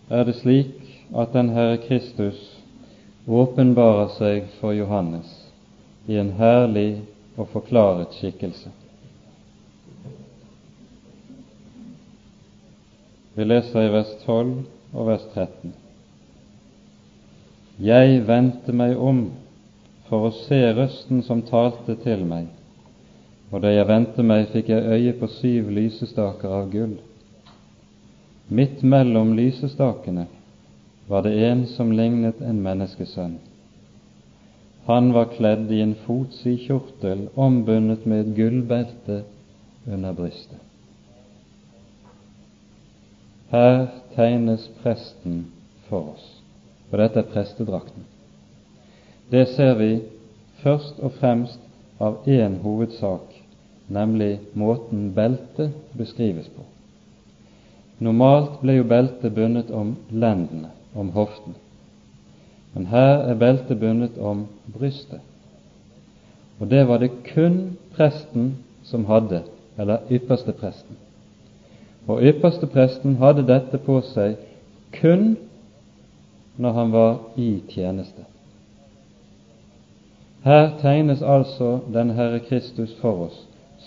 er 0.08 0.24
det 0.24 0.38
slik 0.40 0.74
at 1.16 1.36
den 1.36 1.52
Herre 1.52 1.76
Kristus 1.84 2.40
åpenbarer 3.28 4.08
seg 4.16 4.48
for 4.60 4.72
Johannes 4.72 5.28
i 6.08 6.16
en 6.16 6.32
herlig 6.40 7.02
og 7.36 7.48
forklaret 7.52 8.16
skikkelse. 8.16 8.72
Vi 13.34 13.44
leser 13.44 13.86
i 13.86 13.92
vers 13.92 14.10
12 14.26 14.50
og 14.92 15.06
vers 15.08 15.22
13. 15.32 15.72
Jeg 17.80 18.18
vendte 18.28 18.74
meg 18.76 18.98
om 19.00 19.22
for 20.10 20.28
å 20.28 20.34
se 20.42 20.58
røsten 20.76 21.22
som 21.24 21.40
talte 21.48 21.96
til 22.02 22.26
meg, 22.28 22.50
og 23.48 23.62
da 23.64 23.70
jeg 23.72 23.88
vendte 23.88 24.24
meg, 24.26 24.50
fikk 24.52 24.68
jeg 24.68 24.84
øye 24.84 25.14
på 25.16 25.28
syv 25.38 25.70
lysestaker 25.72 26.52
av 26.58 26.68
gull. 26.74 26.98
Midt 28.52 28.82
mellom 28.84 29.32
lysestakene 29.38 30.26
var 31.08 31.24
det 31.24 31.32
en 31.46 31.64
som 31.72 31.94
lignet 31.96 32.42
en 32.44 32.60
menneskesønn. 32.64 33.38
Han 34.90 35.12
var 35.16 35.30
kledd 35.32 35.72
i 35.72 35.80
en 35.80 35.94
fotsid 36.04 36.66
kjortel 36.66 37.30
ombundet 37.38 38.04
med 38.04 38.26
et 38.26 38.36
gullbelte 38.36 39.22
under 39.88 40.12
brystet. 40.20 40.60
Her 43.52 43.86
tegnes 44.14 44.70
presten 44.82 45.52
for 45.88 46.14
oss, 46.14 46.24
og 46.90 46.98
dette 47.02 47.20
er 47.20 47.28
prestedrakten. 47.34 48.06
Det 49.28 49.44
ser 49.52 49.74
vi 49.76 49.90
først 50.62 51.00
og 51.04 51.12
fremst 51.18 51.60
av 52.00 52.24
én 52.24 52.56
hovedsak, 52.62 53.28
nemlig 53.92 54.38
måten 54.56 55.10
beltet 55.12 55.76
beskrives 55.98 56.48
på. 56.48 56.64
Normalt 58.00 58.56
ble 58.64 58.78
jo 58.78 58.88
beltet 58.88 59.36
bundet 59.36 59.70
om 59.70 59.94
lendene, 60.08 60.72
om 60.96 61.12
hoften. 61.12 61.54
Men 62.72 62.88
her 62.88 63.28
er 63.28 63.36
beltet 63.36 63.80
bundet 63.80 64.16
om 64.18 64.46
brystet. 64.72 65.20
Og 66.58 66.70
det 66.70 66.86
var 66.88 67.04
det 67.04 67.12
kun 67.34 67.76
presten 67.92 68.54
som 68.88 69.04
hadde, 69.12 69.44
eller 69.76 70.08
ypperste 70.10 70.56
presten. 70.56 70.96
Og 72.06 72.22
ypperstepresten 72.22 73.16
hadde 73.22 73.46
dette 73.46 73.78
på 73.78 74.00
seg 74.10 74.40
kun 74.96 75.36
når 76.56 76.72
han 76.72 76.92
var 76.92 77.14
i 77.36 77.62
tjeneste. 77.68 78.26
Her 80.42 80.72
tegnes 80.80 81.22
altså 81.22 81.78
den 81.94 82.10
Herre 82.10 82.40
Kristus 82.42 82.94
for 83.00 83.28
oss 83.28 83.38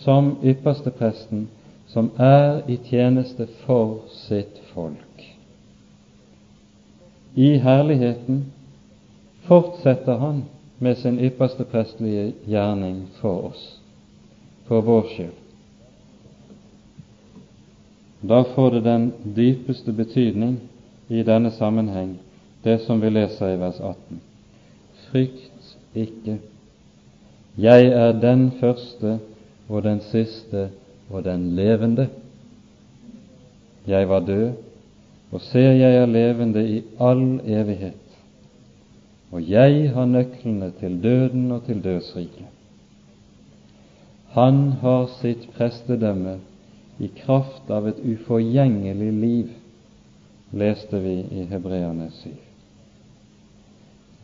som 0.03 0.37
ypperstepresten 0.43 1.47
som 1.87 2.09
er 2.19 2.63
i 2.67 2.77
tjeneste 2.89 3.47
for 3.65 3.99
sitt 4.27 4.59
folk. 4.73 5.23
I 7.35 7.57
herligheten 7.59 8.45
fortsetter 9.47 10.17
han 10.17 10.43
med 10.79 10.95
sin 10.95 11.19
ypperste 11.19 11.63
prestelige 11.63 12.33
gjerning 12.47 13.05
for 13.19 13.51
oss, 13.51 13.65
for 14.67 14.81
vår 14.81 15.09
skyld. 15.15 15.44
Da 18.29 18.43
får 18.43 18.71
det 18.71 18.83
den 18.83 19.11
dypeste 19.35 19.93
betydning 19.93 20.57
i 21.09 21.23
denne 21.23 21.51
sammenheng, 21.51 22.15
det 22.63 22.79
som 22.81 23.01
vi 23.01 23.09
leser 23.09 23.53
i 23.53 23.59
vers 23.61 23.79
18. 23.79 24.21
Frykt 25.09 25.75
ikke. 25.93 26.39
Jeg 27.57 27.85
er 27.85 28.15
den 28.19 28.51
første 28.59 29.19
og 29.69 29.83
den 29.83 30.01
siste 30.09 30.69
og 31.09 31.23
den 31.23 31.51
levende. 31.55 32.07
Jeg 33.87 34.09
var 34.09 34.19
død, 34.19 34.51
og 35.31 35.41
ser 35.41 35.71
jeg 35.71 35.95
er 35.95 36.05
levende 36.05 36.65
i 36.69 36.81
all 36.99 37.39
evighet. 37.45 38.01
Og 39.31 39.49
jeg 39.49 39.91
har 39.93 40.05
nøklene 40.05 40.71
til 40.79 40.97
døden 41.03 41.51
og 41.51 41.63
til 41.65 41.83
dødsriket. 41.83 42.49
Han 44.35 44.71
har 44.81 45.07
sitt 45.21 45.47
prestedømme 45.57 46.39
i 46.97 47.07
kraft 47.07 47.69
av 47.69 47.87
et 47.87 47.99
uforgjengelig 47.99 49.11
liv, 49.11 49.53
leste 50.49 50.99
vi 50.99 51.15
i 51.31 51.45
Hebreane 51.49 52.09
7. 52.11 52.29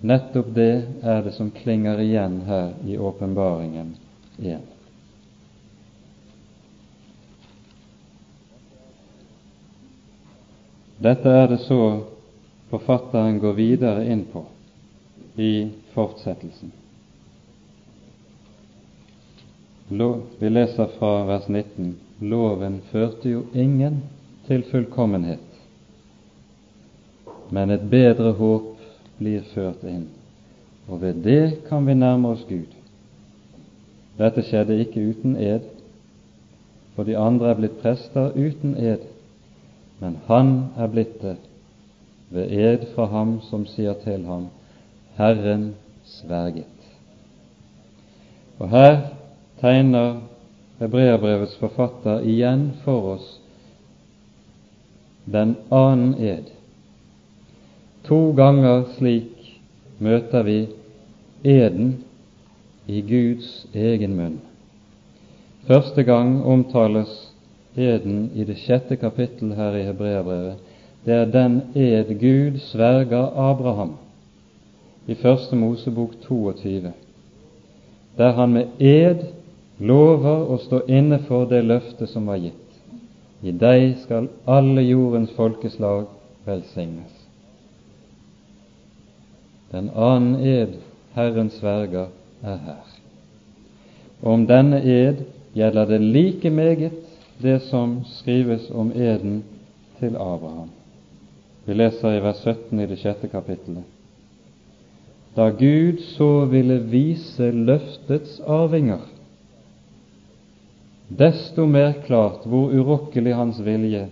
Nettopp 0.02 0.54
det 0.56 0.88
er 1.04 1.24
det 1.26 1.34
som 1.36 1.52
klinger 1.52 2.00
igjen 2.02 2.40
her 2.48 2.72
i 2.88 2.98
åpenbaringen 2.98 3.96
igjen. 4.40 4.64
Dette 11.02 11.30
er 11.30 11.48
det 11.50 11.60
så 11.66 11.82
forfatteren 12.70 13.40
går 13.42 13.54
videre 13.58 14.06
inn 14.10 14.24
på 14.32 14.46
i 15.42 15.72
fortsettelsen. 15.94 16.72
Vi 19.92 20.50
leser 20.50 20.94
fra 20.98 21.26
vers 21.28 21.50
19 21.50 21.96
loven 22.22 22.82
førte 22.92 23.30
jo 23.30 23.44
ingen 23.54 24.04
til 24.48 24.64
fullkommenhet, 24.72 25.48
men 27.52 27.74
et 27.74 27.84
bedre 27.90 28.32
håp 28.38 28.72
blir 29.20 29.44
ført 29.54 29.84
inn, 29.88 30.08
og 30.88 31.02
ved 31.02 31.24
det 31.26 31.68
kan 31.68 31.86
vi 31.88 31.98
nærme 31.98 32.36
oss 32.36 32.46
Gud. 32.50 32.70
Dette 34.18 34.44
skjedde 34.46 34.80
ikke 34.84 35.04
uten 35.12 35.36
ed, 35.36 35.66
for 36.96 37.08
de 37.08 37.18
andre 37.18 37.52
er 37.52 37.60
blitt 37.60 37.80
prester 37.82 38.36
uten 38.36 38.76
ed, 38.78 39.06
men 40.02 40.20
han 40.28 40.54
er 40.78 40.92
blitt 40.92 41.22
det 41.22 41.38
ved 42.32 42.52
ed 42.52 42.86
fra 42.96 43.06
ham 43.12 43.40
som 43.50 43.66
sier 43.68 43.98
til 44.04 44.24
ham, 44.26 44.48
Herren 45.18 45.74
sverget. 46.08 46.66
Og 48.60 48.70
her 48.72 49.02
tegner 49.60 50.22
Hebreabrevets 50.82 51.56
forfatter 51.62 52.24
igjen 52.26 52.72
for 52.84 53.14
oss 53.16 53.28
den 55.30 55.56
annen 55.70 56.16
ed. 56.18 56.48
To 58.08 58.32
ganger 58.34 58.88
slik 58.98 59.52
møter 60.02 60.44
vi 60.44 60.60
eden 61.46 61.92
i 62.90 63.02
Guds 63.06 63.68
egen 63.78 64.16
munn. 64.18 64.40
Første 65.70 66.04
gang 66.04 66.40
omtales 66.42 67.12
eden 67.78 68.32
i 68.34 68.44
det 68.44 68.58
sjette 68.64 68.98
kapittel 68.98 69.54
her 69.56 69.78
i 69.78 69.84
Hebreabrevet. 69.86 70.58
Det 71.06 71.14
er 71.14 71.30
den 71.30 71.62
ed 71.78 72.10
Gud 72.20 72.58
sverger 72.72 73.30
Abraham 73.38 73.94
i 75.08 75.14
Første 75.14 75.56
Mosebok 75.56 76.18
22, 76.26 76.92
der 78.18 78.34
han 78.38 78.54
med 78.58 78.82
ed 78.82 79.24
lover 79.82 80.46
å 80.54 80.60
stå 80.62 80.84
inne 80.88 81.20
for 81.26 81.48
det 81.50 81.64
løftet 81.66 82.10
som 82.12 82.30
var 82.30 82.42
gitt. 82.42 82.58
I 83.42 83.52
deg 83.52 83.98
skal 84.04 84.30
alle 84.46 84.84
jordens 84.86 85.32
folkeslag 85.34 86.06
velsignes. 86.46 87.14
Den 89.72 89.90
annen 89.96 90.36
ed 90.46 90.78
Herren 91.16 91.50
sverger, 91.50 92.12
er 92.42 92.58
her. 92.58 92.86
Og 94.22 94.34
om 94.34 94.44
denne 94.50 94.80
ed 94.82 95.26
gjelder 95.54 95.90
det 95.90 96.00
like 96.02 96.50
meget 96.50 96.96
det 97.42 97.60
som 97.68 98.00
skrives 98.18 98.70
om 98.72 98.92
eden 98.96 99.42
til 100.00 100.16
Abraham. 100.16 100.70
Vi 101.66 101.74
leser 101.74 102.18
i 102.18 102.22
vers 102.24 102.42
17 102.42 102.80
i 102.80 102.88
det 102.90 103.00
sjette 103.02 103.30
kapittelet. 103.30 103.86
Da 105.36 105.50
Gud 105.56 106.02
så 106.18 106.46
ville 106.52 106.82
vise 106.92 107.52
løftets 107.52 108.40
arvinger 108.48 109.06
desto 111.18 111.66
mer 111.66 111.93
klart 112.05 112.45
hvor 112.47 112.72
urokkelig 112.72 113.36
hans 113.36 113.59
vilje 113.66 114.07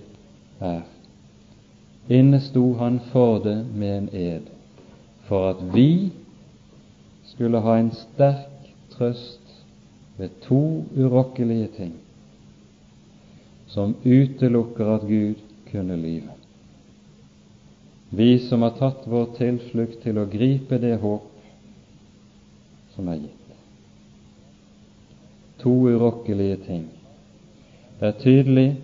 er, 0.59 0.81
innesto 2.09 2.73
han 2.79 2.99
for 3.11 3.39
det 3.43 3.57
med 3.75 3.97
en 3.97 4.09
ed, 4.13 4.49
for 5.29 5.51
at 5.53 5.63
vi 5.73 6.11
skulle 7.31 7.61
ha 7.63 7.77
en 7.79 7.91
sterk 7.95 8.71
trøst 8.95 9.39
ved 10.17 10.29
to 10.43 10.83
urokkelige 10.97 11.67
ting 11.77 11.95
som 13.69 13.95
utelukker 14.03 14.95
at 14.95 15.01
Gud 15.07 15.35
kunne 15.71 15.95
lyve. 15.95 16.33
Vi 18.09 18.39
som 18.39 18.65
har 18.65 18.73
tatt 18.79 19.05
vår 19.05 19.35
tilflukt 19.37 20.01
til 20.03 20.17
å 20.17 20.25
gripe 20.29 20.79
det 20.81 20.95
håp 21.03 21.27
som 22.95 23.11
er 23.13 23.21
gitt. 23.21 23.38
To 25.59 25.69
urokkelige 25.69 26.55
ting. 26.67 26.85
Det 27.99 28.07
er 28.07 28.19
tydelig 28.19 28.77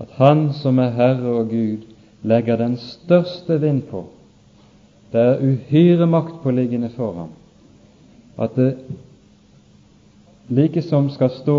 at 0.00 0.10
Han 0.18 0.52
som 0.52 0.78
er 0.78 0.90
Herre 0.90 1.38
og 1.40 1.48
Gud, 1.48 1.86
legger 2.22 2.56
den 2.56 2.76
største 2.76 3.60
vind 3.60 3.82
på. 3.82 4.04
Det 5.12 5.20
er 5.20 5.42
uhyre 5.42 6.06
maktpåliggende 6.06 6.90
for 6.96 7.12
ham 7.12 7.28
at 8.38 8.56
det 8.56 8.76
likesom 10.48 11.10
skal 11.10 11.30
stå 11.30 11.58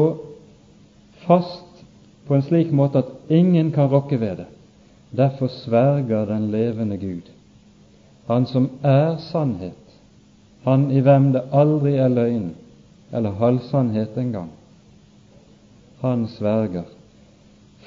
fast 1.26 1.86
på 2.28 2.36
en 2.36 2.44
slik 2.44 2.74
måte 2.76 3.00
at 3.00 3.14
ingen 3.30 3.72
kan 3.72 3.88
rokke 3.92 4.20
ved 4.20 4.42
det. 4.42 4.50
Derfor 5.16 5.48
sverger 5.48 6.26
den 6.26 6.52
levende 6.52 6.98
Gud, 6.98 7.32
Han 8.28 8.46
som 8.46 8.70
er 8.84 9.18
sannhet, 9.18 9.74
Han 10.64 10.92
i 10.92 11.00
hvem 11.00 11.32
det 11.34 11.42
aldri 11.54 11.96
er 11.96 12.08
løgn 12.08 12.56
eller 13.16 13.40
halvsannhet 13.40 14.18
engang. 14.18 14.52
Han 16.02 16.28
sverger 16.28 16.90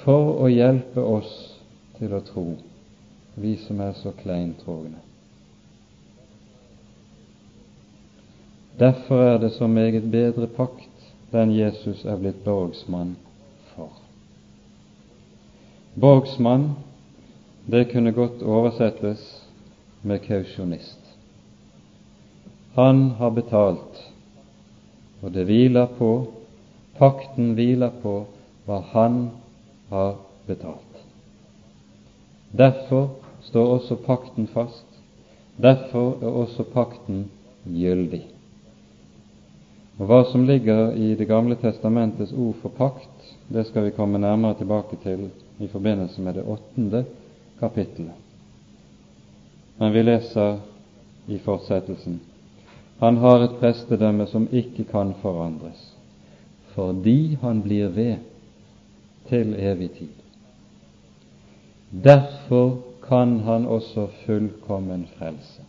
for 0.00 0.38
å 0.40 0.48
hjelpe 0.48 1.04
oss 1.04 1.32
til 1.98 2.14
å 2.16 2.22
tro, 2.24 2.46
vi 3.36 3.56
som 3.66 3.82
er 3.84 3.92
så 3.98 4.14
kleintrogne. 4.22 5.02
Derfor 8.78 9.22
er 9.34 9.38
det 9.42 9.52
så 9.58 9.66
meget 9.66 10.10
bedre 10.10 10.46
pakt 10.46 11.08
den 11.32 11.52
Jesus 11.52 12.04
er 12.04 12.16
blitt 12.16 12.44
borgsmann 12.44 13.16
for. 13.74 13.90
Borgsmann, 16.00 16.70
det 17.66 17.90
kunne 17.92 18.14
godt 18.16 18.42
oversettes 18.42 19.24
med 20.02 20.22
kausjonist. 20.24 21.00
Han 22.78 23.10
har 23.18 23.30
betalt, 23.30 24.07
og 25.22 25.32
det 25.34 25.44
hviler 25.48 25.86
på, 25.98 26.10
pakten 26.98 27.54
hviler 27.58 27.94
på 28.02 28.20
hva 28.66 28.82
han 28.92 29.30
har 29.90 30.16
betalt. 30.46 31.02
Derfor 32.52 33.10
står 33.42 33.74
også 33.78 33.96
pakten 34.06 34.46
fast. 34.52 34.84
Derfor 35.56 36.22
er 36.22 36.36
også 36.42 36.64
pakten 36.72 37.24
gyldig. 37.66 38.22
Og 39.98 40.06
Hva 40.06 40.22
som 40.30 40.46
ligger 40.46 40.92
i 40.94 41.14
Det 41.14 41.26
gamle 41.26 41.56
testamentets 41.58 42.32
ord 42.32 42.54
for 42.62 42.68
pakt, 42.68 43.34
det 43.48 43.66
skal 43.66 43.84
vi 43.84 43.96
komme 43.96 44.18
nærmere 44.18 44.54
tilbake 44.54 44.96
til 45.02 45.30
i 45.58 45.66
forbindelse 45.66 46.20
med 46.20 46.34
det 46.34 46.44
åttende 46.46 47.04
kapittelet. 47.58 48.14
Men 49.78 49.92
vi 49.92 50.02
leser 50.02 50.58
i 51.28 51.38
fortsettelsen 51.38 52.20
Han 52.98 53.16
har 53.16 53.44
et 53.44 53.58
prestedømme 53.60 54.26
som 54.26 54.48
ikke 54.50 54.84
kan 54.90 55.14
forandres, 55.22 55.94
fordi 56.74 57.38
han 57.42 57.62
blir 57.62 57.88
ved 57.94 58.16
til 59.28 59.54
evig 59.54 59.90
tid. 59.98 60.14
Derfor 62.04 62.78
kan 63.08 63.40
han 63.40 63.66
også 63.66 64.08
fullkommen 64.26 65.06
frelse. 65.18 65.62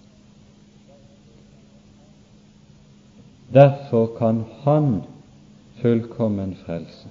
Derfor 3.53 4.09
kan 4.17 4.43
Han 4.63 5.01
fullkommen 5.81 6.55
frelse. 6.65 7.07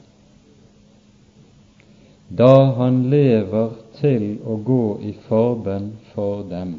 Da 2.38 2.64
han 2.76 3.02
lever 3.10 3.70
til 4.00 4.38
å 4.44 4.58
gå 4.64 4.98
i 5.02 5.14
forbønn 5.28 5.92
for 6.12 6.42
dem. 6.50 6.74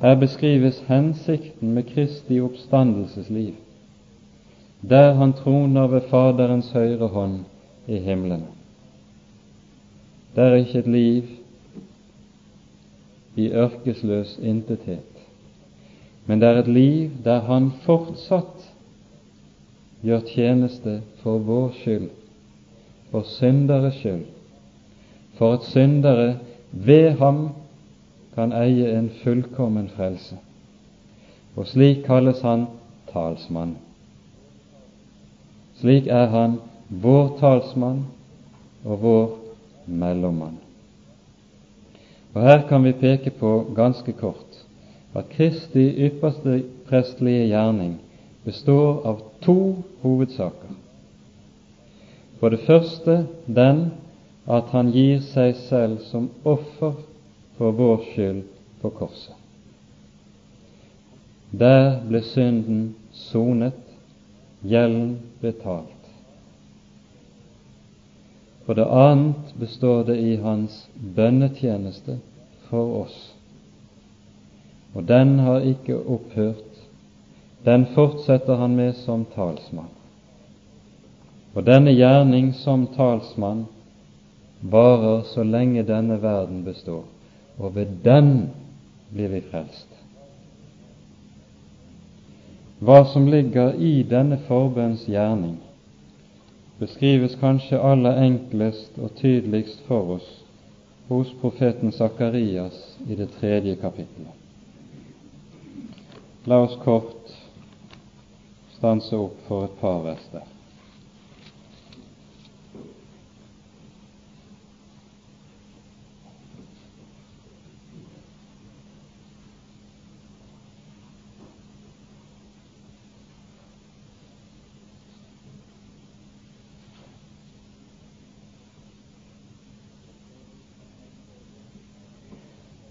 Her 0.00 0.14
beskrives 0.14 0.78
hensikten 0.86 1.74
med 1.74 1.82
Kristi 1.82 2.40
oppstandelsesliv, 2.40 3.54
der 4.88 5.14
han 5.14 5.32
troner 5.32 5.86
ved 5.86 6.00
Faderens 6.10 6.70
høyre 6.70 7.08
hånd 7.08 7.40
i 7.86 7.98
himmelen. 7.98 8.44
Det 10.36 10.44
er 10.44 10.54
ikke 10.54 10.78
et 10.78 10.86
liv 10.86 11.22
i 13.36 13.48
ørkesløs 13.50 14.38
intethet, 14.42 15.26
men 16.26 16.40
det 16.40 16.48
er 16.48 16.62
et 16.62 16.68
liv 16.68 17.10
der 17.24 17.40
han 17.40 17.72
fortsatt 17.82 18.68
gjør 20.02 20.26
tjeneste 20.30 21.00
for 21.24 21.42
vår 21.42 21.72
skyld, 21.80 22.10
for 23.10 23.26
synderes 23.26 23.98
skyld, 23.98 24.26
for 25.34 25.58
at 25.58 25.66
syndere 25.66 26.36
ved 26.70 27.10
ham 27.18 27.48
kan 28.38 28.52
eie 28.54 28.92
en 28.94 29.08
fullkommen 29.24 29.88
frelse. 29.96 30.36
Og 31.58 31.66
slik 31.66 32.04
kalles 32.06 32.38
han 32.46 32.68
talsmann. 33.10 33.72
Slik 35.80 36.06
er 36.06 36.30
han 36.30 36.60
vår 36.88 37.32
talsmann 37.40 38.04
og 38.84 39.02
vår 39.02 39.26
mellommann. 39.90 40.60
Og 42.34 42.44
Her 42.46 42.62
kan 42.68 42.86
vi 42.86 42.94
peke 43.00 43.34
på 43.34 43.52
ganske 43.74 44.14
kort 44.20 44.62
at 45.18 45.32
Kristi 45.34 45.88
ypperste 46.06 46.60
prestlige 46.86 47.48
gjerning 47.50 47.96
består 48.46 49.02
av 49.02 49.24
to 49.42 49.82
hovedsaker. 50.04 50.78
For 52.38 52.54
det 52.54 52.62
første 52.70 53.24
den 53.46 53.88
at 54.46 54.70
han 54.70 54.94
gir 54.94 55.18
seg 55.26 55.56
selv 55.66 56.04
som 56.06 56.30
offer 56.46 56.94
for 57.58 57.74
vår 57.76 58.04
skyld 58.12 58.42
på 58.80 58.90
korset. 58.90 59.34
Der 61.50 61.98
ble 62.08 62.22
synden 62.22 62.82
sonet, 63.12 63.78
gjelden 64.62 65.18
betalt. 65.40 66.12
For 68.66 68.76
det 68.76 68.84
annet 68.92 69.56
består 69.58 70.04
det 70.10 70.18
i 70.20 70.36
hans 70.42 70.84
bønnetjeneste 71.16 72.18
for 72.68 73.02
oss 73.02 73.18
og 74.98 75.04
den 75.04 75.38
har 75.38 75.60
ikke 75.60 75.94
opphørt. 75.94 76.64
Den 77.64 77.86
fortsetter 77.94 78.56
han 78.56 78.76
med 78.76 78.96
som 78.96 79.24
talsmann. 79.34 79.92
Og 81.54 81.64
denne 81.66 81.92
gjerning 81.94 82.52
som 82.54 82.86
talsmann 82.96 83.66
varer 84.62 85.22
så 85.30 85.44
lenge 85.46 85.84
denne 85.86 86.18
verden 86.22 86.64
består, 86.64 87.04
og 87.58 87.74
ved 87.74 87.86
den 88.04 88.50
blir 89.12 89.28
vi 89.28 89.40
frelst. 89.50 89.88
Hva 92.78 93.02
som 93.10 93.26
ligger 93.26 93.74
i 93.74 94.02
denne 94.06 94.38
forbønns 94.46 95.06
gjerning, 95.10 95.56
beskrives 96.78 97.34
kanskje 97.40 97.80
aller 97.82 98.20
enklest 98.22 98.98
og 99.02 99.16
tydeligst 99.18 99.82
for 99.88 100.18
oss 100.18 100.28
hos 101.08 101.32
profeten 101.40 101.92
Sakarias 101.92 102.76
i 103.08 103.16
det 103.18 103.32
tredje 103.40 103.74
kapittelet. 103.80 104.34
La 106.46 106.60
oss 106.62 106.76
kort 106.84 107.32
stanse 108.76 109.16
opp 109.16 109.40
for 109.48 109.66
et 109.66 109.80
par 109.80 110.04
vers 110.04 110.30
der. 110.32 110.46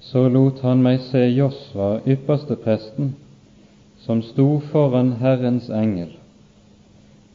Så 0.08 0.30
lot 0.32 0.62
han 0.64 0.80
meg 0.84 1.02
se 1.04 1.20
Josva, 1.36 1.98
ypperstepresten, 2.08 3.10
som 4.06 4.22
sto 4.24 4.62
foran 4.72 5.18
Herrens 5.20 5.68
engel, 5.70 6.14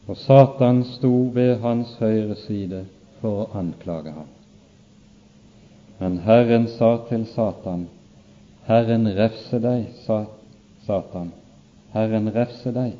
og 0.07 0.17
Satan 0.17 0.81
sto 0.95 1.11
ved 1.35 1.59
hans 1.61 1.91
høyre 2.01 2.33
side 2.47 2.79
for 3.19 3.43
å 3.43 3.49
anklage 3.59 4.13
ham. 4.15 4.31
Men 5.99 6.17
Herren 6.25 6.65
sa 6.71 6.95
til 7.11 7.27
Satan, 7.29 7.85
Herren 8.65 9.05
refse 9.19 9.61
deg, 9.61 9.85
sa 10.07 10.23
Satan, 10.87 11.29
Herren 11.93 12.31
refse 12.33 12.73
deg, 12.73 12.97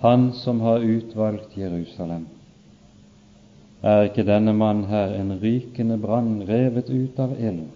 Han 0.00 0.30
som 0.32 0.62
har 0.64 0.80
utvalgt 0.80 1.58
Jerusalem. 1.58 2.22
Er 3.82 4.06
ikke 4.06 4.24
denne 4.24 4.54
mann 4.56 4.86
her 4.88 5.12
en 5.18 5.34
rykende 5.42 5.98
brann 6.00 6.38
revet 6.48 6.88
ut 6.88 7.18
av 7.20 7.34
ilden? 7.36 7.68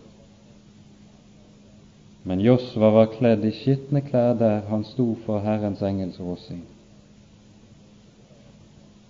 Men 2.26 2.40
Josva 2.40 2.90
var 2.90 3.10
kledd 3.12 3.44
i 3.44 3.50
skitne 3.52 4.00
klær 4.00 4.32
der 4.40 4.62
han 4.70 4.84
sto 4.88 5.10
for 5.26 5.44
Herrens 5.44 5.82
engels 5.84 6.16
åsyn. 6.20 6.62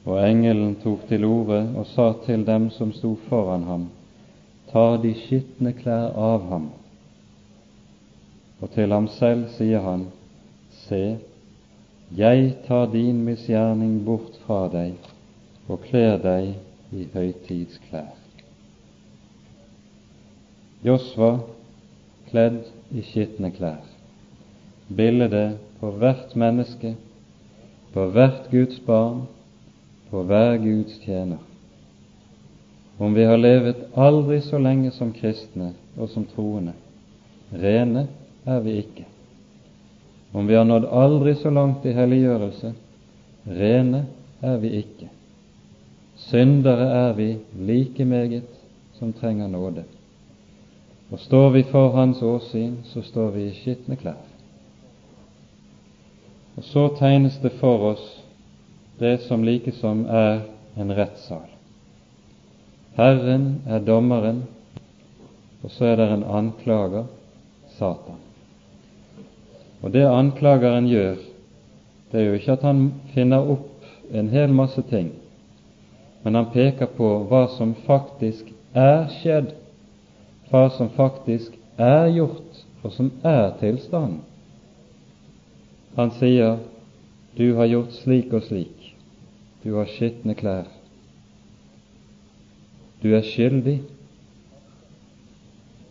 Og 0.05 0.19
engelen 0.19 0.75
tok 0.83 1.07
til 1.09 1.25
orde 1.25 1.61
og 1.79 1.87
sa 1.93 2.09
til 2.27 2.43
dem 2.47 2.67
som 2.75 2.91
sto 2.93 3.15
foran 3.29 3.69
ham, 3.71 3.87
ta 4.73 4.97
de 4.99 5.15
skitne 5.15 5.73
klær 5.79 6.11
av 6.19 6.51
ham. 6.51 6.67
Og 8.61 8.75
til 8.75 8.91
ham 8.93 9.07
selv 9.15 9.47
sier 9.55 9.87
han, 9.87 10.09
se, 10.85 11.17
jeg 12.19 12.51
tar 12.67 12.91
din 12.91 13.23
misgjerning 13.25 14.01
bort 14.05 14.35
fra 14.45 14.67
deg 14.75 14.99
og 15.71 15.87
kler 15.87 16.19
deg 16.19 16.55
i 16.93 17.07
høytidsklær. 17.15 18.11
Josva 20.85 21.37
kledd 22.29 22.74
i 22.95 23.03
skitne 23.03 23.51
klær. 23.51 23.82
Bildet 24.88 25.59
på 25.80 25.90
hvert 25.99 26.36
menneske, 26.36 26.95
på 27.92 28.07
hvert 28.14 28.51
Guds 28.51 28.78
barn, 28.86 29.24
på 30.11 30.22
hver 30.22 30.57
Guds 30.62 30.99
tjener. 31.05 31.40
Om 32.99 33.14
vi 33.14 33.24
har 33.26 33.36
levet 33.36 33.88
aldri 33.99 34.38
så 34.40 34.59
lenge 34.59 34.92
som 34.95 35.11
kristne 35.12 35.72
og 35.99 36.09
som 36.12 36.26
troende, 36.30 36.76
rene 37.53 38.07
er 38.47 38.61
vi 38.62 38.78
ikke. 38.84 39.07
Om 40.34 40.47
vi 40.47 40.55
har 40.55 40.66
nådd 40.66 40.86
aldri 40.90 41.34
så 41.38 41.51
langt 41.51 41.86
i 41.86 41.95
helliggjørelse, 41.95 42.72
rene 43.47 44.05
er 44.42 44.57
vi 44.62 44.70
ikke. 44.78 45.11
Syndere 46.28 46.86
er 47.09 47.12
vi 47.18 47.28
like 47.59 48.05
meget 48.05 48.51
som 48.99 49.12
trenger 49.12 49.49
nåde. 49.49 49.84
Og 51.15 51.21
står 51.21 51.51
vi 51.51 51.62
for 51.62 51.93
Hans 51.95 52.23
åsyn, 52.23 52.81
så 52.85 53.03
står 53.03 53.29
vi 53.37 53.45
i 53.47 53.53
skitne 53.55 53.95
klær. 53.95 54.19
Og 56.59 56.67
så 56.67 56.89
tegnes 56.99 57.37
det 57.39 57.53
for 57.61 57.85
oss 57.93 58.03
det 58.99 59.21
som 59.29 59.47
likesom 59.47 60.09
er 60.11 60.43
en 60.75 60.91
rettssal. 60.91 61.47
Herren 62.99 63.62
er 63.71 63.87
dommeren, 63.87 64.43
og 65.62 65.71
så 65.71 65.93
er 65.93 66.03
det 66.03 66.11
en 66.17 66.27
anklager, 66.27 67.07
Satan. 67.79 68.19
Og 69.87 69.95
det 69.95 70.07
anklageren 70.11 70.91
gjør, 70.91 71.17
det 72.11 72.21
er 72.21 72.31
jo 72.33 72.39
ikke 72.43 72.59
at 72.59 72.67
han 72.67 72.89
finner 73.15 73.55
opp 73.55 73.87
en 74.11 74.35
hel 74.35 74.51
masse 74.51 74.83
ting, 74.91 75.12
men 76.27 76.43
han 76.43 76.51
peker 76.51 76.91
på 76.99 77.21
hva 77.31 77.47
som 77.55 77.79
faktisk 77.87 78.51
er 78.75 79.07
skjedd 79.21 79.61
hva 80.51 80.68
som 80.76 80.90
faktisk 80.97 81.53
er 81.78 82.11
gjort, 82.14 82.64
og 82.82 82.92
som 82.92 83.11
er 83.24 83.57
tilstanden. 83.61 84.20
Han 85.97 86.11
sier, 86.11 86.59
'Du 87.36 87.55
har 87.55 87.66
gjort 87.66 87.92
slik 87.92 88.32
og 88.32 88.42
slik. 88.42 88.97
Du 89.64 89.76
har 89.76 89.84
skitne 89.84 90.34
klær. 90.34 90.64
Du 93.03 93.14
er 93.14 93.22
skyldig. 93.22 93.82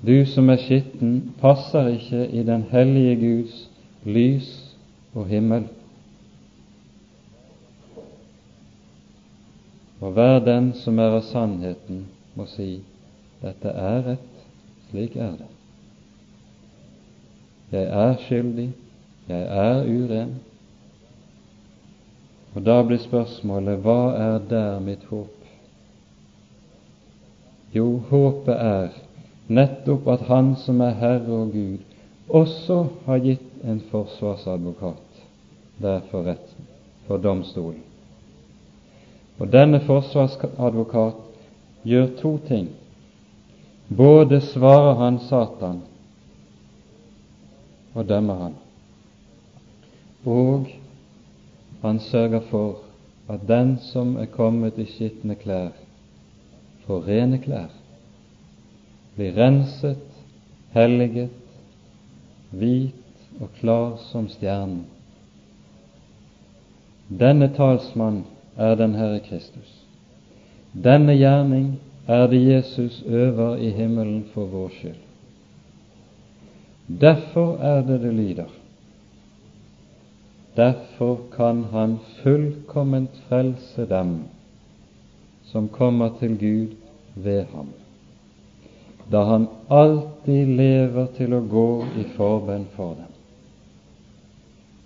Du 0.08 0.26
som 0.26 0.50
er 0.50 0.58
skitten, 0.58 1.34
passer 1.40 1.88
ikke 1.88 2.28
i 2.28 2.44
den 2.44 2.66
hellige 2.72 3.16
Guds 3.16 3.70
lys 4.04 4.76
og 5.14 5.28
himmel. 5.28 5.68
Og 10.02 10.12
hver 10.12 10.40
den 10.40 10.74
som 10.74 11.00
er 11.00 11.16
av 11.16 11.22
sannheten, 11.22 12.06
må 12.36 12.46
si 12.52 12.82
dette 13.42 13.70
er 13.70 14.02
rett. 14.10 14.33
Slik 14.94 15.16
er 15.16 15.32
det. 15.32 15.48
Jeg 17.72 17.84
er 17.84 18.18
skyldig, 18.22 18.74
jeg 19.28 19.42
er 19.42 19.88
uren. 19.90 20.36
Og 22.54 22.62
da 22.62 22.76
blir 22.86 23.02
spørsmålet 23.02 23.80
hva 23.82 24.12
er 24.14 24.44
der 24.52 24.76
mitt 24.86 25.08
håp? 25.10 25.48
Jo, 27.74 27.88
håpet 28.12 28.54
er 28.54 29.00
nettopp 29.50 30.12
at 30.14 30.28
Han 30.30 30.54
som 30.62 30.86
er 30.86 30.94
Herre 31.02 31.40
og 31.40 31.56
Gud, 31.56 31.82
også 32.30 32.78
har 33.08 33.26
gitt 33.26 33.66
en 33.66 33.82
forsvarsadvokat 33.90 35.26
der 35.82 36.06
for 36.12 36.30
retten, 36.30 36.70
for 37.08 37.18
domstolen. 37.18 37.82
Og 39.42 39.50
denne 39.50 39.82
forsvarsadvokat 39.90 41.26
gjør 41.84 42.08
to 42.22 42.38
ting. 42.48 42.70
Både 43.98 44.42
svarer 44.42 44.94
han 44.94 45.20
Satan 45.20 45.82
og 47.94 48.08
dømmer 48.10 48.40
han, 48.40 48.56
og 50.26 50.72
han 51.82 52.00
sørger 52.00 52.42
for 52.50 52.80
at 53.30 53.46
den 53.48 53.76
som 53.92 54.16
er 54.18 54.32
kommet 54.34 54.80
i 54.82 54.88
skitne 54.90 55.36
klær, 55.36 55.76
får 56.88 57.06
rene 57.08 57.38
klær, 57.44 57.70
blir 59.16 59.38
renset, 59.38 60.02
helliget, 60.74 61.30
hvit 62.50 63.42
og 63.42 63.54
klar 63.60 63.96
som 64.10 64.26
stjernen. 64.32 64.86
Denne 67.14 67.52
talsmann 67.54 68.24
er 68.58 68.76
den 68.76 68.96
Herre 68.98 69.20
Kristus. 69.20 69.70
Denne 70.74 71.14
gjerning 71.20 71.76
er 72.08 72.28
det 72.28 72.42
Jesus 72.44 73.04
øver 73.06 73.56
i 73.56 73.70
himmelen 73.70 74.26
for 74.34 74.46
vår 74.46 74.70
skyld. 74.70 75.02
Derfor 77.02 77.58
er 77.58 77.82
det 77.82 78.02
det 78.02 78.14
lyder. 78.14 78.52
Derfor 80.56 81.20
kan 81.36 81.64
Han 81.64 82.00
fullkomment 82.24 83.10
frelse 83.30 83.86
dem 83.90 84.20
som 85.44 85.70
kommer 85.70 86.10
til 86.20 86.38
Gud 86.40 86.76
ved 87.16 87.46
ham, 87.54 87.70
da 89.12 89.24
Han 89.24 89.48
alltid 89.70 90.46
lever 90.46 91.08
til 91.18 91.34
å 91.34 91.42
gå 91.50 91.86
i 92.00 92.06
forbønn 92.16 92.66
for 92.76 92.94
dem. 92.94 93.12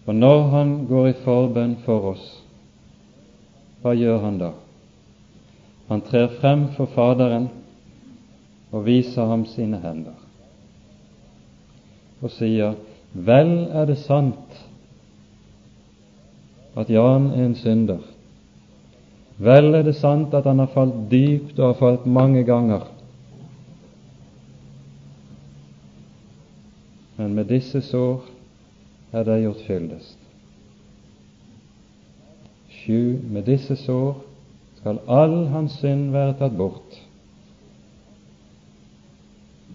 Og 0.05 0.15
når 0.15 0.41
Han 0.49 0.85
går 0.87 1.07
i 1.07 1.17
forbønn 1.23 1.75
for 1.85 2.13
oss, 2.13 2.25
hva 3.81 3.93
gjør 3.95 4.19
Han 4.23 4.39
da? 4.39 4.51
Han 5.87 6.01
trer 6.01 6.27
frem 6.41 6.67
for 6.75 6.89
Faderen 6.91 7.49
og 8.71 8.85
viser 8.85 9.25
ham 9.25 9.45
sine 9.47 9.79
hender 9.83 10.15
og 12.21 12.31
sier, 12.33 12.73
Vel 13.13 13.51
er 13.73 13.87
det 13.89 13.97
sant 14.01 14.57
at 16.77 16.89
Jan 16.93 17.31
er 17.33 17.45
en 17.47 17.55
synder. 17.57 18.01
Vel 19.41 19.73
er 19.77 19.85
det 19.85 19.95
sant 19.97 20.33
at 20.37 20.45
han 20.45 20.59
har 20.61 20.69
falt 20.73 20.97
dypt 21.11 21.57
og 21.57 21.71
har 21.71 21.79
falt 21.79 22.05
mange 22.05 22.43
ganger. 22.45 22.85
Men 27.17 27.33
med 27.33 27.49
disse 27.49 27.81
sår 27.81 28.27
er 29.13 29.25
det 29.25 29.41
gjort 29.41 29.65
fyldest. 29.65 30.17
Sju, 32.69 33.17
med 33.25 33.47
disse 33.49 33.77
sår 33.81 34.26
skal 34.87 34.99
all 35.11 35.47
hans 35.51 35.73
synd 35.81 36.13
være 36.15 36.37
tatt 36.39 36.53
bort. 36.55 36.93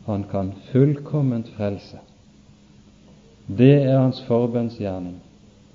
Han 0.06 0.22
kan 0.30 0.54
fullkomment 0.70 1.50
frelse. 1.52 1.98
Det 3.46 3.74
er 3.82 3.98
hans 3.98 4.22
forbønnsgjerning. 4.24 5.18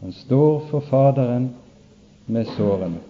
Han 0.01 0.13
står 0.13 0.63
for 0.71 0.81
Faderen 0.89 1.51
med 2.25 2.49
sårene. 2.55 3.03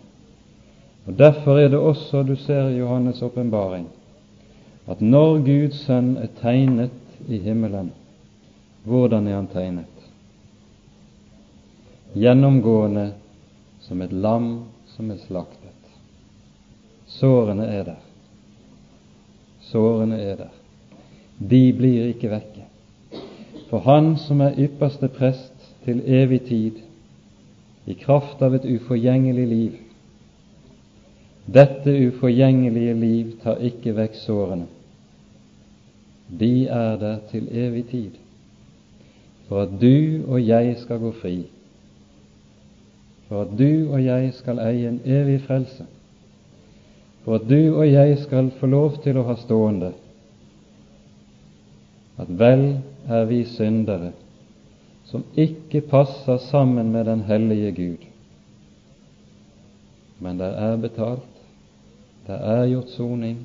Og 1.08 1.16
Derfor 1.18 1.60
er 1.60 1.70
det 1.72 1.80
også, 1.80 2.24
du 2.24 2.36
ser 2.36 2.68
i 2.68 2.82
Johannes' 2.82 3.24
åpenbaring, 3.24 3.88
at 4.88 5.02
når 5.02 5.40
Guds 5.46 5.80
sønn 5.86 6.18
er 6.18 6.28
tegnet 6.42 6.92
i 7.28 7.40
himmelen, 7.40 7.94
hvordan 8.84 9.28
er 9.28 9.36
han 9.36 9.48
tegnet? 9.48 10.10
Gjennomgående 12.16 13.14
som 13.88 14.02
et 14.02 14.12
lam 14.12 14.66
som 14.96 15.12
er 15.12 15.24
slaktet. 15.24 15.67
Sårene 17.08 17.66
er 17.66 17.84
der. 17.84 18.02
Sårene 19.62 20.20
er 20.22 20.36
der. 20.36 20.54
De 21.40 21.74
blir 21.74 22.08
ikke 22.12 22.32
vekke. 22.32 22.66
For 23.70 23.80
Han 23.80 24.16
som 24.18 24.42
er 24.42 24.58
ypperste 24.58 25.08
prest 25.08 25.74
til 25.86 26.02
evig 26.06 26.42
tid, 26.48 26.84
i 27.88 27.94
kraft 27.94 28.42
av 28.44 28.56
et 28.56 28.66
uforgjengelig 28.68 29.48
liv. 29.48 29.76
Dette 31.48 31.94
uforgjengelige 32.08 32.94
liv 33.00 33.36
tar 33.44 33.62
ikke 33.64 33.94
vekk 33.96 34.18
sårene. 34.20 34.68
De 36.28 36.68
er 36.68 36.98
der 37.00 37.22
til 37.32 37.48
evig 37.52 37.86
tid, 37.88 38.18
for 39.48 39.64
at 39.64 39.78
du 39.82 40.26
og 40.28 40.42
jeg 40.44 40.76
skal 40.82 41.00
gå 41.00 41.12
fri, 41.22 41.38
for 43.28 43.46
at 43.46 43.54
du 43.60 43.94
og 43.94 44.04
jeg 44.04 44.34
skal 44.36 44.60
eie 44.60 44.90
en 44.90 45.00
evig 45.06 45.40
frelse, 45.48 45.88
for 47.28 47.36
at 47.36 47.50
du 47.50 47.76
og 47.76 47.92
jeg 47.92 48.22
skal 48.24 48.54
få 48.56 48.70
lov 48.72 49.02
til 49.04 49.18
å 49.20 49.26
ha 49.28 49.34
stående 49.36 49.90
at 52.24 52.30
vel 52.40 52.64
er 53.12 53.26
vi 53.28 53.42
syndere 53.52 54.14
som 55.10 55.26
ikke 55.36 55.82
passer 55.92 56.40
sammen 56.48 56.94
med 56.96 57.06
den 57.06 57.26
hellige 57.28 57.72
Gud. 57.76 58.08
Men 60.24 60.40
det 60.40 60.50
er 60.56 60.80
betalt, 60.80 61.44
det 62.28 62.40
er 62.40 62.66
gjort 62.72 62.96
soning, 62.96 63.38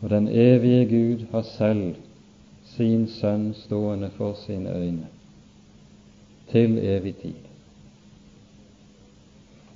og 0.00 0.10
den 0.10 0.28
evige 0.28 0.84
Gud 0.88 1.28
har 1.30 1.44
selv 1.52 2.00
sin 2.64 3.06
sønn 3.12 3.50
stående 3.60 4.08
for 4.16 4.40
sine 4.40 4.72
øyne 4.72 5.08
til 6.48 6.78
evig 6.78 7.16
tid. 7.20 7.40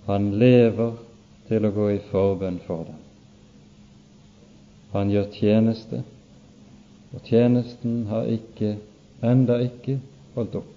Han 0.07 0.33
lever 0.41 0.97
til 1.49 1.67
å 1.67 1.73
gå 1.75 1.89
i 1.95 2.03
forbønn 2.11 2.61
for 2.67 2.87
dem. 2.89 3.01
Han 4.95 5.11
gjør 5.11 5.31
tjeneste, 5.35 6.03
og 7.15 7.23
tjenesten 7.27 8.05
har 8.11 8.29
ikke, 8.31 8.77
enda 9.23 9.59
ikke 9.65 9.99
holdt 10.35 10.61
opp. 10.63 10.71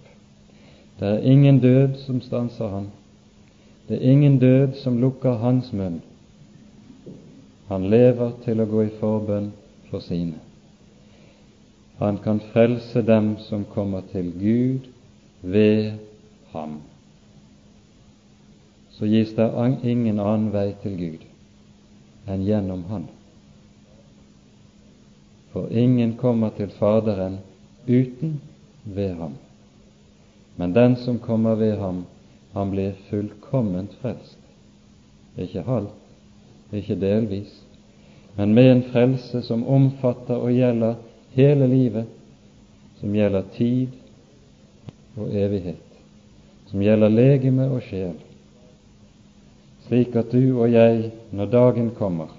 Det 0.99 1.07
er 1.07 1.29
ingen 1.29 1.59
død 1.61 1.99
som 2.05 2.21
stanser 2.25 2.73
han. 2.73 2.89
Det 3.87 3.99
er 3.99 4.11
ingen 4.11 4.39
død 4.39 4.75
som 4.81 4.97
lukker 5.01 5.37
hans 5.43 5.69
munn. 5.73 6.01
Han 7.69 7.89
lever 7.91 8.33
til 8.43 8.63
å 8.63 8.67
gå 8.67 8.87
i 8.87 8.93
forbønn 8.99 9.51
for 9.91 10.03
sine. 10.03 10.39
Han 11.99 12.17
kan 12.23 12.39
frelse 12.53 13.01
dem 13.01 13.35
som 13.47 13.65
kommer 13.73 14.05
til 14.11 14.31
Gud 14.39 14.89
ved 15.41 15.97
ham. 16.53 16.79
Så 18.97 19.05
gis 19.05 19.35
det 19.35 19.51
ingen 19.83 20.19
annen 20.19 20.49
vei 20.51 20.71
til 20.81 20.97
Gud 20.97 21.25
enn 22.27 22.43
gjennom 22.43 22.83
Han. 22.89 23.05
For 25.53 25.69
ingen 25.71 26.17
kommer 26.17 26.49
til 26.57 26.69
Faderen 26.69 27.37
uten 27.87 28.39
ved 28.83 29.13
ham. 29.15 29.37
Men 30.55 30.73
den 30.73 30.95
som 30.95 31.19
kommer 31.19 31.55
ved 31.55 31.77
ham, 31.77 32.05
han 32.53 32.71
blir 32.71 32.97
fullkomment 33.09 33.93
frelst. 34.01 34.37
Ikke 35.37 35.61
halvt, 35.61 35.93
ikke 36.73 36.97
delvis, 36.97 37.53
men 38.35 38.53
med 38.53 38.71
en 38.71 38.83
frelse 38.91 39.41
som 39.45 39.65
omfatter 39.67 40.35
og 40.35 40.53
gjelder 40.53 40.95
hele 41.37 41.67
livet, 41.67 42.05
som 42.99 43.13
gjelder 43.13 43.45
tid 43.53 43.93
og 45.17 45.29
evighet, 45.33 46.01
som 46.69 46.81
gjelder 46.81 47.13
legeme 47.13 47.69
og 47.69 47.81
sjel, 47.85 48.17
slik 49.87 50.15
at 50.15 50.31
du 50.31 50.59
og 50.59 50.71
jeg, 50.71 51.11
når 51.31 51.51
dagen 51.51 51.89
kommer, 51.95 52.33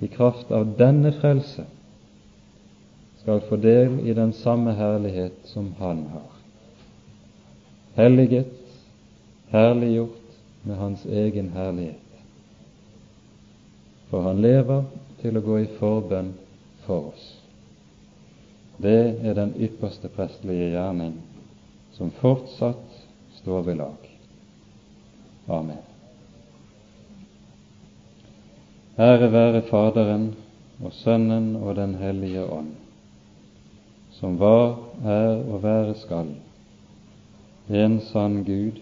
i 0.00 0.10
kraft 0.12 0.50
av 0.52 0.74
denne 0.78 1.12
frelse, 1.16 1.64
skal 3.22 3.40
få 3.48 3.56
del 3.56 4.00
i 4.04 4.12
den 4.12 4.34
samme 4.36 4.74
herlighet 4.76 5.46
som 5.48 5.72
Han 5.78 6.06
har 6.12 6.34
helliget, 7.94 8.52
herliggjort 9.48 10.34
med 10.62 10.76
Hans 10.76 11.04
egen 11.06 11.48
herlighet. 11.54 12.00
For 14.10 14.22
Han 14.22 14.42
lever 14.42 14.84
til 15.22 15.38
å 15.38 15.44
gå 15.44 15.60
i 15.62 15.70
forbønn 15.78 16.34
for 16.84 17.14
oss. 17.14 17.30
Det 18.82 18.98
er 19.22 19.38
den 19.38 19.54
ypperste 19.62 20.10
prestelige 20.12 20.74
gjerning 20.74 21.16
som 21.94 22.10
fortsatt 22.20 23.02
står 23.38 23.66
ved 23.70 23.80
lag. 23.80 24.12
Amen. 25.48 25.93
Ære 28.98 29.32
være 29.32 29.62
Faderen 29.66 30.34
og 30.84 30.92
Sønnen 30.92 31.56
og 31.56 31.76
Den 31.76 31.94
hellige 31.94 32.44
ånd, 32.44 32.70
som 34.14 34.38
var, 34.38 34.78
er 35.04 35.42
og 35.50 35.62
være 35.62 35.94
skal, 35.98 36.30
en 37.70 38.00
sann 38.00 38.44
Gud, 38.44 38.78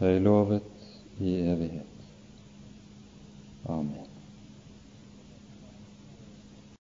høylovet 0.00 0.62
i 1.20 1.34
evighet. 1.34 1.86
Amen. 3.68 4.09